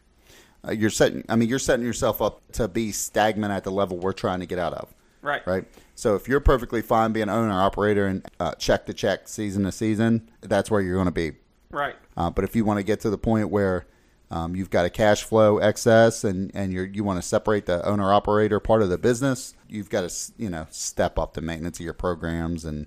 Uh, 0.62 0.72
you're 0.72 0.90
setting. 0.90 1.24
I 1.28 1.36
mean, 1.36 1.48
you're 1.48 1.58
setting 1.58 1.84
yourself 1.84 2.20
up 2.20 2.42
to 2.52 2.68
be 2.68 2.92
stagnant 2.92 3.52
at 3.52 3.64
the 3.64 3.72
level 3.72 3.96
we're 3.96 4.12
trying 4.12 4.40
to 4.40 4.46
get 4.46 4.58
out 4.58 4.74
of. 4.74 4.94
Right. 5.24 5.44
Right. 5.46 5.64
So 5.94 6.16
if 6.16 6.28
you're 6.28 6.40
perfectly 6.40 6.82
fine 6.82 7.12
being 7.12 7.30
owner 7.30 7.58
operator 7.58 8.06
and 8.06 8.28
uh, 8.38 8.52
check 8.56 8.84
to 8.86 8.92
check, 8.92 9.26
season 9.26 9.64
to 9.64 9.72
season, 9.72 10.30
that's 10.42 10.70
where 10.70 10.82
you're 10.82 10.96
going 10.96 11.06
to 11.06 11.10
be. 11.10 11.32
Right. 11.70 11.96
Uh, 12.14 12.28
but 12.28 12.44
if 12.44 12.54
you 12.54 12.64
want 12.66 12.78
to 12.78 12.84
get 12.84 13.00
to 13.00 13.10
the 13.10 13.16
point 13.16 13.48
where 13.48 13.86
um, 14.30 14.54
you've 14.54 14.68
got 14.68 14.84
a 14.84 14.90
cash 14.90 15.22
flow 15.22 15.58
excess 15.58 16.24
and, 16.24 16.50
and 16.54 16.74
you 16.74 16.82
you 16.82 17.04
want 17.04 17.22
to 17.22 17.26
separate 17.26 17.64
the 17.64 17.84
owner 17.86 18.12
operator 18.12 18.60
part 18.60 18.82
of 18.82 18.90
the 18.90 18.98
business, 18.98 19.54
you've 19.66 19.88
got 19.88 20.08
to 20.08 20.32
you 20.36 20.50
know 20.50 20.66
step 20.70 21.18
up 21.18 21.32
the 21.32 21.40
maintenance 21.40 21.78
of 21.78 21.84
your 21.84 21.94
programs 21.94 22.66
and 22.66 22.86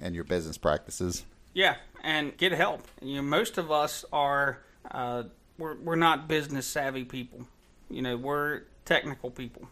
and 0.00 0.16
your 0.16 0.24
business 0.24 0.58
practices. 0.58 1.24
Yeah, 1.54 1.76
and 2.02 2.36
get 2.36 2.52
help. 2.52 2.82
You 3.00 3.16
know, 3.16 3.22
most 3.22 3.56
of 3.56 3.70
us 3.70 4.04
are 4.12 4.58
uh, 4.90 5.24
we're 5.58 5.76
we're 5.76 5.94
not 5.94 6.26
business 6.26 6.66
savvy 6.66 7.04
people. 7.04 7.46
You 7.88 8.02
know, 8.02 8.16
we're 8.16 8.62
technical 8.84 9.30
people. 9.30 9.68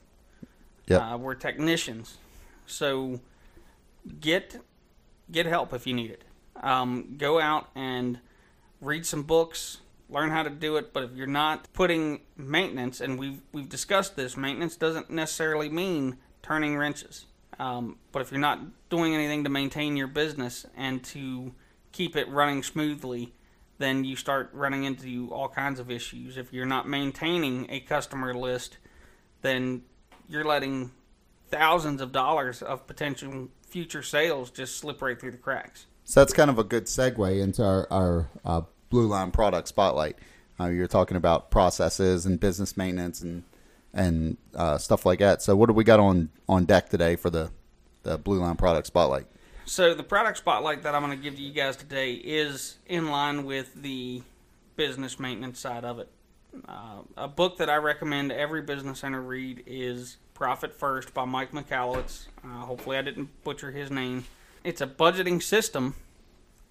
Uh, 0.99 1.17
we're 1.17 1.35
technicians. 1.35 2.19
So 2.67 3.21
get 4.21 4.61
get 5.31 5.47
help 5.47 5.73
if 5.73 5.87
you 5.87 5.95
need 5.95 6.11
it. 6.11 6.25
Um, 6.63 7.15
go 7.17 7.41
out 7.41 7.69
and 7.75 8.19
read 8.81 9.07
some 9.07 9.23
books, 9.23 9.79
learn 10.09 10.31
how 10.31 10.43
to 10.43 10.51
do 10.51 10.77
it. 10.77 10.93
But 10.93 11.05
if 11.05 11.13
you're 11.15 11.27
not 11.27 11.73
putting 11.73 12.21
maintenance, 12.37 13.01
and 13.01 13.19
we've 13.19 13.41
we've 13.53 13.69
discussed 13.69 14.17
this, 14.17 14.37
maintenance 14.37 14.77
doesn't 14.77 15.11
necessarily 15.11 15.69
mean 15.69 16.19
turning 16.43 16.77
wrenches. 16.77 17.27
Um, 17.59 17.99
but 18.11 18.23
if 18.23 18.31
you're 18.31 18.41
not 18.41 18.61
doing 18.89 19.15
anything 19.15 19.45
to 19.45 19.51
maintain 19.51 19.97
your 19.97 20.07
business 20.07 20.65
and 20.77 21.05
to 21.05 21.53
keep 21.93 22.17
it 22.17 22.27
running 22.29 22.63
smoothly, 22.63 23.35
then 23.79 24.05
you 24.05 24.17
start 24.17 24.51
running 24.55 24.85
into 24.85 25.29
all 25.31 25.49
kinds 25.49 25.79
of 25.79 25.91
issues. 25.91 26.39
If 26.39 26.53
you're 26.53 26.65
not 26.65 26.89
maintaining 26.89 27.71
a 27.71 27.81
customer 27.81 28.33
list, 28.33 28.79
then 29.43 29.83
you're 30.31 30.45
letting 30.45 30.93
thousands 31.49 32.01
of 32.01 32.13
dollars 32.13 32.63
of 32.63 32.87
potential 32.87 33.49
future 33.67 34.03
sales 34.03 34.51
just 34.51 34.79
slip 34.79 35.03
right 35.03 35.19
through 35.21 35.33
the 35.33 35.37
cracks. 35.37 35.87
So 36.05 36.21
that's 36.21 36.33
kind 36.33 36.51
of 36.51 36.59
a 36.59 36.65
good 36.65 36.87
segue 36.87 37.41
into 37.41 37.65
our, 37.65 37.87
our 37.91 38.31
uh, 38.45 38.63
Blue 38.89 39.07
Line 39.07 39.31
product 39.31 39.69
spotlight. 39.69 40.17
Uh, 40.59 40.67
you're 40.67 40.89
talking 40.89 41.17
about 41.17 41.51
processes 41.51 42.27
and 42.27 42.39
business 42.39 42.77
maintenance 42.77 43.21
and 43.21 43.45
and 43.93 44.37
uh, 44.55 44.79
stuff 44.79 45.05
like 45.05 45.19
that. 45.19 45.43
So 45.43 45.57
what 45.57 45.67
do 45.67 45.73
we 45.73 45.83
got 45.83 45.99
on 45.99 46.31
on 46.49 46.65
deck 46.65 46.89
today 46.89 47.17
for 47.17 47.31
the 47.31 47.51
the 48.03 48.19
Blue 48.19 48.41
Line 48.41 48.57
product 48.57 48.87
spotlight? 48.87 49.27
So 49.65 49.95
the 49.95 50.03
product 50.03 50.39
spotlight 50.39 50.83
that 50.83 50.95
I'm 50.95 51.05
going 51.05 51.17
to 51.17 51.23
give 51.23 51.37
to 51.37 51.43
you 51.43 51.53
guys 51.53 51.77
today 51.77 52.15
is 52.15 52.79
in 52.87 53.09
line 53.09 53.45
with 53.45 53.73
the 53.75 54.23
business 54.77 55.21
maintenance 55.21 55.61
side 55.61 55.85
of 55.85 55.99
it. 55.99 56.09
Uh, 56.69 57.03
a 57.17 57.29
book 57.29 57.59
that 57.59 57.71
I 57.71 57.77
recommend 57.77 58.33
every 58.33 58.63
business 58.63 59.05
owner 59.05 59.21
read 59.21 59.63
is 59.67 60.17
Profit 60.35 60.75
First 60.75 61.15
by 61.15 61.25
Mike 61.25 61.53
Michalowicz. 61.53 62.27
Uh, 62.45 62.49
hopefully, 62.65 62.97
I 62.97 63.03
didn't 63.03 63.45
butcher 63.45 63.71
his 63.71 63.91
name. 63.91 64.25
It's 64.65 64.81
a 64.81 64.87
budgeting 64.87 65.43
system 65.43 65.95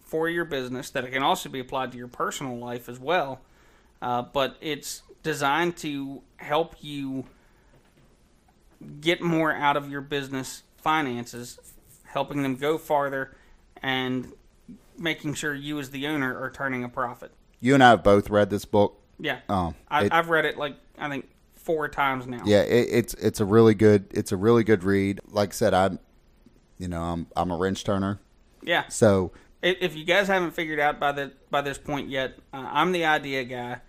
for 0.01 0.27
your 0.27 0.45
business 0.45 0.89
that 0.91 1.09
can 1.11 1.23
also 1.23 1.49
be 1.49 1.59
applied 1.59 1.91
to 1.91 1.97
your 1.97 2.07
personal 2.07 2.57
life 2.57 2.89
as 2.89 2.99
well. 2.99 3.41
Uh, 4.01 4.21
but 4.21 4.57
it's 4.59 5.03
designed 5.23 5.77
to 5.77 6.21
help 6.37 6.75
you 6.81 7.25
get 9.01 9.21
more 9.21 9.53
out 9.53 9.77
of 9.77 9.89
your 9.89 10.01
business 10.01 10.63
finances, 10.77 11.59
helping 12.05 12.43
them 12.43 12.55
go 12.55 12.77
farther, 12.77 13.35
and 13.81 14.33
making 14.97 15.33
sure 15.33 15.53
you, 15.53 15.79
as 15.79 15.91
the 15.91 16.07
owner, 16.07 16.41
are 16.41 16.49
turning 16.49 16.83
a 16.83 16.89
profit. 16.89 17.31
You 17.59 17.73
and 17.73 17.83
I 17.83 17.91
have 17.91 18.03
both 18.03 18.29
read 18.29 18.49
this 18.49 18.65
book. 18.65 18.98
Yeah, 19.19 19.39
um, 19.49 19.75
I, 19.89 20.07
have 20.11 20.29
read 20.29 20.45
it 20.45 20.57
like 20.57 20.75
I 20.97 21.09
think 21.09 21.27
four 21.55 21.87
times 21.89 22.25
now. 22.25 22.41
Yeah, 22.45 22.61
it, 22.61 22.87
it's 22.91 23.13
it's 23.15 23.39
a 23.39 23.45
really 23.45 23.73
good 23.73 24.05
it's 24.11 24.31
a 24.31 24.37
really 24.37 24.63
good 24.63 24.83
read. 24.83 25.19
Like 25.27 25.49
I 25.49 25.53
said, 25.53 25.73
I'm 25.73 25.99
you 26.77 26.87
know, 26.87 27.01
I'm 27.01 27.27
I'm 27.35 27.51
a 27.51 27.57
wrench 27.57 27.83
turner. 27.83 28.19
Yeah. 28.63 28.87
So 28.87 29.31
if 29.61 29.95
you 29.95 30.05
guys 30.05 30.27
haven't 30.27 30.51
figured 30.51 30.79
out 30.79 30.99
by 30.99 31.11
the 31.11 31.33
by 31.51 31.61
this 31.61 31.77
point 31.77 32.09
yet, 32.09 32.39
uh, 32.53 32.65
I'm 32.71 32.91
the 32.91 33.05
idea 33.05 33.43
guy. 33.43 33.81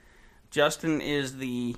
Justin 0.51 1.01
is 1.01 1.39
the 1.39 1.77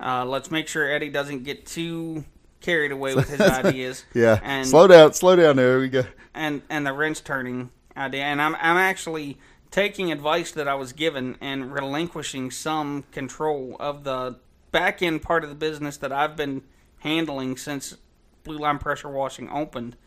uh, 0.00 0.24
let's 0.24 0.50
make 0.50 0.68
sure 0.68 0.90
Eddie 0.90 1.10
doesn't 1.10 1.44
get 1.44 1.66
too 1.66 2.24
carried 2.60 2.92
away 2.92 3.14
with 3.14 3.28
his 3.28 3.40
ideas. 3.64 4.04
yeah. 4.14 4.40
And 4.42 4.66
slow 4.66 4.86
down, 4.86 5.12
slow 5.12 5.36
down. 5.36 5.56
There 5.56 5.78
we 5.78 5.88
go. 5.88 6.04
And 6.34 6.62
and 6.70 6.86
the 6.86 6.92
wrench 6.92 7.22
turning 7.22 7.70
idea, 7.96 8.24
and 8.24 8.40
I'm 8.40 8.54
I'm 8.56 8.76
actually 8.76 9.38
taking 9.76 10.10
advice 10.10 10.52
that 10.52 10.66
I 10.66 10.74
was 10.74 10.94
given 10.94 11.36
and 11.38 11.70
relinquishing 11.70 12.50
some 12.50 13.04
control 13.12 13.76
of 13.78 14.04
the 14.04 14.38
back 14.72 15.02
end 15.02 15.20
part 15.20 15.44
of 15.44 15.50
the 15.50 15.54
business 15.54 15.98
that 15.98 16.10
I've 16.10 16.34
been 16.34 16.62
handling 17.00 17.58
since 17.58 17.94
Blue 18.42 18.56
Line 18.56 18.78
Pressure 18.78 19.10
Washing 19.10 19.50
opened 19.50 19.98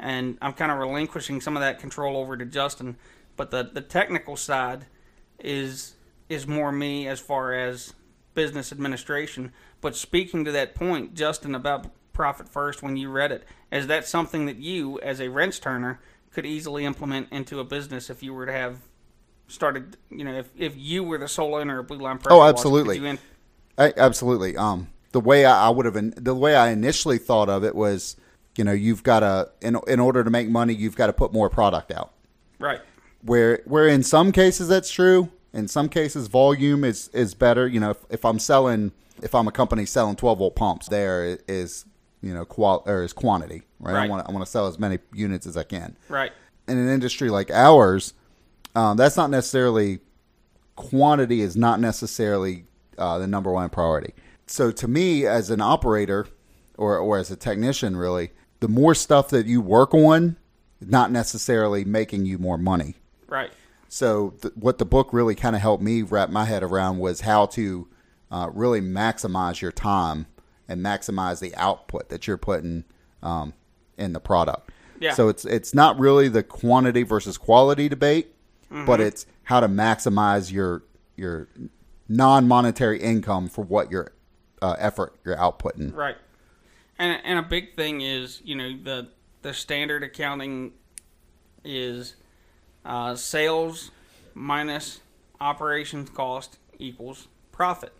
and 0.00 0.36
I'm 0.42 0.54
kind 0.54 0.72
of 0.72 0.78
relinquishing 0.78 1.40
some 1.40 1.56
of 1.56 1.60
that 1.60 1.78
control 1.78 2.16
over 2.16 2.36
to 2.36 2.44
Justin. 2.44 2.96
But 3.36 3.52
the 3.52 3.70
the 3.72 3.80
technical 3.80 4.36
side 4.36 4.86
is 5.38 5.94
is 6.28 6.48
more 6.48 6.72
me 6.72 7.06
as 7.06 7.20
far 7.20 7.54
as 7.54 7.94
business 8.34 8.72
administration. 8.72 9.52
But 9.80 9.94
speaking 9.94 10.44
to 10.46 10.50
that 10.50 10.74
point, 10.74 11.14
Justin, 11.14 11.54
about 11.54 11.92
profit 12.12 12.48
first, 12.48 12.82
when 12.82 12.96
you 12.96 13.10
read 13.10 13.30
it, 13.30 13.44
is 13.70 13.86
that 13.86 14.04
something 14.04 14.46
that 14.46 14.56
you, 14.56 14.98
as 14.98 15.20
a 15.20 15.28
wrench 15.30 15.60
turner, 15.60 16.00
could 16.32 16.44
easily 16.44 16.84
implement 16.84 17.28
into 17.30 17.60
a 17.60 17.64
business 17.64 18.10
if 18.10 18.20
you 18.20 18.34
were 18.34 18.46
to 18.46 18.52
have 18.52 18.80
started? 19.48 19.96
You 20.10 20.24
know, 20.24 20.34
if 20.34 20.50
if 20.56 20.74
you 20.76 21.04
were 21.04 21.18
the 21.18 21.28
sole 21.28 21.54
owner 21.54 21.80
of 21.80 21.88
Blue 21.88 21.98
Line 21.98 22.18
Pressure. 22.18 22.34
Oh, 22.34 22.42
absolutely. 22.42 23.18
I, 23.78 23.92
absolutely. 23.96 24.56
Um, 24.56 24.88
the 25.12 25.20
way 25.20 25.44
I, 25.44 25.66
I 25.66 25.70
would 25.70 25.84
have, 25.86 26.24
the 26.24 26.34
way 26.34 26.56
I 26.56 26.70
initially 26.70 27.18
thought 27.18 27.48
of 27.48 27.64
it 27.64 27.74
was 27.74 28.16
you 28.56 28.64
know 28.64 28.72
you've 28.72 29.02
got 29.02 29.20
to 29.20 29.50
in, 29.60 29.78
in 29.86 30.00
order 30.00 30.24
to 30.24 30.30
make 30.30 30.48
money 30.48 30.74
you've 30.74 30.96
got 30.96 31.06
to 31.06 31.12
put 31.12 31.32
more 31.32 31.48
product 31.48 31.92
out 31.92 32.12
right 32.58 32.80
where 33.22 33.60
where 33.64 33.86
in 33.86 34.02
some 34.02 34.32
cases 34.32 34.68
that's 34.68 34.90
true 34.90 35.30
in 35.52 35.68
some 35.68 35.88
cases 35.88 36.26
volume 36.26 36.84
is 36.84 37.08
is 37.08 37.34
better 37.34 37.66
you 37.66 37.80
know 37.80 37.90
if, 37.90 37.98
if 38.10 38.24
i'm 38.24 38.38
selling 38.38 38.92
if 39.22 39.34
i'm 39.34 39.48
a 39.48 39.52
company 39.52 39.84
selling 39.84 40.16
12 40.16 40.38
volt 40.38 40.56
pumps 40.56 40.88
there 40.88 41.38
is 41.48 41.84
you 42.22 42.32
know 42.32 42.44
qual 42.44 42.82
or 42.86 43.02
is 43.02 43.12
quantity 43.12 43.62
right, 43.80 43.94
right. 43.94 44.04
i 44.04 44.08
want 44.08 44.24
to 44.24 44.30
i 44.30 44.32
want 44.32 44.44
to 44.44 44.50
sell 44.50 44.66
as 44.66 44.78
many 44.78 44.98
units 45.12 45.46
as 45.46 45.56
i 45.56 45.62
can 45.62 45.96
right 46.08 46.32
in 46.68 46.78
an 46.78 46.88
industry 46.88 47.30
like 47.30 47.50
ours 47.50 48.14
um, 48.76 48.96
that's 48.96 49.16
not 49.16 49.30
necessarily 49.30 49.98
quantity 50.76 51.40
is 51.40 51.56
not 51.56 51.80
necessarily 51.80 52.64
uh, 52.98 53.18
the 53.18 53.26
number 53.26 53.50
one 53.50 53.68
priority 53.68 54.12
so 54.46 54.70
to 54.70 54.86
me 54.86 55.26
as 55.26 55.50
an 55.50 55.60
operator 55.60 56.26
or, 56.78 56.98
or 56.98 57.18
as 57.18 57.30
a 57.30 57.36
technician 57.36 57.96
really 57.96 58.30
the 58.60 58.68
more 58.68 58.94
stuff 58.94 59.28
that 59.30 59.46
you 59.46 59.60
work 59.60 59.94
on, 59.94 60.36
not 60.80 61.10
necessarily 61.10 61.84
making 61.84 62.26
you 62.26 62.38
more 62.38 62.58
money. 62.58 62.94
Right. 63.28 63.50
So 63.88 64.34
th- 64.42 64.54
what 64.56 64.78
the 64.78 64.84
book 64.84 65.12
really 65.12 65.34
kind 65.34 65.54
of 65.54 65.62
helped 65.62 65.82
me 65.82 66.02
wrap 66.02 66.30
my 66.30 66.44
head 66.44 66.62
around 66.62 66.98
was 66.98 67.22
how 67.22 67.46
to 67.46 67.88
uh, 68.30 68.50
really 68.52 68.80
maximize 68.80 69.60
your 69.60 69.72
time 69.72 70.26
and 70.68 70.84
maximize 70.84 71.40
the 71.40 71.54
output 71.56 72.08
that 72.08 72.26
you're 72.26 72.36
putting 72.36 72.84
um, 73.22 73.54
in 73.96 74.12
the 74.12 74.20
product. 74.20 74.70
Yeah. 74.98 75.12
So 75.12 75.28
it's 75.28 75.44
it's 75.44 75.74
not 75.74 75.98
really 75.98 76.28
the 76.28 76.42
quantity 76.42 77.02
versus 77.02 77.36
quality 77.36 77.88
debate, 77.88 78.34
but 78.70 79.00
it's 79.00 79.26
how 79.44 79.60
to 79.60 79.68
maximize 79.68 80.52
your 80.52 80.82
your 81.16 81.48
non 82.08 82.48
monetary 82.48 83.00
income 83.00 83.48
for 83.48 83.64
what 83.64 83.90
your 83.90 84.12
uh, 84.62 84.76
effort 84.78 85.14
you're 85.24 85.36
outputting. 85.36 85.94
Right. 85.94 86.16
And 86.98 87.20
and 87.24 87.38
a 87.38 87.42
big 87.42 87.74
thing 87.74 88.00
is, 88.00 88.40
you 88.44 88.54
know, 88.54 88.76
the 88.82 89.08
the 89.42 89.54
standard 89.54 90.02
accounting 90.02 90.72
is 91.64 92.16
uh, 92.84 93.14
sales 93.14 93.90
minus 94.34 95.00
operations 95.40 96.10
cost 96.10 96.58
equals 96.78 97.28
profit. 97.52 97.92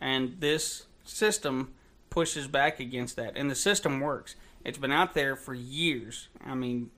And 0.00 0.36
this 0.40 0.86
system 1.04 1.72
pushes 2.10 2.46
back 2.46 2.80
against 2.80 3.16
that. 3.16 3.36
And 3.36 3.50
the 3.50 3.54
system 3.54 4.00
works. 4.00 4.36
It's 4.64 4.78
been 4.78 4.92
out 4.92 5.14
there 5.14 5.34
for 5.36 5.54
years. 5.54 6.28
I 6.44 6.54
mean, 6.54 6.90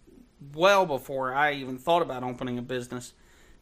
well 0.54 0.86
before 0.86 1.32
I 1.34 1.52
even 1.54 1.78
thought 1.78 2.02
about 2.02 2.22
opening 2.22 2.58
a 2.58 2.62
business. 2.62 3.12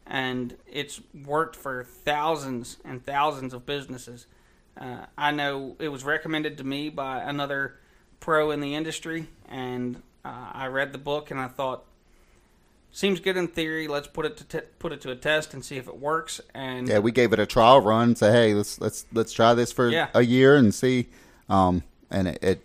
And 0.05 0.57
it's 0.69 0.99
worked 1.25 1.55
for 1.55 1.83
thousands 1.83 2.77
and 2.83 3.05
thousands 3.05 3.53
of 3.53 3.65
businesses. 3.65 4.25
Uh, 4.77 5.05
I 5.17 5.31
know 5.31 5.75
it 5.79 5.89
was 5.89 6.03
recommended 6.03 6.57
to 6.57 6.63
me 6.63 6.89
by 6.89 7.21
another 7.21 7.77
pro 8.19 8.51
in 8.51 8.59
the 8.59 8.75
industry, 8.75 9.27
and 9.47 10.01
uh, 10.25 10.49
I 10.53 10.67
read 10.67 10.91
the 10.93 10.97
book 10.97 11.31
and 11.31 11.39
I 11.39 11.47
thought, 11.47 11.85
seems 12.91 13.19
good 13.19 13.37
in 13.37 13.47
theory. 13.47 13.87
Let's 13.87 14.07
put 14.07 14.25
it 14.25 14.37
to 14.37 14.43
te- 14.43 14.67
put 14.79 14.91
it 14.91 15.01
to 15.01 15.11
a 15.11 15.15
test 15.15 15.53
and 15.53 15.63
see 15.63 15.77
if 15.77 15.87
it 15.87 15.97
works. 15.97 16.41
And 16.53 16.87
Yeah, 16.87 16.99
we 16.99 17.11
gave 17.11 17.33
it 17.33 17.39
a 17.39 17.45
trial 17.45 17.79
run. 17.81 18.15
Say, 18.15 18.31
hey, 18.31 18.53
let's 18.53 18.79
let's 18.81 19.05
let's 19.13 19.31
try 19.33 19.53
this 19.53 19.71
for 19.71 19.89
Yeah. 19.89 20.09
a 20.13 20.21
year 20.21 20.55
and 20.55 20.73
see. 20.73 21.07
Um, 21.49 21.83
and 22.09 22.27
it, 22.27 22.43
it, 22.43 22.61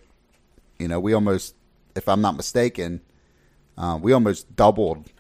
you 0.78 0.88
know, 0.88 1.00
we 1.00 1.12
almost, 1.12 1.54
if 1.94 2.08
I'm 2.08 2.20
not 2.20 2.36
mistaken, 2.36 3.00
uh, 3.78 3.98
we 4.00 4.12
almost 4.12 4.54
doubled, 4.56 5.10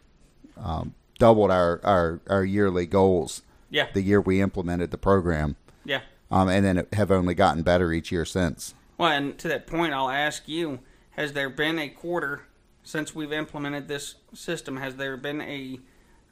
um, 0.62 0.94
doubled 1.18 1.50
our, 1.50 1.80
our 1.84 2.20
our 2.26 2.44
yearly 2.44 2.84
goals 2.84 3.42
yeah, 3.70 3.88
the 3.92 4.02
year 4.02 4.20
we 4.20 4.40
implemented 4.40 4.90
the 4.90 4.98
program. 4.98 5.56
yeah. 5.84 6.00
Um, 6.30 6.48
and 6.48 6.62
then 6.62 6.86
have 6.92 7.10
only 7.10 7.34
gotten 7.34 7.62
better 7.62 7.90
each 7.90 8.12
year 8.12 8.26
since. 8.26 8.74
Well, 8.98 9.10
and 9.10 9.38
to 9.38 9.48
that 9.48 9.66
point, 9.66 9.94
I'll 9.94 10.10
ask 10.10 10.46
you: 10.46 10.80
Has 11.12 11.32
there 11.32 11.48
been 11.48 11.78
a 11.78 11.88
quarter 11.88 12.42
since 12.82 13.14
we've 13.14 13.32
implemented 13.32 13.88
this 13.88 14.16
system? 14.34 14.76
Has 14.76 14.96
there 14.96 15.16
been 15.16 15.40
a 15.40 15.80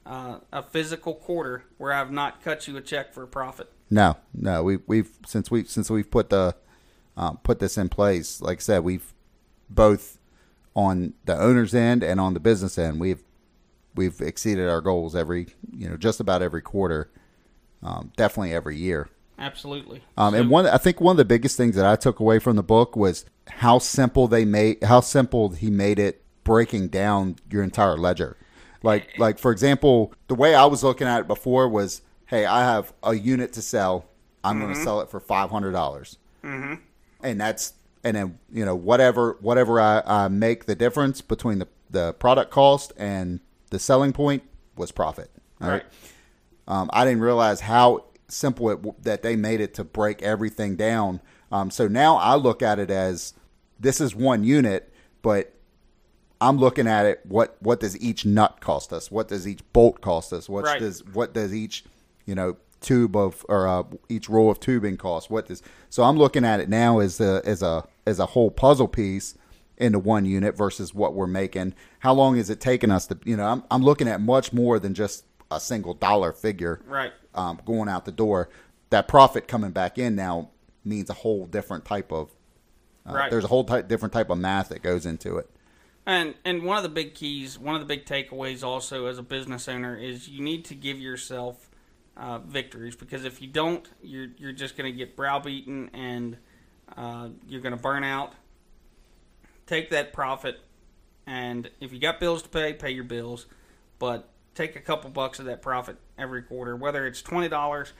uh, 0.05 0.41
a 0.53 0.63
physical 0.63 1.15
quarter 1.15 1.65
where 1.79 1.95
I've 1.95 2.11
not 2.11 2.43
cut 2.43 2.69
you 2.69 2.77
a 2.77 2.83
check 2.83 3.15
for 3.15 3.23
a 3.23 3.27
profit? 3.27 3.73
No, 3.89 4.17
no, 4.35 4.63
we 4.63 4.79
we've 4.87 5.11
since 5.27 5.51
we 5.51 5.65
since 5.65 5.89
we've 5.89 6.11
put 6.11 6.29
the 6.29 6.55
um, 7.17 7.39
put 7.43 7.59
this 7.59 7.79
in 7.79 7.89
place. 7.89 8.43
Like 8.43 8.59
I 8.59 8.61
said, 8.61 8.85
we've 8.85 9.15
both 9.71 10.16
on 10.77 11.15
the 11.25 11.37
owner's 11.37 11.75
end 11.75 12.05
and 12.05 12.21
on 12.21 12.35
the 12.35 12.41
business 12.41 12.79
end, 12.79 13.01
we've 13.01 13.25
we've 13.97 14.21
exceeded 14.21 14.69
our 14.69 14.83
goals 14.83 15.17
every 15.17 15.49
you 15.73 15.89
know 15.89 15.97
just 15.97 16.21
about 16.21 16.43
every 16.43 16.63
quarter, 16.63 17.11
um, 17.83 18.13
definitely 18.17 18.53
every 18.53 18.77
year. 18.77 19.09
Absolutely. 19.39 20.03
Um, 20.17 20.33
So- 20.35 20.41
and 20.41 20.51
one, 20.51 20.67
I 20.67 20.79
think 20.79 21.01
one 21.01 21.13
of 21.13 21.19
the 21.19 21.25
biggest 21.25 21.57
things 21.57 21.75
that 21.77 21.87
I 21.87 21.97
took 21.97 22.21
away 22.21 22.39
from 22.39 22.57
the 22.57 22.63
book 22.63 22.95
was 22.95 23.25
how 23.49 23.79
simple 23.79 24.29
they 24.29 24.45
made, 24.45 24.85
how 24.85 25.01
simple 25.01 25.51
he 25.51 25.71
made 25.71 25.99
it, 25.99 26.23
breaking 26.45 26.89
down 26.89 27.37
your 27.51 27.63
entire 27.63 27.97
ledger. 27.97 28.37
Like, 28.83 29.19
like 29.19 29.39
for 29.39 29.51
example, 29.51 30.15
the 30.29 30.35
way 30.35 30.55
I 30.55 30.67
was 30.67 30.85
looking 30.85 31.07
at 31.09 31.21
it 31.21 31.27
before 31.27 31.69
was, 31.69 32.03
hey, 32.27 32.47
I 32.47 32.61
have 32.65 32.93
a 33.03 33.15
unit 33.15 33.53
to 33.55 33.63
sell. 33.63 34.07
I'm 34.45 34.61
going 34.61 34.73
to 34.73 34.81
sell 34.81 35.01
it 35.01 35.11
for 35.11 35.19
five 35.19 35.51
hundred 35.51 35.73
dollars, 35.73 36.19
mm-hmm. 36.45 36.75
and 37.21 37.41
that's 37.41 37.73
and 38.07 38.17
then 38.17 38.39
you 38.53 38.65
know 38.65 38.77
whatever 38.77 39.37
whatever 39.41 39.81
I, 39.81 40.01
I 40.07 40.29
make 40.29 40.67
the 40.67 40.77
difference 40.77 41.21
between 41.21 41.59
the 41.59 41.67
the 41.91 42.13
product 42.15 42.53
cost 42.53 42.93
and 42.97 43.41
the 43.71 43.81
selling 43.81 44.13
point 44.13 44.45
was 44.77 44.93
profit. 44.93 45.29
All 45.61 45.69
right. 45.69 45.75
Right. 45.75 45.85
Um, 46.69 46.91
I 46.93 47.05
didn't 47.05 47.21
realize 47.21 47.61
how 47.61 48.05
simple 48.29 48.71
it, 48.71 49.03
that 49.03 49.23
they 49.23 49.35
made 49.37 49.61
it 49.61 49.75
to 49.75 49.85
break 49.85 50.23
everything 50.23 50.77
down. 50.77 51.21
Um, 51.51 51.71
so 51.71 51.89
now 51.89 52.17
I 52.17 52.37
look 52.37 52.63
at 52.63 52.79
it 52.79 52.91
as 52.91 53.35
this 53.79 54.01
is 54.01 54.15
one 54.15 54.45
unit, 54.45 54.93
but 55.23 55.53
I'm 56.41 56.59
looking 56.59 56.87
at 56.87 57.07
it. 57.07 57.21
What 57.25 57.57
what 57.61 57.81
does 57.81 58.01
each 58.01 58.25
nut 58.25 58.61
cost 58.61 58.93
us? 58.93 59.11
What 59.11 59.27
does 59.27 59.49
each 59.49 59.61
bolt 59.73 60.01
cost 60.01 60.33
us? 60.33 60.49
What 60.49 60.65
Right. 60.65 60.81
does 60.81 61.05
what 61.13 61.35
does 61.35 61.53
each 61.53 61.85
you 62.25 62.37
know 62.37 62.57
tube 62.87 63.17
of 63.17 63.45
or 63.49 63.67
uh, 63.69 63.83
each 64.09 64.29
row 64.29 64.49
of 64.49 64.61
tubing 64.61 64.97
cost? 64.97 65.31
What 65.31 65.47
does 65.47 65.63
so 65.91 66.05
I'm 66.05 66.17
looking 66.17 66.45
at 66.45 66.61
it 66.61 66.69
now 66.69 67.01
as 67.01 67.21
a 67.21 67.43
as 67.45 67.63
a 67.63 67.85
as 68.07 68.19
a 68.19 68.27
whole 68.27 68.51
puzzle 68.51 68.89
piece 68.89 69.37
into 69.77 69.99
one 69.99 70.25
unit 70.25 70.57
versus 70.57 70.95
what 70.95 71.13
we're 71.15 71.27
making. 71.27 71.75
How 71.99 72.15
long 72.15 72.37
is 72.39 72.49
it 72.49 72.61
taking 72.61 72.91
us 72.91 73.07
to 73.09 73.19
you 73.25 73.37
know 73.37 73.47
I'm 73.47 73.63
I'm 73.71 73.83
looking 73.83 74.09
at 74.09 74.21
much 74.21 74.53
more 74.53 74.79
than 74.79 74.95
just 74.95 75.25
a 75.51 75.61
single 75.61 75.95
dollar 75.95 76.33
figure 76.33 76.81
Right. 76.87 77.13
um, 77.35 77.61
going 77.65 77.89
out 77.89 78.05
the 78.05 78.13
door. 78.13 78.49
That 78.91 79.09
profit 79.09 79.47
coming 79.49 79.73
back 79.73 79.99
in 79.99 80.15
now 80.17 80.51
means 80.85 81.11
a 81.11 81.15
whole 81.15 81.47
different 81.47 81.85
type 81.85 82.13
of. 82.13 82.31
Uh, 83.09 83.13
Right. 83.13 83.31
There's 83.31 83.45
a 83.45 83.49
whole 83.49 83.65
type, 83.65 83.87
different 83.89 84.13
type 84.13 84.31
of 84.31 84.39
math 84.39 84.69
that 84.71 84.83
goes 84.83 85.07
into 85.07 85.37
it. 85.39 85.49
And 86.07 86.35
and 86.45 86.63
one 86.63 86.77
of 86.77 86.83
the 86.85 86.89
big 86.89 87.15
keys, 87.15 87.59
one 87.59 87.75
of 87.75 87.81
the 87.81 87.87
big 87.87 88.05
takeaways 88.07 88.63
also 88.65 89.07
as 89.07 89.19
a 89.19 89.23
business 89.23 89.69
owner 89.69 89.97
is 89.97 90.29
you 90.29 90.41
need 90.43 90.65
to 90.67 90.75
give 90.75 91.01
yourself 91.01 91.69
uh, 92.17 92.39
victories 92.39 92.97
because 92.97 93.25
if 93.25 93.41
you 93.41 93.49
don't, 93.49 93.89
you're 94.03 94.29
you're 94.39 94.53
just 94.53 94.77
going 94.77 94.91
to 94.91 94.97
get 94.97 95.17
browbeaten 95.17 95.91
and 95.93 96.37
uh, 96.97 97.29
you're 97.49 97.61
going 97.61 97.77
to 97.77 97.83
burn 97.83 98.05
out. 98.05 98.33
Take 99.67 99.91
that 99.91 100.13
profit, 100.13 100.61
and 101.27 101.71
if 101.81 101.93
you 101.93 101.99
got 101.99 102.21
bills 102.21 102.43
to 102.43 102.49
pay, 102.49 102.73
pay 102.73 102.91
your 102.91 103.05
bills, 103.05 103.47
but 103.99 104.29
take 104.55 104.77
a 104.77 104.81
couple 104.81 105.11
bucks 105.11 105.41
of 105.41 105.47
that 105.47 105.61
profit 105.61 105.97
every 106.17 106.43
quarter, 106.43 106.77
whether 106.77 107.07
it's 107.07 107.21
twenty 107.21 107.49
dollars 107.49 107.93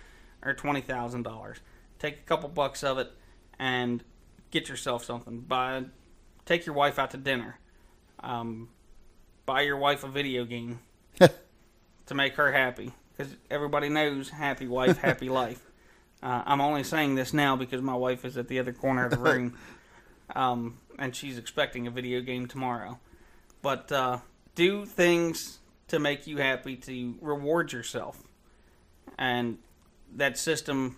or 0.43 0.55
twenty 0.55 0.81
thousand 0.81 1.23
dollars. 1.23 1.59
Take 1.99 2.19
a 2.19 2.23
couple 2.23 2.49
bucks 2.49 2.85
of 2.85 2.99
it 2.99 3.11
and 3.59 4.05
get 4.51 4.69
yourself 4.69 5.05
something. 5.05 5.41
Buy, 5.41 5.85
take 6.45 6.67
your 6.67 6.75
wife 6.75 6.99
out 6.99 7.11
to 7.13 7.17
dinner 7.17 7.59
um, 8.21 8.69
buy 9.45 9.63
your 9.63 9.77
wife 9.77 10.05
a 10.05 10.09
video 10.09 10.45
game 10.45 10.81
to 11.19 12.15
make 12.15 12.35
her 12.35 12.53
happy 12.53 12.93
because 13.17 13.35
everybody 13.51 13.89
knows 13.89 14.31
happy 14.31 14.67
wife, 14.67 14.99
happy 14.99 15.29
life. 15.31 15.63
Uh, 16.23 16.43
I'm 16.47 16.61
only 16.61 16.83
saying 16.83 17.15
this 17.15 17.33
now 17.33 17.57
because 17.57 17.83
my 17.83 17.95
wife 17.95 18.25
is 18.25 18.37
at 18.37 18.49
the 18.49 18.59
other 18.59 18.73
corner 18.73 19.05
of 19.05 19.11
the 19.11 19.19
room, 19.19 19.57
um, 20.35 20.79
and 20.99 21.15
she's 21.15 21.39
expecting 21.39 21.87
a 21.87 21.91
video 21.91 22.21
game 22.21 22.47
tomorrow. 22.47 22.99
But 23.63 23.93
uh, 23.93 24.19
do 24.55 24.87
things 24.87 25.59
to 25.89 25.99
make 25.99 26.27
you 26.27 26.39
happy 26.39 26.77
to 26.77 27.15
reward 27.21 27.73
yourself, 27.73 28.23
and 29.19 29.59
that 30.15 30.39
system 30.39 30.97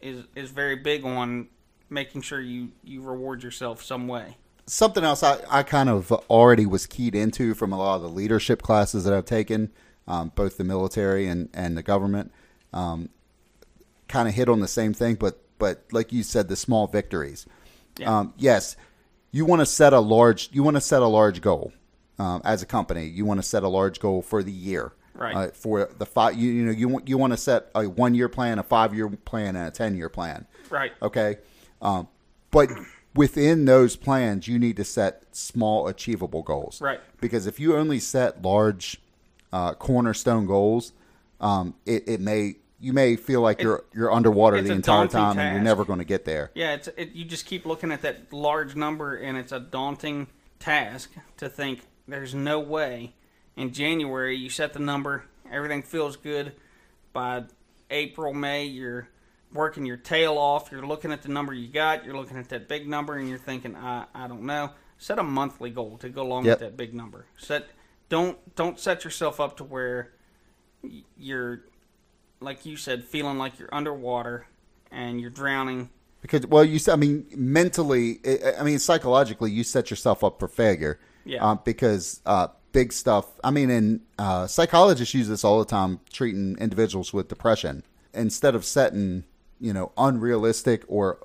is 0.00 0.24
is 0.34 0.50
very 0.50 0.76
big 0.76 1.04
on 1.04 1.48
making 1.90 2.22
sure 2.22 2.40
you 2.40 2.70
you 2.84 3.02
reward 3.02 3.42
yourself 3.42 3.82
some 3.82 4.08
way. 4.08 4.36
Something 4.66 5.04
else 5.04 5.22
I, 5.22 5.38
I 5.48 5.62
kind 5.62 5.88
of 5.88 6.10
already 6.28 6.66
was 6.66 6.86
keyed 6.86 7.14
into 7.14 7.54
from 7.54 7.72
a 7.72 7.78
lot 7.78 7.96
of 7.96 8.02
the 8.02 8.08
leadership 8.08 8.62
classes 8.62 9.04
that 9.04 9.14
I've 9.14 9.24
taken, 9.24 9.70
um, 10.08 10.32
both 10.34 10.56
the 10.56 10.64
military 10.64 11.26
and, 11.26 11.48
and 11.52 11.76
the 11.76 11.82
government, 11.82 12.32
um, 12.72 13.08
kind 14.08 14.28
of 14.28 14.34
hit 14.34 14.48
on 14.48 14.60
the 14.60 14.68
same 14.68 14.92
thing, 14.92 15.14
but 15.14 15.42
but 15.58 15.84
like 15.90 16.12
you 16.12 16.22
said, 16.22 16.48
the 16.48 16.56
small 16.56 16.86
victories. 16.86 17.46
Yeah. 17.98 18.18
Um, 18.18 18.34
yes, 18.36 18.76
you 19.32 19.46
want 19.46 19.60
to 19.60 19.66
set 19.66 19.92
a 19.92 20.00
large 20.00 20.50
you 20.52 20.62
want 20.62 20.76
to 20.76 20.80
set 20.80 21.02
a 21.02 21.06
large 21.06 21.40
goal 21.40 21.72
um, 22.18 22.42
as 22.44 22.62
a 22.62 22.66
company. 22.66 23.06
You 23.06 23.24
want 23.24 23.38
to 23.38 23.46
set 23.46 23.62
a 23.62 23.68
large 23.68 24.00
goal 24.00 24.22
for 24.22 24.42
the 24.42 24.52
year, 24.52 24.92
Right. 25.16 25.34
Uh, 25.34 25.48
for 25.48 25.88
the 25.98 26.06
five, 26.06 26.36
you, 26.36 26.50
you 26.50 26.64
know, 26.64 26.72
you 26.72 26.88
want 26.88 27.08
you 27.08 27.16
want 27.18 27.32
to 27.32 27.36
set 27.36 27.70
a 27.74 27.84
one 27.88 28.14
year 28.14 28.28
plan, 28.28 28.58
a 28.58 28.62
five 28.62 28.94
year 28.94 29.08
plan, 29.08 29.56
and 29.56 29.68
a 29.68 29.70
ten 29.70 29.96
year 29.96 30.08
plan. 30.08 30.46
Right. 30.68 30.92
Okay, 31.00 31.38
um, 31.80 32.08
but 32.50 32.70
within 33.14 33.64
those 33.64 33.96
plans, 33.96 34.46
you 34.46 34.58
need 34.58 34.76
to 34.76 34.84
set 34.84 35.24
small, 35.34 35.88
achievable 35.88 36.42
goals. 36.42 36.80
Right. 36.80 37.00
Because 37.20 37.46
if 37.46 37.58
you 37.58 37.76
only 37.76 37.98
set 37.98 38.42
large 38.42 39.00
uh, 39.52 39.74
cornerstone 39.74 40.46
goals, 40.46 40.92
um, 41.40 41.74
it, 41.84 42.08
it 42.08 42.20
may 42.20 42.56
you 42.78 42.92
may 42.92 43.16
feel 43.16 43.40
like 43.40 43.62
you're 43.62 43.84
you're 43.94 44.12
underwater 44.12 44.60
the 44.60 44.72
entire 44.72 45.06
time, 45.08 45.38
and 45.38 45.54
you're 45.54 45.62
never 45.64 45.84
going 45.84 45.98
to 45.98 46.04
get 46.04 46.24
there. 46.24 46.50
Yeah, 46.54 46.74
it's 46.74 46.88
it, 46.96 47.12
you 47.12 47.24
just 47.24 47.46
keep 47.46 47.64
looking 47.66 47.90
at 47.92 48.02
that 48.02 48.32
large 48.32 48.76
number, 48.76 49.16
and 49.16 49.36
it's 49.38 49.52
a 49.52 49.60
daunting 49.60 50.26
task 50.58 51.12
to 51.38 51.48
think 51.48 51.80
there's 52.06 52.34
no 52.34 52.60
way. 52.60 53.14
In 53.56 53.72
January, 53.72 54.36
you 54.36 54.50
set 54.50 54.74
the 54.74 54.78
number, 54.78 55.24
everything 55.50 55.82
feels 55.82 56.16
good. 56.16 56.52
By 57.14 57.44
April, 57.90 58.34
May, 58.34 58.64
you're 58.66 59.08
working 59.52 59.86
your 59.86 59.96
tail 59.96 60.36
off. 60.36 60.70
You're 60.70 60.86
looking 60.86 61.10
at 61.12 61.22
the 61.22 61.30
number 61.30 61.54
you 61.54 61.68
got. 61.68 62.04
You're 62.04 62.16
looking 62.16 62.36
at 62.36 62.50
that 62.50 62.68
big 62.68 62.86
number, 62.86 63.16
and 63.16 63.26
you're 63.28 63.38
thinking, 63.38 63.74
I, 63.74 64.04
I 64.14 64.28
don't 64.28 64.42
know. 64.42 64.72
Set 64.98 65.18
a 65.18 65.22
monthly 65.22 65.70
goal 65.70 65.96
to 65.98 66.10
go 66.10 66.22
along 66.22 66.44
Yep. 66.44 66.60
with 66.60 66.68
that 66.68 66.76
big 66.76 66.92
number. 66.92 67.24
Set 67.38 67.66
don't 68.08 68.38
don't 68.54 68.78
set 68.78 69.04
yourself 69.04 69.40
up 69.40 69.56
to 69.58 69.64
where 69.64 70.12
you're 71.16 71.62
like 72.40 72.66
you 72.66 72.76
said, 72.76 73.04
feeling 73.04 73.38
like 73.38 73.58
you're 73.58 73.72
underwater 73.72 74.46
and 74.90 75.20
you're 75.20 75.30
drowning. 75.30 75.90
Because 76.22 76.46
well, 76.46 76.64
you 76.64 76.80
i 76.90 76.96
mean, 76.96 77.26
mentally, 77.34 78.20
I 78.58 78.62
mean, 78.62 78.78
psychologically, 78.78 79.50
you 79.50 79.64
set 79.64 79.90
yourself 79.90 80.24
up 80.24 80.38
for 80.38 80.48
failure. 80.48 80.98
Yeah. 81.24 81.44
Uh, 81.44 81.54
because 81.56 82.20
uh, 82.26 82.48
big 82.72 82.92
stuff. 82.92 83.26
I 83.42 83.50
mean, 83.50 83.70
and 83.70 84.00
uh, 84.18 84.46
psychologists 84.46 85.14
use 85.14 85.28
this 85.28 85.44
all 85.44 85.58
the 85.58 85.64
time, 85.64 86.00
treating 86.12 86.56
individuals 86.58 87.12
with 87.12 87.28
depression. 87.28 87.82
Instead 88.14 88.54
of 88.54 88.64
setting, 88.64 89.24
you 89.60 89.72
know, 89.72 89.92
unrealistic 89.96 90.84
or 90.88 91.18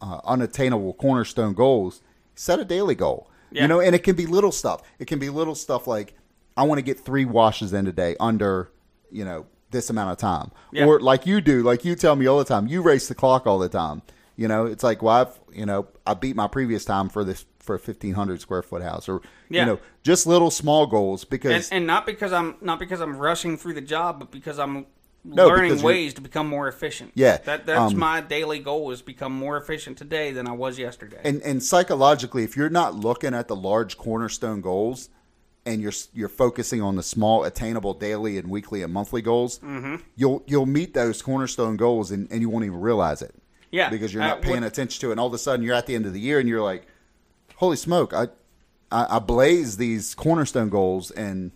uh, 0.00 0.20
unattainable 0.24 0.94
cornerstone 0.94 1.54
goals, 1.54 2.02
set 2.34 2.60
a 2.60 2.64
daily 2.64 2.94
goal. 2.94 3.30
Yeah. 3.50 3.62
You 3.62 3.68
know, 3.68 3.80
and 3.80 3.94
it 3.94 4.04
can 4.04 4.16
be 4.16 4.26
little 4.26 4.52
stuff. 4.52 4.82
It 4.98 5.06
can 5.06 5.18
be 5.18 5.28
little 5.30 5.54
stuff 5.54 5.86
like 5.86 6.14
I 6.56 6.62
want 6.64 6.78
to 6.78 6.82
get 6.82 7.00
three 7.00 7.24
washes 7.24 7.72
in 7.72 7.84
today 7.84 8.16
under, 8.20 8.70
you 9.10 9.24
know, 9.24 9.46
this 9.70 9.88
amount 9.90 10.10
of 10.12 10.18
time. 10.18 10.50
Yeah. 10.72 10.86
Or 10.86 11.00
like 11.00 11.26
you 11.26 11.40
do, 11.40 11.62
like 11.62 11.84
you 11.84 11.94
tell 11.94 12.16
me 12.16 12.26
all 12.26 12.38
the 12.38 12.44
time, 12.44 12.66
you 12.66 12.82
race 12.82 13.08
the 13.08 13.14
clock 13.14 13.46
all 13.46 13.58
the 13.58 13.68
time. 13.68 14.02
You 14.36 14.48
know, 14.48 14.64
it's 14.66 14.82
like, 14.82 15.02
well, 15.02 15.14
I've, 15.14 15.40
you 15.52 15.66
know, 15.66 15.86
I 16.06 16.14
beat 16.14 16.34
my 16.34 16.48
previous 16.48 16.84
time 16.84 17.08
for 17.08 17.24
this 17.24 17.44
for 17.58 17.74
a 17.74 17.78
fifteen 17.78 18.14
hundred 18.14 18.40
square 18.40 18.62
foot 18.62 18.82
house, 18.82 19.08
or 19.08 19.20
Yeah. 19.50 19.60
you 19.60 19.66
know, 19.66 19.78
just 20.02 20.26
little 20.26 20.50
small 20.50 20.86
goals 20.86 21.22
And, 21.24 21.30
because 21.30 21.68
and 21.70 21.86
not 21.86 22.06
because 22.06 22.32
I'm 22.32 22.56
not 22.60 22.78
because 22.78 23.00
I'm 23.00 23.16
rushing 23.16 23.58
through 23.58 23.74
the 23.74 23.82
job, 23.82 24.18
but 24.18 24.30
because 24.30 24.58
I'm 24.58 24.86
No, 25.22 25.48
learning 25.48 25.82
ways 25.82 26.14
to 26.14 26.20
become 26.22 26.46
more 26.48 26.66
efficient. 26.66 27.12
Yeah, 27.14 27.36
that 27.38 27.66
that's 27.66 27.92
um, 27.92 27.98
my 27.98 28.20
daily 28.22 28.58
goal 28.58 28.90
is 28.90 29.02
become 29.02 29.32
more 29.32 29.56
efficient 29.58 29.98
today 29.98 30.32
than 30.32 30.48
I 30.48 30.52
was 30.52 30.78
yesterday. 30.78 31.20
and 31.24 31.42
and 31.42 31.62
psychologically, 31.62 32.42
if 32.44 32.56
you're 32.56 32.70
not 32.70 32.94
looking 32.94 33.34
at 33.34 33.46
the 33.46 33.54
large 33.56 33.98
cornerstone 33.98 34.60
goals, 34.62 35.10
and 35.66 35.82
you're 35.82 35.92
you're 36.14 36.30
focusing 36.30 36.80
on 36.80 36.96
the 36.96 37.02
small, 37.02 37.44
attainable 37.44 37.92
daily 37.92 38.38
and 38.38 38.48
weekly 38.48 38.82
and 38.82 38.92
monthly 38.92 39.20
goals, 39.20 39.58
Mm-hmm. 39.58 39.96
you'll 40.16 40.42
you'll 40.46 40.64
meet 40.66 40.94
those 40.94 41.20
cornerstone 41.20 41.76
goals, 41.76 42.10
and, 42.10 42.26
and 42.32 42.40
you 42.40 42.48
won't 42.48 42.64
even 42.64 42.80
realize 42.80 43.20
it. 43.20 43.34
Yeah, 43.70 43.90
because 43.90 44.14
you're 44.14 44.22
uh, 44.22 44.28
not 44.28 44.42
paying 44.42 44.62
what- 44.62 44.68
attention 44.68 45.00
to 45.02 45.08
it, 45.08 45.12
and 45.12 45.20
all 45.20 45.26
of 45.26 45.34
a 45.34 45.38
sudden 45.38 45.64
you're 45.64 45.74
at 45.76 45.86
the 45.86 45.94
end 45.94 46.06
of 46.06 46.14
the 46.14 46.20
year, 46.20 46.38
and 46.40 46.48
you're 46.48 46.62
like, 46.62 46.86
"Holy 47.56 47.76
smoke! 47.76 48.14
I 48.14 48.28
I, 48.90 49.16
I 49.16 49.18
blazed 49.18 49.78
these 49.78 50.14
cornerstone 50.14 50.70
goals, 50.70 51.10
and 51.10 51.52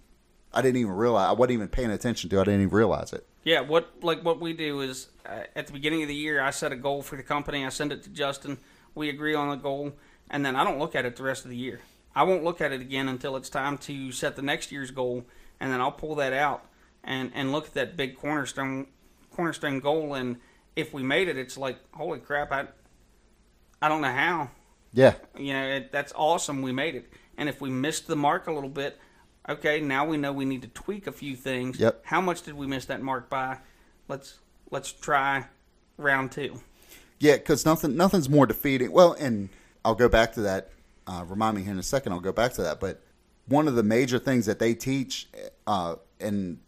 I 0.54 0.62
didn't 0.62 0.78
even 0.78 0.92
realize 0.92 1.28
I 1.28 1.32
wasn't 1.32 1.52
even 1.52 1.68
paying 1.68 1.90
attention 1.90 2.30
to. 2.30 2.40
I 2.40 2.44
didn't 2.44 2.62
even 2.62 2.74
realize 2.74 3.12
it." 3.12 3.26
Yeah, 3.44 3.60
what 3.60 4.02
like 4.02 4.24
what 4.24 4.40
we 4.40 4.52
do 4.52 4.80
is 4.80 5.08
uh, 5.26 5.42
at 5.54 5.66
the 5.66 5.72
beginning 5.72 6.02
of 6.02 6.08
the 6.08 6.14
year, 6.14 6.40
I 6.40 6.50
set 6.50 6.72
a 6.72 6.76
goal 6.76 7.02
for 7.02 7.16
the 7.16 7.22
company. 7.22 7.64
I 7.64 7.68
send 7.68 7.92
it 7.92 8.02
to 8.04 8.10
Justin. 8.10 8.58
We 8.94 9.08
agree 9.08 9.34
on 9.34 9.50
the 9.50 9.56
goal, 9.56 9.92
and 10.30 10.44
then 10.44 10.56
I 10.56 10.64
don't 10.64 10.78
look 10.78 10.94
at 10.94 11.04
it 11.04 11.16
the 11.16 11.22
rest 11.22 11.44
of 11.44 11.50
the 11.50 11.56
year. 11.56 11.80
I 12.14 12.22
won't 12.22 12.44
look 12.44 12.60
at 12.60 12.72
it 12.72 12.80
again 12.80 13.08
until 13.08 13.36
it's 13.36 13.50
time 13.50 13.76
to 13.78 14.12
set 14.12 14.36
the 14.36 14.42
next 14.42 14.70
year's 14.70 14.90
goal, 14.90 15.24
and 15.60 15.72
then 15.72 15.80
I'll 15.80 15.92
pull 15.92 16.14
that 16.16 16.32
out 16.32 16.64
and 17.02 17.30
and 17.34 17.52
look 17.52 17.66
at 17.66 17.74
that 17.74 17.96
big 17.96 18.16
cornerstone 18.16 18.86
cornerstone 19.30 19.80
goal. 19.80 20.14
And 20.14 20.36
if 20.76 20.94
we 20.94 21.02
made 21.02 21.28
it, 21.28 21.36
it's 21.36 21.58
like 21.58 21.78
holy 21.92 22.20
crap! 22.20 22.52
I 22.52 22.68
I 23.82 23.88
don't 23.88 24.00
know 24.00 24.12
how. 24.12 24.50
Yeah, 24.94 25.14
You 25.36 25.52
know, 25.52 25.66
it, 25.66 25.90
that's 25.90 26.12
awesome. 26.14 26.62
We 26.62 26.70
made 26.70 26.94
it. 26.94 27.12
And 27.36 27.48
if 27.48 27.60
we 27.60 27.68
missed 27.68 28.06
the 28.06 28.14
mark 28.14 28.46
a 28.46 28.52
little 28.52 28.70
bit, 28.70 28.96
okay, 29.48 29.80
now 29.80 30.04
we 30.06 30.16
know 30.16 30.32
we 30.32 30.44
need 30.44 30.62
to 30.62 30.68
tweak 30.68 31.06
a 31.06 31.12
few 31.12 31.36
things. 31.36 31.78
Yep. 31.78 32.02
How 32.04 32.20
much 32.20 32.42
did 32.42 32.54
we 32.54 32.66
miss 32.66 32.86
that 32.86 33.02
mark 33.02 33.28
by? 33.28 33.58
Let's 34.08 34.38
let's 34.70 34.92
try 34.92 35.46
round 35.96 36.32
two. 36.32 36.60
yeah, 37.18 37.36
because 37.36 37.64
nothing 37.64 37.96
nothing's 37.96 38.28
more 38.28 38.46
defeating. 38.46 38.92
Well, 38.92 39.12
and 39.12 39.48
I'll 39.84 39.94
go 39.94 40.08
back 40.08 40.32
to 40.34 40.42
that. 40.42 40.70
Uh, 41.06 41.24
remind 41.26 41.56
me 41.56 41.62
here 41.62 41.72
in 41.72 41.78
a 41.78 41.82
second. 41.82 42.12
I'll 42.12 42.20
go 42.20 42.32
back 42.32 42.52
to 42.54 42.62
that. 42.62 42.80
But 42.80 43.02
one 43.46 43.68
of 43.68 43.74
the 43.74 43.82
major 43.82 44.18
things 44.18 44.46
that 44.46 44.58
they 44.58 44.74
teach 44.74 45.28
uh, 45.66 45.96
in 46.18 46.60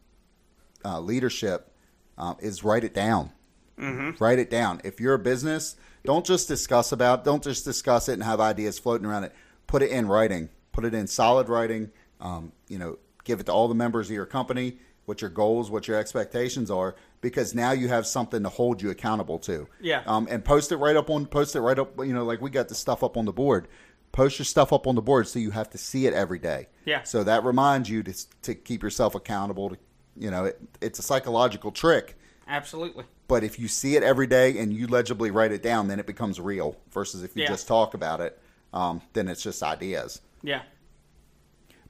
uh, 0.84 1.00
leadership 1.00 1.72
uh, 2.18 2.34
is 2.38 2.62
write 2.62 2.84
it 2.84 2.94
down. 2.94 3.32
Mm-hmm. 3.78 4.22
Write 4.22 4.38
it 4.38 4.50
down. 4.50 4.80
If 4.84 5.00
you're 5.00 5.14
a 5.14 5.18
business, 5.18 5.76
don't 6.04 6.24
just 6.24 6.48
discuss 6.48 6.92
about. 6.92 7.24
Don't 7.24 7.42
just 7.42 7.64
discuss 7.64 8.08
it 8.08 8.14
and 8.14 8.22
have 8.22 8.40
ideas 8.40 8.78
floating 8.78 9.06
around 9.06 9.24
it. 9.24 9.34
Put 9.66 9.82
it 9.82 9.90
in 9.90 10.06
writing. 10.06 10.48
Put 10.72 10.84
it 10.84 10.94
in 10.94 11.06
solid 11.06 11.48
writing. 11.48 11.90
Um, 12.20 12.52
you 12.68 12.78
know, 12.78 12.98
give 13.24 13.40
it 13.40 13.46
to 13.46 13.52
all 13.52 13.68
the 13.68 13.74
members 13.74 14.08
of 14.08 14.14
your 14.14 14.26
company. 14.26 14.78
What 15.04 15.20
your 15.20 15.30
goals, 15.30 15.70
what 15.70 15.86
your 15.86 15.96
expectations 15.96 16.68
are, 16.68 16.96
because 17.20 17.54
now 17.54 17.70
you 17.70 17.86
have 17.86 18.08
something 18.08 18.42
to 18.42 18.48
hold 18.48 18.82
you 18.82 18.90
accountable 18.90 19.38
to. 19.40 19.68
Yeah. 19.80 20.02
Um, 20.04 20.26
and 20.28 20.44
post 20.44 20.72
it 20.72 20.78
right 20.78 20.96
up 20.96 21.08
on. 21.10 21.26
Post 21.26 21.54
it 21.54 21.60
right 21.60 21.78
up. 21.78 21.96
You 21.98 22.12
know, 22.12 22.24
like 22.24 22.40
we 22.40 22.50
got 22.50 22.68
the 22.68 22.74
stuff 22.74 23.04
up 23.04 23.16
on 23.16 23.24
the 23.24 23.32
board. 23.32 23.68
Post 24.10 24.40
your 24.40 24.46
stuff 24.46 24.72
up 24.72 24.84
on 24.88 24.96
the 24.96 25.02
board 25.02 25.28
so 25.28 25.38
you 25.38 25.52
have 25.52 25.70
to 25.70 25.78
see 25.78 26.06
it 26.06 26.12
every 26.14 26.40
day. 26.40 26.66
Yeah. 26.84 27.04
So 27.04 27.22
that 27.22 27.44
reminds 27.44 27.88
you 27.88 28.02
to 28.02 28.14
to 28.42 28.54
keep 28.56 28.82
yourself 28.82 29.14
accountable. 29.14 29.68
To 29.70 29.78
you 30.16 30.30
know, 30.32 30.46
it, 30.46 30.60
it's 30.80 30.98
a 30.98 31.02
psychological 31.02 31.70
trick. 31.70 32.18
Absolutely. 32.48 33.04
But 33.28 33.44
if 33.44 33.60
you 33.60 33.68
see 33.68 33.94
it 33.94 34.02
every 34.02 34.26
day 34.26 34.58
and 34.58 34.72
you 34.72 34.88
legibly 34.88 35.30
write 35.30 35.52
it 35.52 35.62
down, 35.62 35.86
then 35.86 36.00
it 36.00 36.06
becomes 36.06 36.40
real. 36.40 36.76
Versus 36.90 37.22
if 37.22 37.36
you 37.36 37.42
Yeah. 37.42 37.48
just 37.48 37.68
talk 37.68 37.94
about 37.94 38.20
it, 38.20 38.40
um, 38.72 39.02
then 39.12 39.28
it's 39.28 39.42
just 39.42 39.62
ideas. 39.62 40.20
Yeah. 40.42 40.62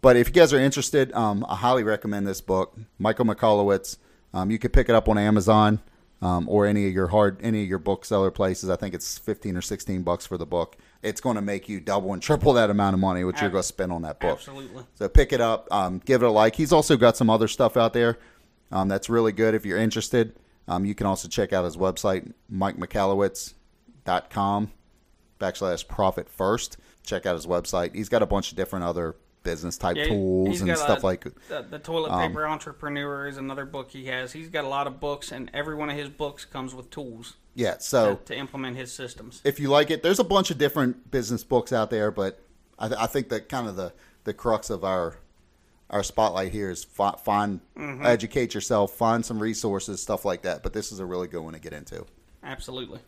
But 0.06 0.16
if 0.16 0.28
you 0.28 0.34
guys 0.34 0.52
are 0.52 0.60
interested, 0.60 1.12
um, 1.14 1.44
I 1.48 1.56
highly 1.56 1.82
recommend 1.82 2.28
this 2.28 2.40
book, 2.40 2.78
Michael 2.96 3.24
Michalowicz. 3.24 3.96
Um, 4.32 4.52
you 4.52 4.58
can 4.60 4.70
pick 4.70 4.88
it 4.88 4.94
up 4.94 5.08
on 5.08 5.18
Amazon 5.18 5.80
um, 6.22 6.48
or 6.48 6.64
any 6.64 6.86
of 6.86 6.92
your 6.92 7.08
hard 7.08 7.40
any 7.42 7.64
of 7.64 7.68
your 7.68 7.80
bookseller 7.80 8.30
places. 8.30 8.70
I 8.70 8.76
think 8.76 8.94
it's 8.94 9.18
fifteen 9.18 9.56
or 9.56 9.60
sixteen 9.60 10.04
bucks 10.04 10.24
for 10.24 10.38
the 10.38 10.46
book. 10.46 10.76
It's 11.02 11.20
going 11.20 11.34
to 11.34 11.42
make 11.42 11.68
you 11.68 11.80
double 11.80 12.12
and 12.12 12.22
triple 12.22 12.52
that 12.52 12.70
amount 12.70 12.94
of 12.94 13.00
money 13.00 13.24
which 13.24 13.40
you're 13.40 13.50
going 13.50 13.62
to 13.62 13.66
spend 13.66 13.90
on 13.90 14.02
that 14.02 14.20
book. 14.20 14.38
Absolutely. 14.38 14.84
So 14.94 15.08
pick 15.08 15.32
it 15.32 15.40
up, 15.40 15.66
um, 15.72 16.00
give 16.04 16.22
it 16.22 16.26
a 16.26 16.30
like. 16.30 16.54
He's 16.54 16.72
also 16.72 16.96
got 16.96 17.16
some 17.16 17.28
other 17.28 17.48
stuff 17.48 17.76
out 17.76 17.92
there 17.92 18.16
um, 18.70 18.86
that's 18.86 19.10
really 19.10 19.32
good 19.32 19.56
if 19.56 19.66
you're 19.66 19.76
interested. 19.76 20.36
Um, 20.68 20.84
you 20.84 20.94
can 20.94 21.08
also 21.08 21.26
check 21.26 21.52
out 21.52 21.64
his 21.64 21.76
website, 21.76 22.32
mikemichalowicz.com 22.52 24.70
backslash 25.40 25.88
profit 25.88 26.28
first. 26.28 26.76
Check 27.02 27.26
out 27.26 27.34
his 27.34 27.48
website. 27.48 27.96
He's 27.96 28.08
got 28.08 28.22
a 28.22 28.26
bunch 28.26 28.52
of 28.52 28.56
different 28.56 28.84
other 28.84 29.16
business 29.46 29.78
type 29.78 29.96
Yeah, 29.96 30.08
tools 30.08 30.60
and 30.60 30.76
stuff 30.76 31.02
like 31.02 31.24
The, 31.48 31.64
the 31.70 31.78
Toilet 31.78 32.10
Um, 32.10 32.28
Paper 32.28 32.46
Entrepreneur 32.46 33.26
is 33.28 33.38
another 33.38 33.64
book 33.64 33.90
he 33.90 34.06
has. 34.06 34.32
He's 34.32 34.48
got 34.48 34.64
a 34.64 34.68
lot 34.68 34.86
of 34.86 35.00
books, 35.00 35.32
and 35.32 35.50
every 35.54 35.74
one 35.74 35.88
of 35.88 35.96
his 35.96 36.08
books 36.10 36.44
comes 36.44 36.74
with 36.74 36.90
tools 36.90 37.36
yeah. 37.54 37.76
So 37.78 38.16
to, 38.16 38.24
to 38.24 38.36
implement 38.36 38.76
his 38.76 38.92
systems. 38.92 39.40
if 39.44 39.58
you 39.58 39.70
like 39.70 39.90
it, 39.90 40.02
there's 40.02 40.18
a 40.18 40.24
bunch 40.24 40.50
of 40.50 40.58
different 40.58 41.10
business 41.10 41.42
books 41.44 41.72
out 41.72 41.88
there, 41.90 42.10
but 42.10 42.38
I, 42.78 42.88
th- 42.88 43.00
I 43.00 43.06
think 43.06 43.30
that 43.30 43.48
kind 43.48 43.66
of 43.68 43.76
the, 43.76 43.92
the 44.24 44.34
crux 44.34 44.68
of 44.68 44.84
our 44.84 45.16
our 45.88 46.02
spotlight 46.02 46.50
here 46.52 46.68
is 46.70 46.82
fi- 46.84 47.16
find 47.24 47.60
Mm-hmm. 47.78 48.04
educate 48.04 48.52
yourself, 48.54 48.92
find 48.92 49.24
some 49.24 49.38
resources, 49.38 50.02
stuff 50.02 50.24
like 50.24 50.42
that. 50.42 50.62
But 50.64 50.72
this 50.72 50.90
is 50.90 50.98
a 50.98 51.06
really 51.06 51.28
good 51.28 51.40
one 51.42 51.52
to 51.54 51.60
get 51.60 51.72
into. 51.72 52.04
Absolutely. 52.42 52.98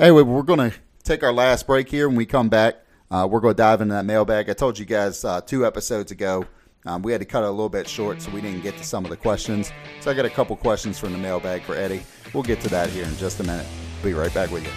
Anyway, 0.00 0.22
we're 0.22 0.42
going 0.42 0.70
to 0.70 0.76
take 1.04 1.22
our 1.22 1.32
last 1.32 1.66
break 1.68 1.88
here. 1.88 2.08
When 2.08 2.16
we 2.16 2.26
come 2.26 2.48
back, 2.48 2.74
uh, 3.14 3.26
we're 3.26 3.38
going 3.38 3.54
to 3.54 3.56
dive 3.56 3.80
into 3.80 3.94
that 3.94 4.04
mailbag. 4.04 4.50
I 4.50 4.54
told 4.54 4.76
you 4.76 4.84
guys 4.84 5.24
uh, 5.24 5.40
two 5.40 5.64
episodes 5.64 6.10
ago 6.10 6.44
um, 6.84 7.00
we 7.02 7.12
had 7.12 7.20
to 7.20 7.24
cut 7.24 7.44
it 7.44 7.46
a 7.46 7.50
little 7.50 7.68
bit 7.68 7.88
short, 7.88 8.20
so 8.20 8.30
we 8.32 8.40
didn't 8.40 8.62
get 8.62 8.76
to 8.76 8.84
some 8.84 9.04
of 9.04 9.10
the 9.10 9.16
questions. 9.16 9.72
So 10.00 10.10
I 10.10 10.14
got 10.14 10.24
a 10.24 10.30
couple 10.30 10.56
questions 10.56 10.98
from 10.98 11.12
the 11.12 11.18
mailbag 11.18 11.62
for 11.62 11.76
Eddie. 11.76 12.02
We'll 12.34 12.42
get 12.42 12.60
to 12.62 12.68
that 12.70 12.90
here 12.90 13.04
in 13.04 13.16
just 13.16 13.38
a 13.38 13.44
minute. 13.44 13.66
Be 14.02 14.14
right 14.14 14.34
back 14.34 14.50
with 14.50 14.64
you. 14.64 14.70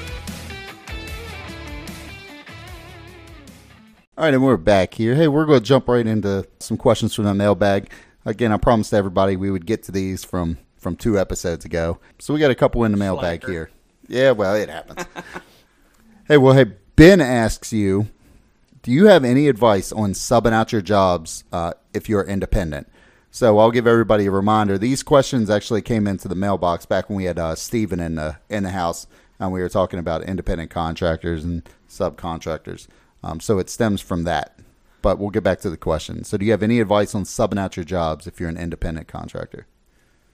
All 4.17 4.23
right, 4.23 4.33
and 4.33 4.43
we're 4.43 4.57
back 4.57 4.93
here. 4.93 5.15
Hey, 5.15 5.27
we're 5.27 5.45
going 5.45 5.59
to 5.59 5.65
jump 5.65 5.87
right 5.87 6.05
into 6.05 6.47
some 6.59 6.77
questions 6.77 7.13
from 7.13 7.25
the 7.25 7.33
mailbag. 7.33 7.91
Again, 8.23 8.51
I 8.51 8.57
promised 8.57 8.93
everybody 8.93 9.35
we 9.35 9.51
would 9.51 9.65
get 9.65 9.83
to 9.83 9.91
these 9.91 10.23
from 10.23 10.59
from 10.77 10.95
two 10.95 11.19
episodes 11.19 11.65
ago. 11.65 11.99
So 12.19 12.33
we 12.33 12.39
got 12.39 12.51
a 12.51 12.55
couple 12.55 12.83
in 12.83 12.91
the 12.91 12.97
mailbag 12.97 13.45
here. 13.45 13.71
Yeah, 14.07 14.31
well, 14.31 14.55
it 14.55 14.69
happens. 14.69 15.05
hey, 16.27 16.37
well, 16.37 16.53
hey, 16.53 16.71
Ben 16.95 17.19
asks 17.19 17.73
you, 17.73 18.07
do 18.87 18.93
you 18.93 19.07
have 19.07 19.25
any 19.25 19.49
advice 19.49 19.91
on 19.91 20.13
subbing 20.13 20.53
out 20.53 20.71
your 20.71 20.79
jobs 20.79 21.43
uh, 21.51 21.73
if 21.93 22.07
you're 22.07 22.23
independent? 22.23 22.87
So 23.31 23.59
I'll 23.59 23.69
give 23.69 23.85
everybody 23.85 24.27
a 24.27 24.31
reminder. 24.31 24.77
These 24.77 25.03
questions 25.03 25.49
actually 25.49 25.81
came 25.81 26.07
into 26.07 26.29
the 26.29 26.35
mailbox 26.35 26.85
back 26.85 27.09
when 27.09 27.17
we 27.17 27.25
had 27.25 27.37
uh, 27.37 27.55
Steven 27.55 27.99
in 27.99 28.15
the 28.15 28.37
in 28.47 28.63
the 28.63 28.69
house, 28.69 29.05
and 29.41 29.51
we 29.51 29.59
were 29.59 29.67
talking 29.67 29.99
about 29.99 30.23
independent 30.23 30.69
contractors 30.69 31.43
and 31.43 31.67
subcontractors. 31.89 32.87
Um, 33.23 33.41
so 33.41 33.59
it 33.59 33.69
stems 33.69 33.99
from 33.99 34.23
that. 34.23 34.57
But 35.01 35.19
we'll 35.19 35.31
get 35.31 35.43
back 35.43 35.59
to 35.59 35.69
the 35.69 35.75
question. 35.75 36.23
So, 36.23 36.37
do 36.37 36.45
you 36.45 36.51
have 36.51 36.63
any 36.63 36.79
advice 36.79 37.13
on 37.13 37.25
subbing 37.25 37.59
out 37.59 37.75
your 37.75 37.83
jobs 37.83 38.25
if 38.25 38.39
you're 38.39 38.47
an 38.47 38.55
independent 38.55 39.09
contractor? 39.09 39.67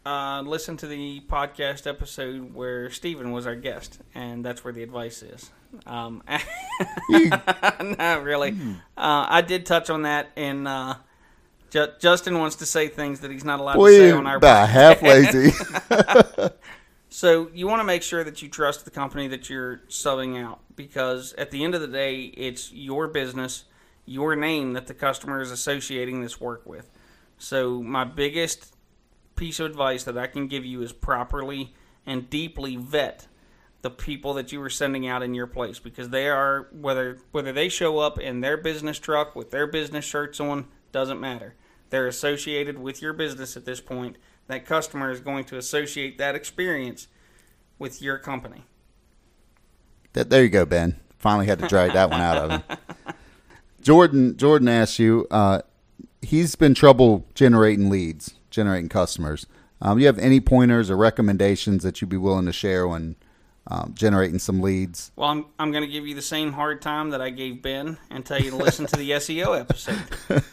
Uh, 0.05 0.41
listen 0.45 0.75
to 0.77 0.87
the 0.87 1.21
podcast 1.21 1.87
episode 1.87 2.53
where 2.53 2.89
Steven 2.89 3.31
was 3.31 3.47
our 3.47 3.55
guest, 3.55 3.99
and 4.13 4.43
that's 4.43 4.63
where 4.63 4.73
the 4.73 4.83
advice 4.83 5.23
is. 5.23 5.49
Um, 5.85 6.21
not 7.09 8.23
really. 8.23 8.51
Uh, 8.97 9.25
I 9.29 9.41
did 9.41 9.65
touch 9.65 9.89
on 9.89 10.01
that, 10.01 10.29
and 10.35 10.67
uh, 10.67 10.95
Ju- 11.69 11.93
Justin 11.99 12.37
wants 12.37 12.57
to 12.57 12.65
say 12.65 12.89
things 12.89 13.21
that 13.21 13.31
he's 13.31 13.45
not 13.45 13.59
allowed 13.61 13.75
to 13.75 13.87
say 13.87 14.11
on 14.11 14.27
our 14.27 14.37
about 14.37 14.69
half 14.69 15.01
lazy. 15.01 15.51
So 17.13 17.51
you 17.53 17.67
want 17.67 17.79
to 17.79 17.83
make 17.83 18.01
sure 18.01 18.23
that 18.23 18.41
you 18.41 18.49
trust 18.49 18.85
the 18.85 18.91
company 18.91 19.27
that 19.27 19.47
you're 19.47 19.81
subbing 19.87 20.43
out 20.43 20.61
because 20.75 21.33
at 21.33 21.51
the 21.51 21.63
end 21.63 21.75
of 21.75 21.81
the 21.81 21.87
day, 21.87 22.21
it's 22.21 22.71
your 22.71 23.07
business, 23.07 23.65
your 24.07 24.35
name 24.35 24.73
that 24.73 24.87
the 24.87 24.95
customer 24.95 25.39
is 25.39 25.51
associating 25.51 26.21
this 26.23 26.41
work 26.41 26.65
with. 26.65 26.89
So 27.37 27.83
my 27.83 28.03
biggest 28.03 28.72
piece 29.35 29.59
of 29.59 29.65
advice 29.65 30.03
that 30.03 30.17
I 30.17 30.27
can 30.27 30.47
give 30.47 30.65
you 30.65 30.81
is 30.81 30.91
properly 30.91 31.73
and 32.05 32.29
deeply 32.29 32.75
vet 32.75 33.27
the 33.81 33.89
people 33.89 34.33
that 34.33 34.51
you 34.51 34.61
are 34.61 34.69
sending 34.69 35.07
out 35.07 35.21
in 35.21 35.33
your 35.33 35.47
place 35.47 35.77
because 35.77 36.09
they 36.09 36.29
are 36.29 36.69
whether 36.71 37.17
whether 37.31 37.51
they 37.51 37.69
show 37.69 37.99
up 37.99 38.17
in 38.17 38.39
their 38.39 38.57
business 38.57 38.97
truck 38.97 39.35
with 39.35 39.51
their 39.51 39.67
business 39.67 40.05
shirts 40.05 40.39
on 40.39 40.67
doesn't 40.91 41.19
matter. 41.19 41.55
They're 41.89 42.07
associated 42.07 42.79
with 42.79 43.01
your 43.01 43.13
business 43.13 43.57
at 43.57 43.65
this 43.65 43.81
point. 43.81 44.17
That 44.47 44.65
customer 44.65 45.11
is 45.11 45.19
going 45.19 45.43
to 45.45 45.57
associate 45.57 46.17
that 46.17 46.33
experience 46.33 47.07
with 47.77 48.01
your 48.01 48.17
company. 48.17 48.63
That, 50.13 50.29
there 50.29 50.43
you 50.43 50.49
go, 50.49 50.65
Ben. 50.65 50.99
Finally 51.17 51.47
had 51.47 51.59
to 51.59 51.67
drag 51.67 51.93
that 51.93 52.09
one 52.09 52.21
out 52.21 52.37
of 52.37 52.51
him. 52.51 52.77
Jordan 53.81 54.37
Jordan 54.37 54.69
asked 54.69 54.97
you. 54.97 55.27
Uh, 55.29 55.61
he's 56.21 56.55
been 56.55 56.73
trouble 56.73 57.25
generating 57.35 57.89
leads, 57.89 58.35
generating 58.53 58.87
customers. 58.87 59.45
Um, 59.81 59.99
you 59.99 60.05
have 60.05 60.19
any 60.19 60.39
pointers 60.39 60.89
or 60.89 60.95
recommendations 60.95 61.83
that 61.83 61.99
you'd 61.99 62.09
be 62.09 62.17
willing 62.17 62.45
to 62.45 62.53
share 62.53 62.87
when 62.87 63.17
um, 63.67 63.93
generating 63.93 64.39
some 64.39 64.61
leads? 64.61 65.11
Well, 65.15 65.29
I'm, 65.29 65.45
I'm 65.59 65.71
going 65.71 65.83
to 65.83 65.89
give 65.89 66.07
you 66.07 66.15
the 66.15 66.21
same 66.21 66.53
hard 66.53 66.81
time 66.81 67.09
that 67.09 67.21
I 67.21 67.31
gave 67.31 67.61
Ben 67.61 67.97
and 68.09 68.25
tell 68.25 68.39
you 68.39 68.51
to 68.51 68.55
listen 68.55 68.85
to 68.85 68.95
the 68.95 69.11
SEO 69.11 69.59
episode. 69.59 70.43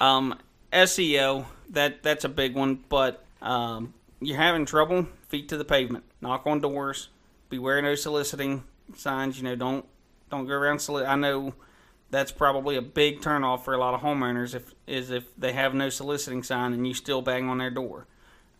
Um, 0.00 0.36
SEO, 0.72 1.44
that 1.70 2.02
that's 2.02 2.24
a 2.24 2.28
big 2.28 2.54
one, 2.54 2.82
but 2.88 3.24
um, 3.40 3.94
you're 4.20 4.36
having 4.38 4.64
trouble, 4.64 5.06
feet 5.28 5.48
to 5.50 5.56
the 5.56 5.64
pavement. 5.64 6.04
Knock 6.20 6.46
on 6.46 6.60
doors. 6.60 7.08
Beware 7.50 7.82
no 7.82 7.94
soliciting 7.94 8.64
signs. 8.96 9.36
You 9.36 9.44
know, 9.44 9.54
don't 9.54 9.84
don't 10.30 10.46
go 10.46 10.54
around 10.54 10.80
soliciting. 10.80 11.12
I 11.12 11.16
know 11.16 11.54
that's 12.12 12.30
probably 12.30 12.76
a 12.76 12.82
big 12.82 13.22
turnoff 13.22 13.64
for 13.64 13.72
a 13.72 13.78
lot 13.78 13.94
of 13.94 14.02
homeowners 14.02 14.54
if 14.54 14.74
is 14.86 15.10
if 15.10 15.24
they 15.36 15.54
have 15.54 15.74
no 15.74 15.88
soliciting 15.88 16.42
sign 16.42 16.74
and 16.74 16.86
you 16.86 16.92
still 16.92 17.22
bang 17.22 17.48
on 17.48 17.56
their 17.56 17.70
door. 17.70 18.06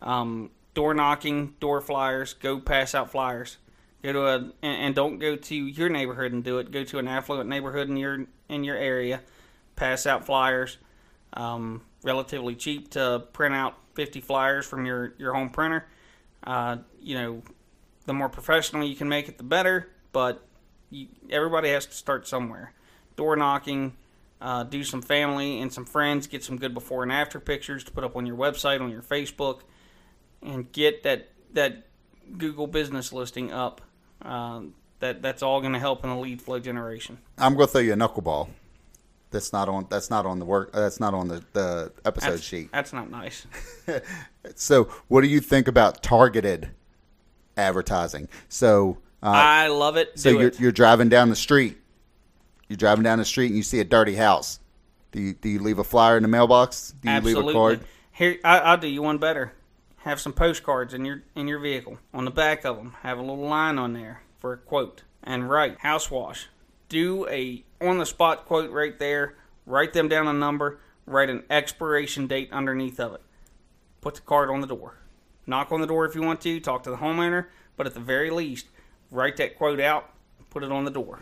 Um, 0.01 0.49
door 0.73 0.95
knocking, 0.95 1.53
door 1.59 1.79
flyers, 1.79 2.33
go 2.33 2.59
pass 2.59 2.95
out 2.95 3.11
flyers. 3.11 3.57
Go 4.01 4.11
to 4.11 4.25
a 4.25 4.35
and, 4.35 4.53
and 4.63 4.95
don't 4.95 5.19
go 5.19 5.35
to 5.35 5.55
your 5.55 5.87
neighborhood 5.87 6.33
and 6.33 6.43
do 6.43 6.57
it. 6.57 6.71
Go 6.71 6.83
to 6.83 6.97
an 6.97 7.07
affluent 7.07 7.47
neighborhood 7.47 7.89
in 7.89 7.95
your 7.95 8.25
in 8.49 8.63
your 8.63 8.75
area. 8.75 9.21
Pass 9.75 10.07
out 10.07 10.25
flyers. 10.25 10.79
Um, 11.33 11.83
relatively 12.03 12.55
cheap 12.55 12.89
to 12.91 13.23
print 13.33 13.53
out 13.53 13.77
50 13.93 14.19
flyers 14.21 14.65
from 14.65 14.87
your 14.87 15.13
your 15.19 15.31
home 15.35 15.51
printer. 15.51 15.85
Uh, 16.43 16.77
you 16.99 17.13
know, 17.13 17.43
the 18.07 18.13
more 18.13 18.29
professional 18.29 18.83
you 18.83 18.95
can 18.95 19.07
make 19.07 19.29
it, 19.29 19.37
the 19.37 19.43
better. 19.43 19.89
But 20.11 20.43
you, 20.89 21.07
everybody 21.29 21.69
has 21.69 21.85
to 21.85 21.93
start 21.93 22.27
somewhere. 22.27 22.73
Door 23.15 23.37
knocking. 23.37 23.93
Uh, 24.41 24.63
do 24.63 24.83
some 24.83 25.01
family 25.01 25.61
and 25.61 25.71
some 25.71 25.85
friends. 25.85 26.27
Get 26.27 26.43
some 26.43 26.57
good 26.57 26.73
before 26.73 27.03
and 27.03 27.11
after 27.11 27.39
pictures 27.39 27.83
to 27.85 27.91
put 27.91 28.03
up 28.03 28.15
on 28.15 28.25
your 28.25 28.35
website, 28.35 28.81
on 28.81 28.89
your 28.91 29.01
Facebook, 29.01 29.61
and 30.41 30.69
get 30.71 31.03
that 31.03 31.29
that 31.53 31.85
Google 32.37 32.67
business 32.67 33.13
listing 33.13 33.51
up 33.51 33.81
um, 34.21 34.73
that 34.99 35.21
that's 35.21 35.43
all 35.43 35.61
going 35.61 35.73
to 35.73 35.79
help 35.79 36.03
in 36.03 36.09
the 36.09 36.15
lead 36.17 36.41
flow 36.41 36.59
generation. 36.59 37.19
I'm 37.37 37.55
going 37.55 37.67
to 37.67 37.71
throw 37.71 37.81
you 37.81 37.93
a 37.93 37.95
knuckleball. 37.95 38.49
That's 39.31 39.51
not 39.53 39.67
on. 39.69 39.87
That's 39.89 40.09
not 40.09 40.25
on 40.25 40.39
the 40.39 40.45
work. 40.45 40.71
That's 40.73 40.99
not 40.99 41.13
on 41.13 41.27
the, 41.27 41.43
the 41.53 41.91
episode 42.05 42.31
That's, 42.31 42.43
sheet. 42.43 42.71
that's 42.71 42.93
not 42.93 43.09
nice. 43.09 43.45
So, 44.55 44.89
what 45.07 45.21
do 45.21 45.27
you 45.27 45.39
think 45.39 45.69
about 45.69 46.03
targeted 46.03 46.69
advertising? 47.55 48.27
So, 48.49 48.97
uh, 49.23 49.27
I 49.29 49.67
love 49.67 49.95
it. 49.95 50.19
so 50.19 50.31
Do 50.33 50.39
you're 50.39 50.47
it. 50.49 50.59
you're 50.59 50.71
driving 50.73 51.07
down 51.07 51.29
the 51.29 51.35
street. 51.37 51.77
You're 52.67 52.77
driving 52.77 53.03
down 53.03 53.19
the 53.19 53.25
street 53.25 53.47
and 53.47 53.57
you 53.57 53.63
see 53.63 53.79
a 53.79 53.83
dirty 53.83 54.15
house. 54.15 54.59
Do 55.11 55.21
you 55.21 55.33
do 55.33 55.49
you 55.49 55.59
leave 55.59 55.79
a 55.79 55.83
flyer 55.83 56.17
in 56.17 56.23
the 56.23 56.29
mailbox? 56.29 56.93
Do 57.01 57.09
you 57.09 57.15
Absolutely. 57.15 57.43
leave 57.43 57.55
a 57.55 57.59
card? 57.59 57.79
Here, 58.11 58.37
I, 58.43 58.59
I'll 58.59 58.77
do 58.77 58.87
you 58.87 59.01
one 59.01 59.17
better. 59.19 59.53
Have 59.97 60.19
some 60.19 60.33
postcards 60.33 60.93
in 60.93 61.05
your 61.05 61.23
in 61.35 61.47
your 61.47 61.59
vehicle. 61.59 61.97
On 62.13 62.25
the 62.25 62.31
back 62.31 62.65
of 62.65 62.77
them, 62.77 62.95
have 63.01 63.17
a 63.17 63.21
little 63.21 63.47
line 63.47 63.77
on 63.77 63.93
there 63.93 64.23
for 64.39 64.53
a 64.53 64.57
quote, 64.57 65.03
and 65.23 65.49
write 65.49 65.79
house 65.79 66.09
wash. 66.09 66.49
Do 66.89 67.27
a 67.29 67.63
on 67.79 67.99
the 67.99 68.05
spot 68.05 68.45
quote 68.45 68.71
right 68.71 68.97
there. 68.97 69.35
Write 69.65 69.93
them 69.93 70.09
down 70.09 70.27
a 70.27 70.33
number. 70.33 70.79
Write 71.05 71.29
an 71.29 71.43
expiration 71.49 72.27
date 72.27 72.49
underneath 72.51 72.99
of 72.99 73.13
it. 73.13 73.21
Put 74.01 74.15
the 74.15 74.21
card 74.21 74.49
on 74.49 74.61
the 74.61 74.67
door. 74.67 74.97
Knock 75.45 75.71
on 75.71 75.81
the 75.81 75.87
door 75.87 76.05
if 76.05 76.15
you 76.15 76.21
want 76.21 76.41
to. 76.41 76.59
Talk 76.59 76.83
to 76.83 76.89
the 76.89 76.97
homeowner, 76.97 77.47
but 77.77 77.85
at 77.87 77.93
the 77.93 77.99
very 77.99 78.29
least, 78.29 78.67
write 79.11 79.37
that 79.37 79.57
quote 79.57 79.79
out. 79.79 80.09
Put 80.49 80.63
it 80.63 80.71
on 80.71 80.85
the 80.85 80.91
door. 80.91 81.19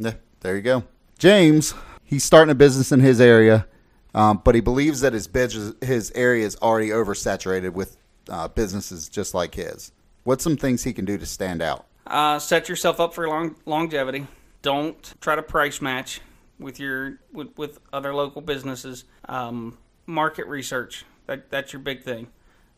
Yeah, 0.00 0.14
there 0.40 0.56
you 0.56 0.62
go. 0.62 0.84
James, 1.18 1.74
he's 2.04 2.24
starting 2.24 2.50
a 2.50 2.54
business 2.54 2.90
in 2.90 3.00
his 3.00 3.20
area, 3.20 3.66
um, 4.14 4.40
but 4.42 4.54
he 4.54 4.62
believes 4.62 5.02
that 5.02 5.12
his 5.12 5.26
business, 5.28 5.74
his 5.82 6.10
area 6.14 6.46
is 6.46 6.56
already 6.62 6.88
oversaturated 6.88 7.74
with 7.74 7.98
uh, 8.30 8.48
businesses 8.48 9.10
just 9.10 9.34
like 9.34 9.54
his. 9.54 9.92
What's 10.24 10.42
some 10.42 10.56
things 10.56 10.84
he 10.84 10.94
can 10.94 11.04
do 11.04 11.18
to 11.18 11.26
stand 11.26 11.60
out? 11.60 11.84
Uh, 12.06 12.38
set 12.38 12.68
yourself 12.68 12.98
up 12.98 13.12
for 13.12 13.28
long, 13.28 13.56
longevity. 13.66 14.26
Don't 14.62 15.14
try 15.20 15.36
to 15.36 15.42
price 15.42 15.82
match 15.82 16.22
with 16.58 16.80
your 16.80 17.18
with, 17.32 17.56
with 17.58 17.78
other 17.92 18.14
local 18.14 18.40
businesses. 18.40 19.04
Um, 19.28 19.76
market 20.06 20.46
research 20.46 21.04
that 21.26 21.50
that's 21.50 21.74
your 21.74 21.80
big 21.80 22.02
thing. 22.02 22.28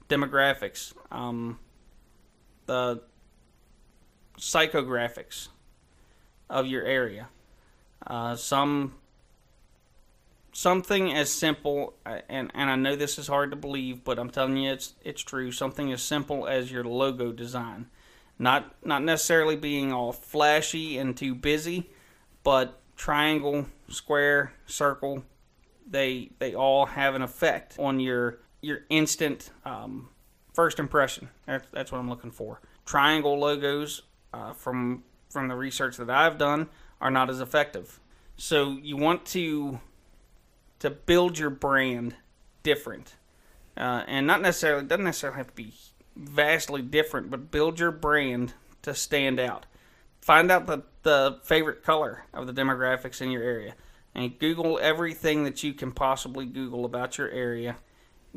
Demographics, 0.08 0.92
um, 1.12 1.60
the 2.66 3.02
psychographics 4.38 5.48
of 6.52 6.66
your 6.66 6.84
area. 6.84 7.28
Uh, 8.06 8.36
some 8.36 8.94
something 10.52 11.12
as 11.12 11.30
simple 11.30 11.94
uh, 12.04 12.18
and 12.28 12.50
and 12.54 12.70
I 12.70 12.76
know 12.76 12.94
this 12.94 13.18
is 13.18 13.26
hard 13.26 13.50
to 13.50 13.56
believe, 13.56 14.04
but 14.04 14.18
I'm 14.18 14.30
telling 14.30 14.56
you 14.56 14.72
it's 14.72 14.94
it's 15.02 15.22
true. 15.22 15.50
Something 15.50 15.92
as 15.92 16.02
simple 16.02 16.46
as 16.46 16.70
your 16.70 16.84
logo 16.84 17.32
design. 17.32 17.86
Not 18.38 18.74
not 18.84 19.02
necessarily 19.02 19.56
being 19.56 19.92
all 19.92 20.12
flashy 20.12 20.98
and 20.98 21.16
too 21.16 21.34
busy, 21.34 21.90
but 22.44 22.80
triangle, 22.96 23.66
square, 23.88 24.52
circle, 24.66 25.24
they 25.88 26.30
they 26.38 26.54
all 26.54 26.86
have 26.86 27.14
an 27.14 27.22
effect 27.22 27.76
on 27.78 28.00
your 28.00 28.38
your 28.60 28.80
instant 28.90 29.50
um, 29.64 30.08
first 30.52 30.78
impression. 30.78 31.28
That's, 31.46 31.66
that's 31.72 31.92
what 31.92 31.98
I'm 31.98 32.08
looking 32.08 32.30
for. 32.30 32.60
Triangle 32.84 33.38
logos, 33.38 34.02
uh, 34.32 34.52
from 34.52 35.02
from 35.32 35.48
the 35.48 35.56
research 35.56 35.96
that 35.96 36.10
I've 36.10 36.38
done, 36.38 36.68
are 37.00 37.10
not 37.10 37.30
as 37.30 37.40
effective. 37.40 38.00
So 38.36 38.78
you 38.82 38.96
want 38.96 39.24
to 39.26 39.80
to 40.80 40.90
build 40.90 41.38
your 41.38 41.50
brand 41.50 42.16
different, 42.64 43.14
uh, 43.76 44.02
and 44.06 44.26
not 44.26 44.42
necessarily 44.42 44.84
doesn't 44.84 45.04
necessarily 45.04 45.38
have 45.38 45.46
to 45.48 45.54
be 45.54 45.72
vastly 46.16 46.82
different, 46.82 47.30
but 47.30 47.50
build 47.50 47.78
your 47.78 47.92
brand 47.92 48.54
to 48.82 48.94
stand 48.94 49.38
out. 49.38 49.66
Find 50.20 50.50
out 50.50 50.66
the, 50.66 50.82
the 51.02 51.38
favorite 51.42 51.82
color 51.82 52.24
of 52.32 52.46
the 52.46 52.52
demographics 52.52 53.20
in 53.20 53.30
your 53.30 53.42
area 53.42 53.74
and 54.14 54.38
Google 54.38 54.78
everything 54.80 55.44
that 55.44 55.62
you 55.62 55.72
can 55.72 55.92
possibly 55.92 56.46
Google 56.46 56.84
about 56.84 57.18
your 57.18 57.30
area. 57.30 57.76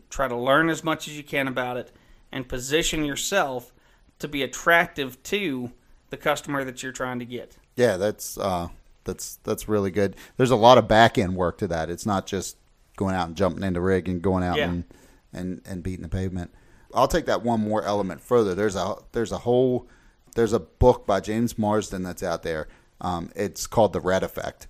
Try 0.09 0.27
to 0.27 0.37
learn 0.37 0.69
as 0.69 0.83
much 0.83 1.07
as 1.07 1.17
you 1.17 1.23
can 1.23 1.47
about 1.47 1.77
it 1.77 1.91
and 2.31 2.47
position 2.47 3.05
yourself 3.05 3.73
to 4.19 4.27
be 4.27 4.43
attractive 4.43 5.21
to 5.23 5.71
the 6.16 6.22
customer 6.22 6.63
that 6.63 6.82
you're 6.82 6.91
trying 6.91 7.20
to 7.20 7.26
get. 7.26 7.57
Yeah, 7.76 7.97
that's 7.97 8.38
uh, 8.38 8.70
that's 9.03 9.38
that's 9.43 9.68
really 9.68 9.91
good. 9.91 10.16
There's 10.38 10.51
a 10.51 10.55
lot 10.55 10.78
of 10.78 10.88
back 10.88 11.18
end 11.18 11.36
work 11.36 11.57
to 11.59 11.68
that. 11.68 11.89
It's 11.89 12.05
not 12.05 12.26
just 12.26 12.57
going 12.95 13.16
out 13.16 13.28
and 13.28 13.36
jumping 13.36 13.63
into 13.63 13.82
rig 13.82 14.07
and 14.07 14.22
going 14.22 14.43
out 14.43 14.57
Yeah. 14.57 14.70
and, 14.70 14.84
and 15.34 15.61
and 15.66 15.84
beating 15.84 16.03
the 16.03 16.09
pavement. 16.09 16.51
I'll 16.93 17.07
take 17.09 17.26
that 17.26 17.43
one 17.43 17.59
more 17.59 17.84
element 17.84 18.22
further. 18.22 18.55
There's 18.55 18.76
a 18.76 18.95
there's 19.11 19.32
a 19.34 19.39
whole 19.39 19.88
there's 20.36 20.53
a 20.53 20.59
book 20.59 21.05
by 21.05 21.20
James 21.20 21.57
Marsden 21.57 22.03
that's 22.03 22.24
out 22.24 22.43
there. 22.43 22.68
Um, 23.01 23.30
it's 23.36 23.68
called 23.68 23.91
The 23.93 23.99
Red 24.01 24.24
Effect. 24.24 24.68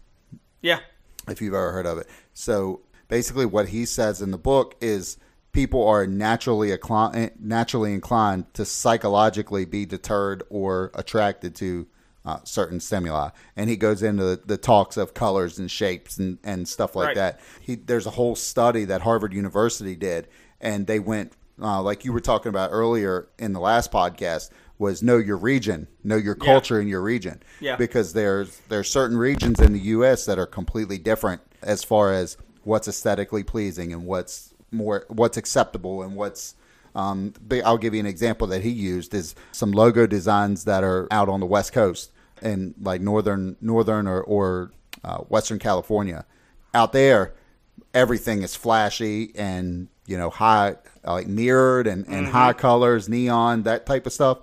Yeah. 0.61 0.79
if 1.27 1.41
you've 1.41 1.53
ever 1.53 1.71
heard 1.71 1.85
of 1.85 1.99
it. 1.99 2.07
So 2.33 2.81
basically, 3.07 3.45
what 3.45 3.69
he 3.69 3.85
says 3.85 4.21
in 4.21 4.31
the 4.31 4.37
book 4.39 4.75
is 4.81 5.17
people 5.55 5.87
are 5.87 6.05
naturally 6.05 6.71
inclined, 6.71 7.31
naturally 7.39 7.93
inclined 7.93 8.53
to 8.53 8.65
psychologically 8.65 9.65
be 9.65 9.85
deterred 9.85 10.43
or 10.49 10.91
attracted 10.93 11.55
to 11.55 11.87
uh, 12.25 12.39
certain 12.43 12.79
stimuli, 12.79 13.29
and 13.55 13.69
he 13.69 13.77
goes 13.77 14.01
into 14.03 14.23
the, 14.23 14.41
the 14.45 14.57
talks 14.57 14.97
of 14.97 15.13
colors 15.13 15.59
and 15.59 15.69
shapes 15.69 16.17
and, 16.17 16.37
and 16.43 16.67
stuff 16.67 16.95
like 16.95 17.07
Right. 17.07 17.15
that. 17.15 17.39
He 17.61 17.75
there's 17.75 18.07
a 18.07 18.11
whole 18.11 18.35
study 18.35 18.83
that 18.85 19.01
Harvard 19.01 19.31
University 19.33 19.95
did, 19.95 20.27
and 20.59 20.87
they 20.87 20.99
went 20.99 21.33
uh, 21.61 21.81
like 21.81 22.03
you 22.03 22.11
were 22.11 22.19
talking 22.19 22.49
about 22.49 22.69
earlier 22.73 23.27
in 23.39 23.53
the 23.53 23.59
last 23.59 23.91
podcast 23.91 24.49
was 24.77 25.01
know 25.03 25.17
your 25.17 25.37
region, 25.37 25.87
know 26.03 26.17
your 26.17 26.35
Yeah. 26.37 26.45
culture 26.45 26.81
in 26.81 26.87
your 26.87 27.01
region 27.01 27.41
Yeah. 27.61 27.75
because 27.77 28.13
there's 28.13 28.59
there's 28.69 28.89
certain 28.89 29.17
regions 29.17 29.59
in 29.59 29.71
the 29.73 29.79
U.S. 29.79 30.25
that 30.25 30.37
are 30.39 30.47
completely 30.47 30.97
different 30.97 31.41
as 31.61 31.83
far 31.83 32.11
as 32.11 32.37
what's 32.63 32.87
aesthetically 32.87 33.43
pleasing 33.43 33.93
and 33.93 34.05
what's 34.07 34.51
more 34.71 35.05
what's 35.09 35.37
acceptable 35.37 36.01
and 36.01 36.15
what's 36.15 36.55
um, 36.93 37.33
I'll 37.65 37.77
give 37.77 37.93
you 37.93 37.99
an 37.99 38.05
example 38.05 38.47
that 38.47 38.61
he 38.61 38.69
used 38.69 39.13
is 39.13 39.35
some 39.51 39.73
logo 39.73 40.07
designs 40.07 40.63
that 40.63 40.83
are 40.83 41.07
out 41.11 41.27
on 41.27 41.41
the 41.41 41.45
West 41.45 41.73
Coast 41.73 42.11
in 42.41 42.73
like 42.81 43.01
northern 43.01 43.57
northern 43.59 44.07
or, 44.07 44.21
or 44.21 44.71
uh, 45.03 45.17
Western 45.17 45.59
California. 45.59 46.25
Out 46.73 46.93
there, 46.93 47.33
everything 47.93 48.43
is 48.43 48.55
flashy 48.55 49.33
and 49.35 49.89
you 50.07 50.17
know 50.17 50.29
high 50.29 50.75
like 51.03 51.27
mirrored 51.27 51.85
and, 51.85 52.07
and 52.07 52.27
high 52.27 52.53
colors 52.53 53.09
neon 53.09 53.63
that 53.63 53.85
type 53.85 54.05
of 54.05 54.13
stuff. 54.13 54.39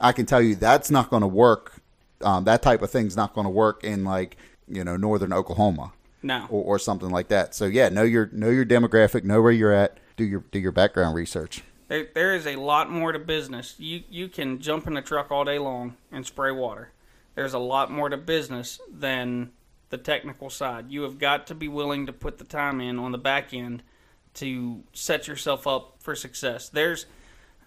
I 0.00 0.12
can 0.12 0.26
tell 0.26 0.40
you 0.40 0.54
that's 0.54 0.90
not 0.90 1.10
going 1.10 1.22
to 1.22 1.28
work 1.28 1.82
um, 2.22 2.44
that 2.44 2.62
type 2.62 2.82
of 2.82 2.90
thing's 2.90 3.16
not 3.16 3.34
going 3.34 3.44
to 3.44 3.50
work 3.50 3.84
in 3.84 4.04
like 4.04 4.36
you 4.68 4.84
know 4.84 4.96
northern 4.96 5.32
oklahoma 5.32 5.92
No. 6.26 6.46
or, 6.50 6.62
or 6.64 6.78
something 6.78 7.10
like 7.10 7.28
that 7.28 7.54
so 7.54 7.66
yeah 7.66 7.88
know 7.88 8.02
your 8.02 8.28
know 8.32 8.50
your 8.50 8.64
demographic 8.66 9.24
know 9.24 9.40
where 9.40 9.52
you're 9.52 9.72
at 9.72 9.98
do 10.16 10.24
your 10.24 10.44
do 10.50 10.58
your 10.58 10.72
background 10.72 11.14
research 11.14 11.62
There, 11.88 12.08
there 12.14 12.34
is 12.34 12.46
a 12.46 12.56
lot 12.56 12.90
more 12.90 13.12
to 13.12 13.18
business. 13.18 13.74
You 13.78 14.02
you 14.10 14.28
can 14.28 14.58
jump 14.60 14.86
in 14.88 14.96
a 14.96 15.02
truck 15.02 15.30
all 15.30 15.44
day 15.44 15.58
long 15.58 15.96
and 16.10 16.26
spray 16.26 16.50
water. 16.50 16.90
There's 17.36 17.54
a 17.54 17.60
lot 17.60 17.92
more 17.92 18.08
to 18.08 18.16
business 18.16 18.80
than 18.90 19.52
the 19.90 19.98
technical 19.98 20.50
side. 20.50 20.90
You 20.90 21.02
have 21.02 21.18
got 21.18 21.46
to 21.46 21.54
be 21.54 21.68
willing 21.68 22.06
to 22.06 22.12
put 22.12 22.38
the 22.38 22.44
time 22.44 22.80
in 22.80 22.98
on 22.98 23.12
the 23.12 23.18
back 23.18 23.54
end 23.54 23.82
to 24.34 24.82
set 24.92 25.28
yourself 25.28 25.66
up 25.66 25.94
for 26.00 26.16
success. 26.16 26.68
There's, 26.68 27.06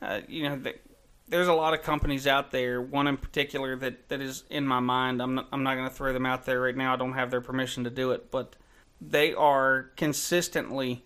uh, 0.02 0.20
you 0.28 0.44
know, 0.50 0.58
th- 0.58 0.82
there's 1.30 1.48
a 1.48 1.54
lot 1.54 1.74
of 1.74 1.84
companies 1.84 2.28
out 2.28 2.52
there. 2.52 2.82
One 2.82 3.08
in 3.08 3.18
particular 3.18 3.76
that, 3.78 4.10
that 4.10 4.22
is 4.22 4.44
in 4.50 4.66
my 4.66 4.80
mind. 4.80 5.22
I'm 5.22 5.36
not, 5.36 5.48
I'm 5.52 5.64
not 5.64 5.76
going 5.76 5.88
to 5.88 5.94
throw 5.94 6.12
them 6.12 6.26
out 6.26 6.46
there 6.46 6.62
right 6.62 6.76
now. 6.76 6.94
I 6.94 6.98
don't 6.98 7.14
have 7.14 7.32
their 7.32 7.42
permission 7.42 7.84
to 7.84 7.90
do 7.90 8.12
it, 8.12 8.32
but 8.32 8.56
they 9.00 9.34
are 9.34 9.92
consistently 9.96 11.04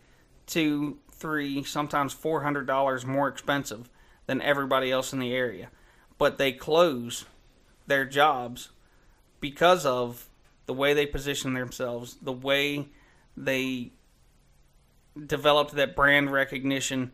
two, 0.48 0.98
three, 1.12 1.64
sometimes 1.64 2.14
four 2.14 2.42
hundred 2.42 2.66
dollars 2.66 3.06
more 3.06 3.28
expensive 3.28 3.90
than 4.26 4.42
everybody 4.42 4.92
else 4.92 5.14
in 5.14 5.20
the 5.20 5.34
area. 5.34 5.70
But 6.18 6.38
they 6.38 6.54
close 6.54 7.26
their 7.86 8.06
jobs 8.06 8.70
because 9.42 9.86
of 9.86 10.30
the 10.66 10.74
way 10.74 10.94
they 10.94 11.06
position 11.06 11.54
themselves, 11.54 12.18
the 12.22 12.32
way 12.32 12.88
they 13.36 13.92
developed 15.28 15.76
that 15.76 15.96
brand 15.96 16.32
recognition 16.32 17.12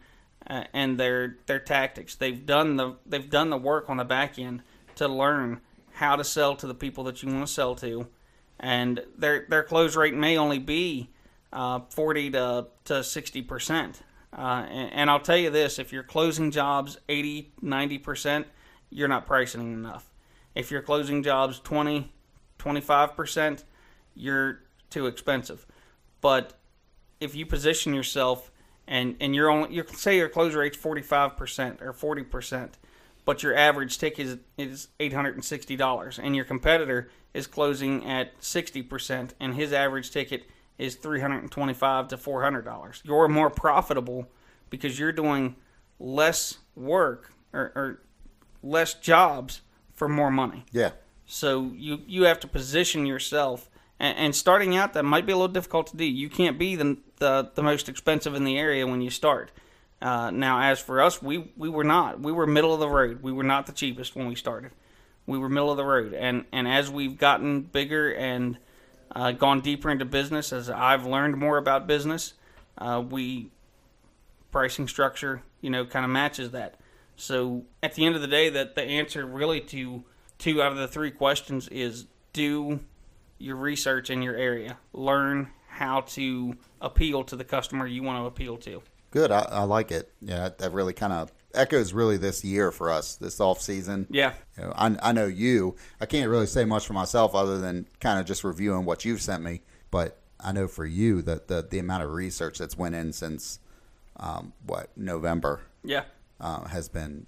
and 0.49 0.99
their 0.99 1.37
their 1.45 1.59
tactics. 1.59 2.15
They've 2.15 2.45
done 2.45 2.77
the 2.77 2.95
they've 3.05 3.29
done 3.29 3.49
the 3.49 3.57
work 3.57 3.89
on 3.89 3.97
the 3.97 4.03
back 4.03 4.39
end 4.39 4.63
to 4.95 5.07
learn 5.07 5.61
how 5.93 6.15
to 6.15 6.23
sell 6.23 6.55
to 6.55 6.67
the 6.67 6.73
people 6.73 7.03
that 7.05 7.21
you 7.21 7.31
want 7.31 7.47
to 7.47 7.53
sell 7.53 7.75
to, 7.75 8.07
and 8.59 9.03
their 9.17 9.45
their 9.47 9.63
close 9.63 9.95
rate 9.95 10.13
may 10.13 10.37
only 10.37 10.59
be 10.59 11.09
uh, 11.53 11.81
forty 11.89 12.29
to 12.31 12.67
to 12.85 13.03
sixty 13.03 13.41
percent. 13.41 14.01
Uh, 14.31 14.65
and, 14.69 14.93
and 14.93 15.09
I'll 15.09 15.19
tell 15.19 15.37
you 15.37 15.49
this: 15.49 15.79
if 15.79 15.93
you're 15.93 16.03
closing 16.03 16.51
jobs 16.51 16.97
80, 17.07 17.51
90 17.61 17.97
percent, 17.99 18.47
you're 18.89 19.07
not 19.07 19.25
pricing 19.25 19.61
enough. 19.73 20.11
If 20.55 20.71
you're 20.71 20.81
closing 20.81 21.23
jobs 21.23 21.59
20, 21.59 22.11
25 22.57 23.15
percent, 23.15 23.63
you're 24.15 24.61
too 24.89 25.07
expensive. 25.07 25.65
But 26.21 26.53
if 27.19 27.35
you 27.35 27.45
position 27.45 27.93
yourself 27.93 28.51
and 28.89 29.15
and 29.21 29.33
you're 29.33 29.49
only 29.49 29.73
you 29.73 29.85
say 29.93 30.17
your 30.17 30.27
close 30.27 30.53
rate's 30.55 30.75
45% 30.75 31.81
or 31.81 31.93
40%, 31.93 32.71
but 33.23 33.43
your 33.43 33.55
average 33.55 33.97
ticket 33.97 34.25
is 34.25 34.37
is 34.57 34.87
$860 34.99 36.19
and 36.21 36.35
your 36.35 36.43
competitor 36.43 37.09
is 37.33 37.47
closing 37.47 38.03
at 38.05 38.37
60% 38.41 39.29
and 39.39 39.53
his 39.53 39.71
average 39.71 40.09
ticket 40.11 40.49
is 40.79 40.95
325 40.95 42.07
to 42.07 42.17
$400. 42.17 43.01
You're 43.03 43.27
more 43.27 43.49
profitable 43.51 44.27
because 44.71 44.97
you're 44.97 45.11
doing 45.11 45.55
less 45.99 46.57
work 46.75 47.31
or, 47.53 47.71
or 47.75 48.01
less 48.63 48.95
jobs 48.95 49.61
for 49.93 50.09
more 50.09 50.31
money. 50.31 50.65
yeah 50.71 50.91
So 51.27 51.71
you 51.75 52.01
you 52.07 52.23
have 52.23 52.39
to 52.39 52.47
position 52.47 53.05
yourself, 53.05 53.69
and, 53.99 54.17
and 54.17 54.35
starting 54.35 54.75
out 54.75 54.93
that 54.93 55.03
might 55.03 55.25
be 55.25 55.31
a 55.31 55.35
little 55.35 55.53
difficult 55.53 55.87
to 55.87 55.97
do. 55.97 56.05
You 56.05 56.29
can't 56.29 56.57
be 56.57 56.75
the 56.75 56.97
the, 57.17 57.51
the 57.53 57.63
most 57.63 57.89
expensive 57.89 58.33
in 58.33 58.45
the 58.45 58.57
area 58.57 58.87
when 58.87 59.01
you 59.01 59.09
start. 59.09 59.51
Uh, 60.01 60.31
now, 60.31 60.61
as 60.61 60.79
for 60.79 61.01
us, 61.01 61.21
we 61.21 61.51
we 61.57 61.69
were 61.69 61.83
not. 61.83 62.21
We 62.21 62.31
were 62.31 62.47
middle 62.47 62.73
of 62.73 62.79
the 62.79 62.89
road. 62.89 63.21
We 63.21 63.31
were 63.31 63.43
not 63.43 63.65
the 63.65 63.73
cheapest 63.73 64.15
when 64.15 64.27
we 64.27 64.35
started. 64.35 64.71
We 65.25 65.37
were 65.37 65.49
middle 65.49 65.71
of 65.71 65.77
the 65.77 65.85
road, 65.85 66.13
and 66.13 66.45
and 66.51 66.67
as 66.67 66.89
we've 66.89 67.17
gotten 67.17 67.61
bigger 67.61 68.13
and 68.13 68.57
uh, 69.11 69.33
gone 69.33 69.59
deeper 69.61 69.89
into 69.89 70.05
business, 70.05 70.53
as 70.53 70.69
I've 70.69 71.05
learned 71.05 71.37
more 71.37 71.57
about 71.57 71.85
business, 71.85 72.33
uh, 72.77 73.03
we 73.07 73.51
pricing 74.51 74.87
structure, 74.87 75.43
you 75.61 75.69
know, 75.69 75.85
kind 75.85 76.05
of 76.05 76.11
matches 76.11 76.51
that. 76.51 76.79
So 77.15 77.65
at 77.83 77.95
the 77.95 78.05
end 78.05 78.15
of 78.15 78.21
the 78.21 78.27
day, 78.27 78.49
that 78.49 78.75
the 78.75 78.83
answer 78.83 79.25
really 79.25 79.59
to 79.61 80.03
two 80.37 80.61
out 80.61 80.71
of 80.71 80.77
the 80.77 80.87
three 80.87 81.11
questions 81.11 81.67
is 81.67 82.05
do 82.31 82.79
your 83.39 83.55
research 83.55 84.09
in 84.09 84.21
your 84.21 84.35
area, 84.35 84.77
learn 84.93 85.49
how 85.67 86.01
to 86.01 86.55
appeal 86.81 87.23
to 87.23 87.35
the 87.35 87.43
customer 87.43 87.87
you 87.87 88.03
want 88.03 88.21
to 88.21 88.25
appeal 88.25 88.57
to. 88.57 88.81
good 89.11 89.31
i, 89.31 89.39
I 89.49 89.63
like 89.63 89.91
it 89.91 90.11
yeah 90.21 90.49
that 90.57 90.73
really 90.73 90.93
kind 90.93 91.13
of 91.13 91.31
echoes 91.53 91.93
really 91.93 92.17
this 92.17 92.43
year 92.43 92.71
for 92.71 92.89
us 92.91 93.15
this 93.15 93.39
off 93.39 93.61
season 93.61 94.07
Yeah, 94.09 94.33
You 94.57 94.65
know, 94.65 94.73
I, 94.75 94.95
I 95.01 95.11
know 95.11 95.25
you. 95.25 95.75
I 95.99 96.05
can't 96.05 96.29
really 96.29 96.45
say 96.45 96.65
much 96.65 96.85
for 96.85 96.93
myself 96.93 97.35
other 97.35 97.59
than 97.59 97.87
kind 97.99 98.19
of 98.19 98.25
just 98.25 98.43
reviewing 98.43 98.85
what 98.85 99.05
you've 99.05 99.21
sent 99.21 99.43
me. 99.43 99.61
But 99.91 100.19
I 100.39 100.51
know 100.51 100.67
for 100.67 100.85
you 100.85 101.21
that 101.23 101.47
the, 101.47 101.65
the 101.67 101.79
amount 101.79 102.03
of 102.03 102.11
research 102.11 102.59
that's 102.59 102.77
went 102.77 102.95
in 102.95 103.13
since 103.13 103.59
um, 104.17 104.53
what 104.65 104.95
November 104.95 105.61
yeah. 105.83 106.03
uh, 106.39 106.65
has 106.65 106.89
been 106.89 107.25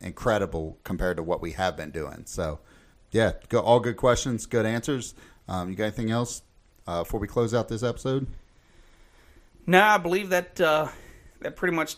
incredible 0.00 0.78
compared 0.84 1.16
to 1.18 1.22
what 1.22 1.42
we 1.42 1.52
have 1.52 1.76
been 1.76 1.90
doing. 1.90 2.22
So, 2.24 2.60
yeah, 3.10 3.32
go, 3.48 3.60
all 3.60 3.80
good 3.80 3.96
questions, 3.96 4.46
good 4.46 4.64
answers. 4.64 5.14
Um, 5.50 5.68
you 5.68 5.74
got 5.74 5.84
anything 5.84 6.12
else 6.12 6.42
uh, 6.86 7.02
before 7.02 7.18
we 7.18 7.26
close 7.26 7.52
out 7.52 7.68
this 7.68 7.82
episode? 7.82 8.28
No, 9.66 9.82
I 9.82 9.98
believe 9.98 10.30
that 10.30 10.60
uh, 10.60 10.88
that 11.40 11.56
pretty 11.56 11.74
much 11.74 11.96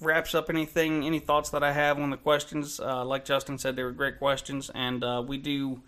wraps 0.00 0.34
up 0.34 0.48
anything, 0.48 1.04
any 1.04 1.18
thoughts 1.18 1.50
that 1.50 1.62
I 1.62 1.72
have 1.72 1.98
on 1.98 2.10
the 2.10 2.16
questions. 2.16 2.78
Uh, 2.78 3.04
like 3.04 3.24
Justin 3.24 3.58
said, 3.58 3.74
they 3.74 3.82
were 3.82 3.92
great 3.92 4.18
questions, 4.18 4.70
and 4.74 5.02
uh, 5.02 5.22
we 5.26 5.38
do 5.38 5.82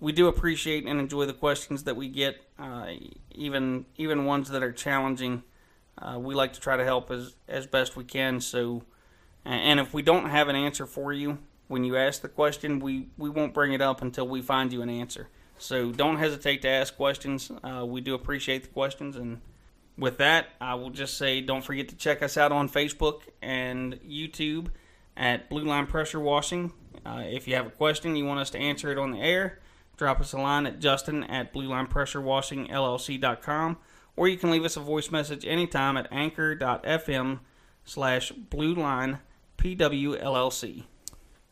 we 0.00 0.10
do 0.10 0.26
appreciate 0.26 0.86
and 0.86 0.98
enjoy 0.98 1.24
the 1.26 1.32
questions 1.32 1.84
that 1.84 1.94
we 1.94 2.08
get, 2.08 2.40
uh, 2.58 2.88
even 3.32 3.86
even 3.96 4.24
ones 4.24 4.50
that 4.50 4.62
are 4.62 4.72
challenging. 4.72 5.44
Uh, 5.96 6.18
we 6.18 6.34
like 6.34 6.52
to 6.54 6.60
try 6.60 6.76
to 6.76 6.84
help 6.84 7.12
as 7.12 7.36
as 7.48 7.68
best 7.68 7.96
we 7.96 8.02
can. 8.02 8.40
So, 8.40 8.82
and 9.44 9.78
if 9.78 9.94
we 9.94 10.02
don't 10.02 10.28
have 10.28 10.48
an 10.48 10.56
answer 10.56 10.84
for 10.86 11.12
you 11.12 11.38
when 11.68 11.84
you 11.84 11.96
ask 11.96 12.22
the 12.22 12.28
question, 12.28 12.80
we 12.80 13.06
we 13.16 13.30
won't 13.30 13.54
bring 13.54 13.72
it 13.72 13.80
up 13.80 14.02
until 14.02 14.26
we 14.26 14.42
find 14.42 14.72
you 14.72 14.82
an 14.82 14.90
answer. 14.90 15.28
So 15.60 15.92
don't 15.92 16.16
hesitate 16.16 16.62
to 16.62 16.68
ask 16.68 16.96
questions. 16.96 17.50
Uh, 17.62 17.84
we 17.86 18.00
do 18.00 18.14
appreciate 18.14 18.62
the 18.64 18.68
questions 18.70 19.16
and 19.16 19.40
with 20.00 20.16
that, 20.18 20.48
I 20.60 20.74
will 20.74 20.90
just 20.90 21.18
say 21.18 21.42
don't 21.42 21.62
forget 21.62 21.88
to 21.90 21.96
check 21.96 22.22
us 22.22 22.36
out 22.36 22.52
on 22.52 22.68
Facebook 22.68 23.20
and 23.42 24.00
YouTube 24.00 24.68
at 25.16 25.50
Blue 25.50 25.64
Line 25.64 25.86
Pressure 25.86 26.18
Washing. 26.18 26.72
Uh, 27.04 27.24
if 27.26 27.46
you 27.46 27.54
have 27.54 27.66
a 27.66 27.70
question, 27.70 28.16
you 28.16 28.24
want 28.24 28.40
us 28.40 28.50
to 28.50 28.58
answer 28.58 28.90
it 28.90 28.98
on 28.98 29.10
the 29.10 29.20
air, 29.20 29.58
drop 29.96 30.20
us 30.20 30.32
a 30.32 30.38
line 30.38 30.66
at 30.66 30.80
justin 30.80 31.24
at 31.24 31.52
Blue 31.52 31.68
Line 31.68 31.86
Pressure 31.86 32.20
Washing 32.20 32.66
bluelinepressurewashingllc.com, 32.66 33.76
or 34.16 34.28
you 34.28 34.38
can 34.38 34.50
leave 34.50 34.64
us 34.64 34.76
a 34.76 34.80
voice 34.80 35.10
message 35.10 35.44
anytime 35.44 35.96
at 35.96 36.08
anchor.fm 36.10 37.40
slash 37.84 38.32
blueline 38.32 39.18
pwllc. 39.58 40.84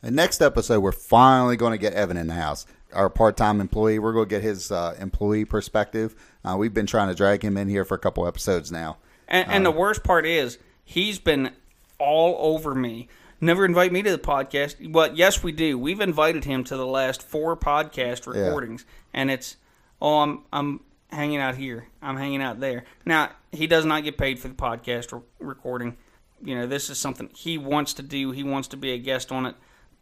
And 0.03 0.17
next 0.17 0.41
episode, 0.41 0.81
we're 0.81 0.93
finally 0.93 1.57
going 1.57 1.73
to 1.73 1.79
get 1.79 1.93
Evan 1.93 2.17
in 2.17 2.29
the 2.29 2.35
house. 2.35 2.67
Our 2.93 3.11
part-time 3.11 3.61
employee. 3.61 3.99
We're 3.99 4.13
going 4.13 4.27
to 4.27 4.31
get 4.31 4.43
his 4.43 4.73
uh, 4.73 4.97
employee 4.99 5.45
perspective. 5.45 6.15
Uh, 6.45 6.57
we've 6.57 6.73
been 6.73 6.87
trying 6.87 7.09
to 7.09 7.15
drag 7.15 7.43
him 7.43 7.57
in 7.57 7.69
here 7.69 7.85
for 7.85 7.95
a 7.95 7.99
couple 7.99 8.27
episodes 8.27 8.73
now. 8.73 8.97
And, 9.29 9.47
and 9.49 9.67
the 9.67 9.71
worst 9.71 10.03
part 10.03 10.25
is, 10.25 10.59
he's 10.85 11.19
been 11.19 11.51
all 11.99 12.37
over 12.39 12.75
me. 12.75 13.09
Never 13.41 13.65
invite 13.65 13.93
me 13.93 14.03
to 14.03 14.11
the 14.11 14.19
podcast. 14.19 14.91
but 14.91 15.17
yes, 15.17 15.43
we 15.43 15.53
do. 15.53 15.79
We've 15.79 16.01
invited 16.01 16.45
him 16.45 16.65
to 16.65 16.77
the 16.77 16.87
last 16.87 17.23
four 17.23 17.57
podcast 17.57 18.27
recordings, 18.27 18.85
and 19.15 19.31
it's, 19.31 19.57
oh, 20.03 20.19
I'm 20.21 20.43
I'm 20.53 20.81
hanging 21.11 21.39
out 21.39 21.57
here. 21.57 21.87
I'm 22.03 22.17
hanging 22.17 22.43
out 22.43 22.59
there. 22.59 22.85
Now 23.05 23.31
he 23.53 23.67
does 23.67 23.85
not 23.85 24.03
get 24.03 24.19
paid 24.19 24.39
for 24.41 24.49
the 24.49 24.55
podcast 24.55 25.13
re- 25.13 25.21
recording. 25.39 25.97
You 26.43 26.57
know, 26.57 26.67
this 26.67 26.91
is 26.91 26.99
something 26.99 27.31
he 27.35 27.59
wants 27.59 27.95
to 27.95 28.03
do. 28.03 28.33
He 28.33 28.43
wants 28.43 28.69
to 28.69 28.77
be 28.77 28.93
a 28.93 28.99
guest 28.99 29.31
on 29.31 29.47
it. 29.47 29.55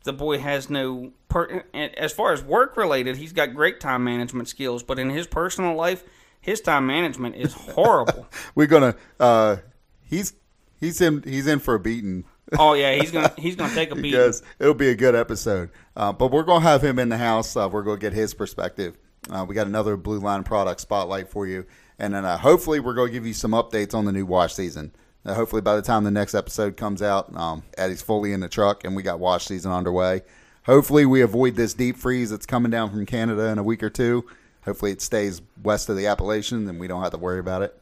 The 0.06 0.12
boy 0.12 0.38
has 0.38 0.70
no, 0.70 1.12
per, 1.28 1.64
as 1.74 2.12
far 2.12 2.32
as 2.32 2.42
work 2.42 2.76
related, 2.76 3.16
he's 3.16 3.32
got 3.32 3.54
great 3.54 3.80
time 3.80 4.02
management 4.04 4.48
skills, 4.48 4.82
but 4.82 4.98
in 4.98 5.10
his 5.10 5.26
personal 5.26 5.74
life, 5.74 6.04
his 6.40 6.60
time 6.60 6.86
management 6.86 7.34
is 7.36 7.52
horrible. 7.74 8.26
We're 8.54 8.68
gonna. 8.68 8.94
Uh, 9.20 9.56
he's 10.02 10.32
he's 10.80 11.00
in 11.00 11.22
he's 11.24 11.46
in 11.46 11.58
for 11.58 11.74
a 11.74 11.80
beating. 11.80 12.24
Oh 12.58 12.74
yeah, 12.74 12.94
he's 12.94 13.10
gonna 13.10 13.32
he's 13.36 13.56
gonna 13.56 13.74
take 13.74 13.90
a 13.90 13.94
beat. 13.96 14.12
because 14.12 14.42
it'll 14.60 14.74
be 14.74 14.88
a 14.90 14.94
good 14.94 15.14
episode. 15.16 15.70
Uh, 15.96 16.12
but 16.12 16.30
we're 16.30 16.44
gonna 16.44 16.64
have 16.64 16.82
him 16.82 16.98
in 16.98 17.08
the 17.08 17.18
house. 17.18 17.56
Uh, 17.56 17.68
we're 17.70 17.82
gonna 17.82 17.98
get 17.98 18.12
his 18.12 18.32
perspective. 18.32 18.96
Uh, 19.28 19.44
we 19.46 19.54
got 19.56 19.66
another 19.66 19.96
Blue 19.96 20.20
Line 20.20 20.44
product 20.44 20.80
spotlight 20.80 21.28
for 21.28 21.46
you, 21.48 21.66
and 21.98 22.14
then 22.14 22.24
uh, 22.24 22.38
hopefully 22.38 22.78
we're 22.78 22.94
gonna 22.94 23.10
give 23.10 23.26
you 23.26 23.34
some 23.34 23.50
updates 23.50 23.92
on 23.92 24.04
the 24.04 24.12
new 24.12 24.24
wash 24.24 24.54
season. 24.54 24.92
Uh, 25.26 25.34
hopefully 25.34 25.60
by 25.60 25.74
the 25.74 25.82
time 25.82 26.04
the 26.04 26.10
next 26.10 26.34
episode 26.34 26.76
comes 26.76 27.02
out, 27.02 27.34
um, 27.36 27.64
Eddie's 27.76 28.00
fully 28.00 28.32
in 28.32 28.40
the 28.40 28.48
truck 28.48 28.84
and 28.84 28.94
we 28.94 29.02
got 29.02 29.18
wash 29.18 29.46
season 29.46 29.72
underway. 29.72 30.22
Hopefully 30.64 31.04
we 31.04 31.20
avoid 31.20 31.56
this 31.56 31.74
deep 31.74 31.96
freeze 31.96 32.30
that's 32.30 32.46
coming 32.46 32.70
down 32.70 32.90
from 32.90 33.04
Canada 33.06 33.46
in 33.46 33.58
a 33.58 33.62
week 33.62 33.82
or 33.82 33.90
two. 33.90 34.24
Hopefully 34.64 34.92
it 34.92 35.02
stays 35.02 35.42
west 35.62 35.88
of 35.88 35.96
the 35.96 36.06
Appalachian 36.06 36.68
and 36.68 36.78
we 36.78 36.86
don't 36.86 37.02
have 37.02 37.12
to 37.12 37.18
worry 37.18 37.40
about 37.40 37.62
it. 37.62 37.76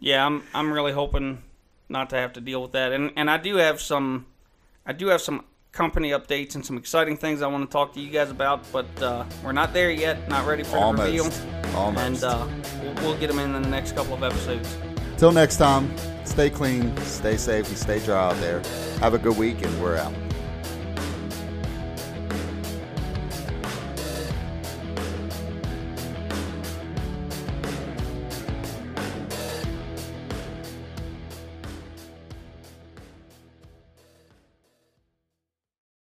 Yeah, 0.00 0.26
I'm 0.26 0.42
I'm 0.52 0.72
really 0.72 0.92
hoping 0.92 1.42
not 1.88 2.10
to 2.10 2.16
have 2.16 2.32
to 2.34 2.40
deal 2.40 2.60
with 2.60 2.72
that. 2.72 2.92
And 2.92 3.12
and 3.16 3.30
I 3.30 3.38
do 3.38 3.56
have 3.56 3.80
some 3.80 4.26
I 4.84 4.92
do 4.92 5.06
have 5.08 5.20
some 5.20 5.44
company 5.70 6.10
updates 6.10 6.54
and 6.54 6.66
some 6.66 6.76
exciting 6.76 7.16
things 7.16 7.40
I 7.40 7.46
want 7.46 7.68
to 7.68 7.72
talk 7.72 7.94
to 7.94 8.00
you 8.00 8.10
guys 8.10 8.30
about, 8.30 8.70
but 8.72 9.02
uh, 9.02 9.24
we're 9.42 9.52
not 9.52 9.72
there 9.72 9.90
yet. 9.90 10.28
Not 10.28 10.46
ready 10.46 10.62
for 10.62 10.76
Almost. 10.76 11.10
the 11.10 11.18
reveal. 11.18 11.76
Almost. 11.76 12.04
And 12.04 12.24
uh, 12.24 12.48
we'll, 12.82 12.94
we'll 12.94 13.18
get 13.18 13.28
them 13.28 13.38
in 13.38 13.52
the 13.52 13.60
next 13.60 13.92
couple 13.92 14.12
of 14.12 14.22
episodes. 14.22 14.76
Till 15.22 15.30
next 15.30 15.58
time, 15.58 15.88
stay 16.24 16.50
clean, 16.50 16.96
stay 17.02 17.36
safe, 17.36 17.68
and 17.68 17.78
stay 17.78 18.04
dry 18.04 18.30
out 18.30 18.40
there. 18.40 18.60
Have 18.98 19.14
a 19.14 19.18
good 19.18 19.38
week, 19.38 19.62
and 19.62 19.80
we're 19.80 19.96
out. 19.96 20.12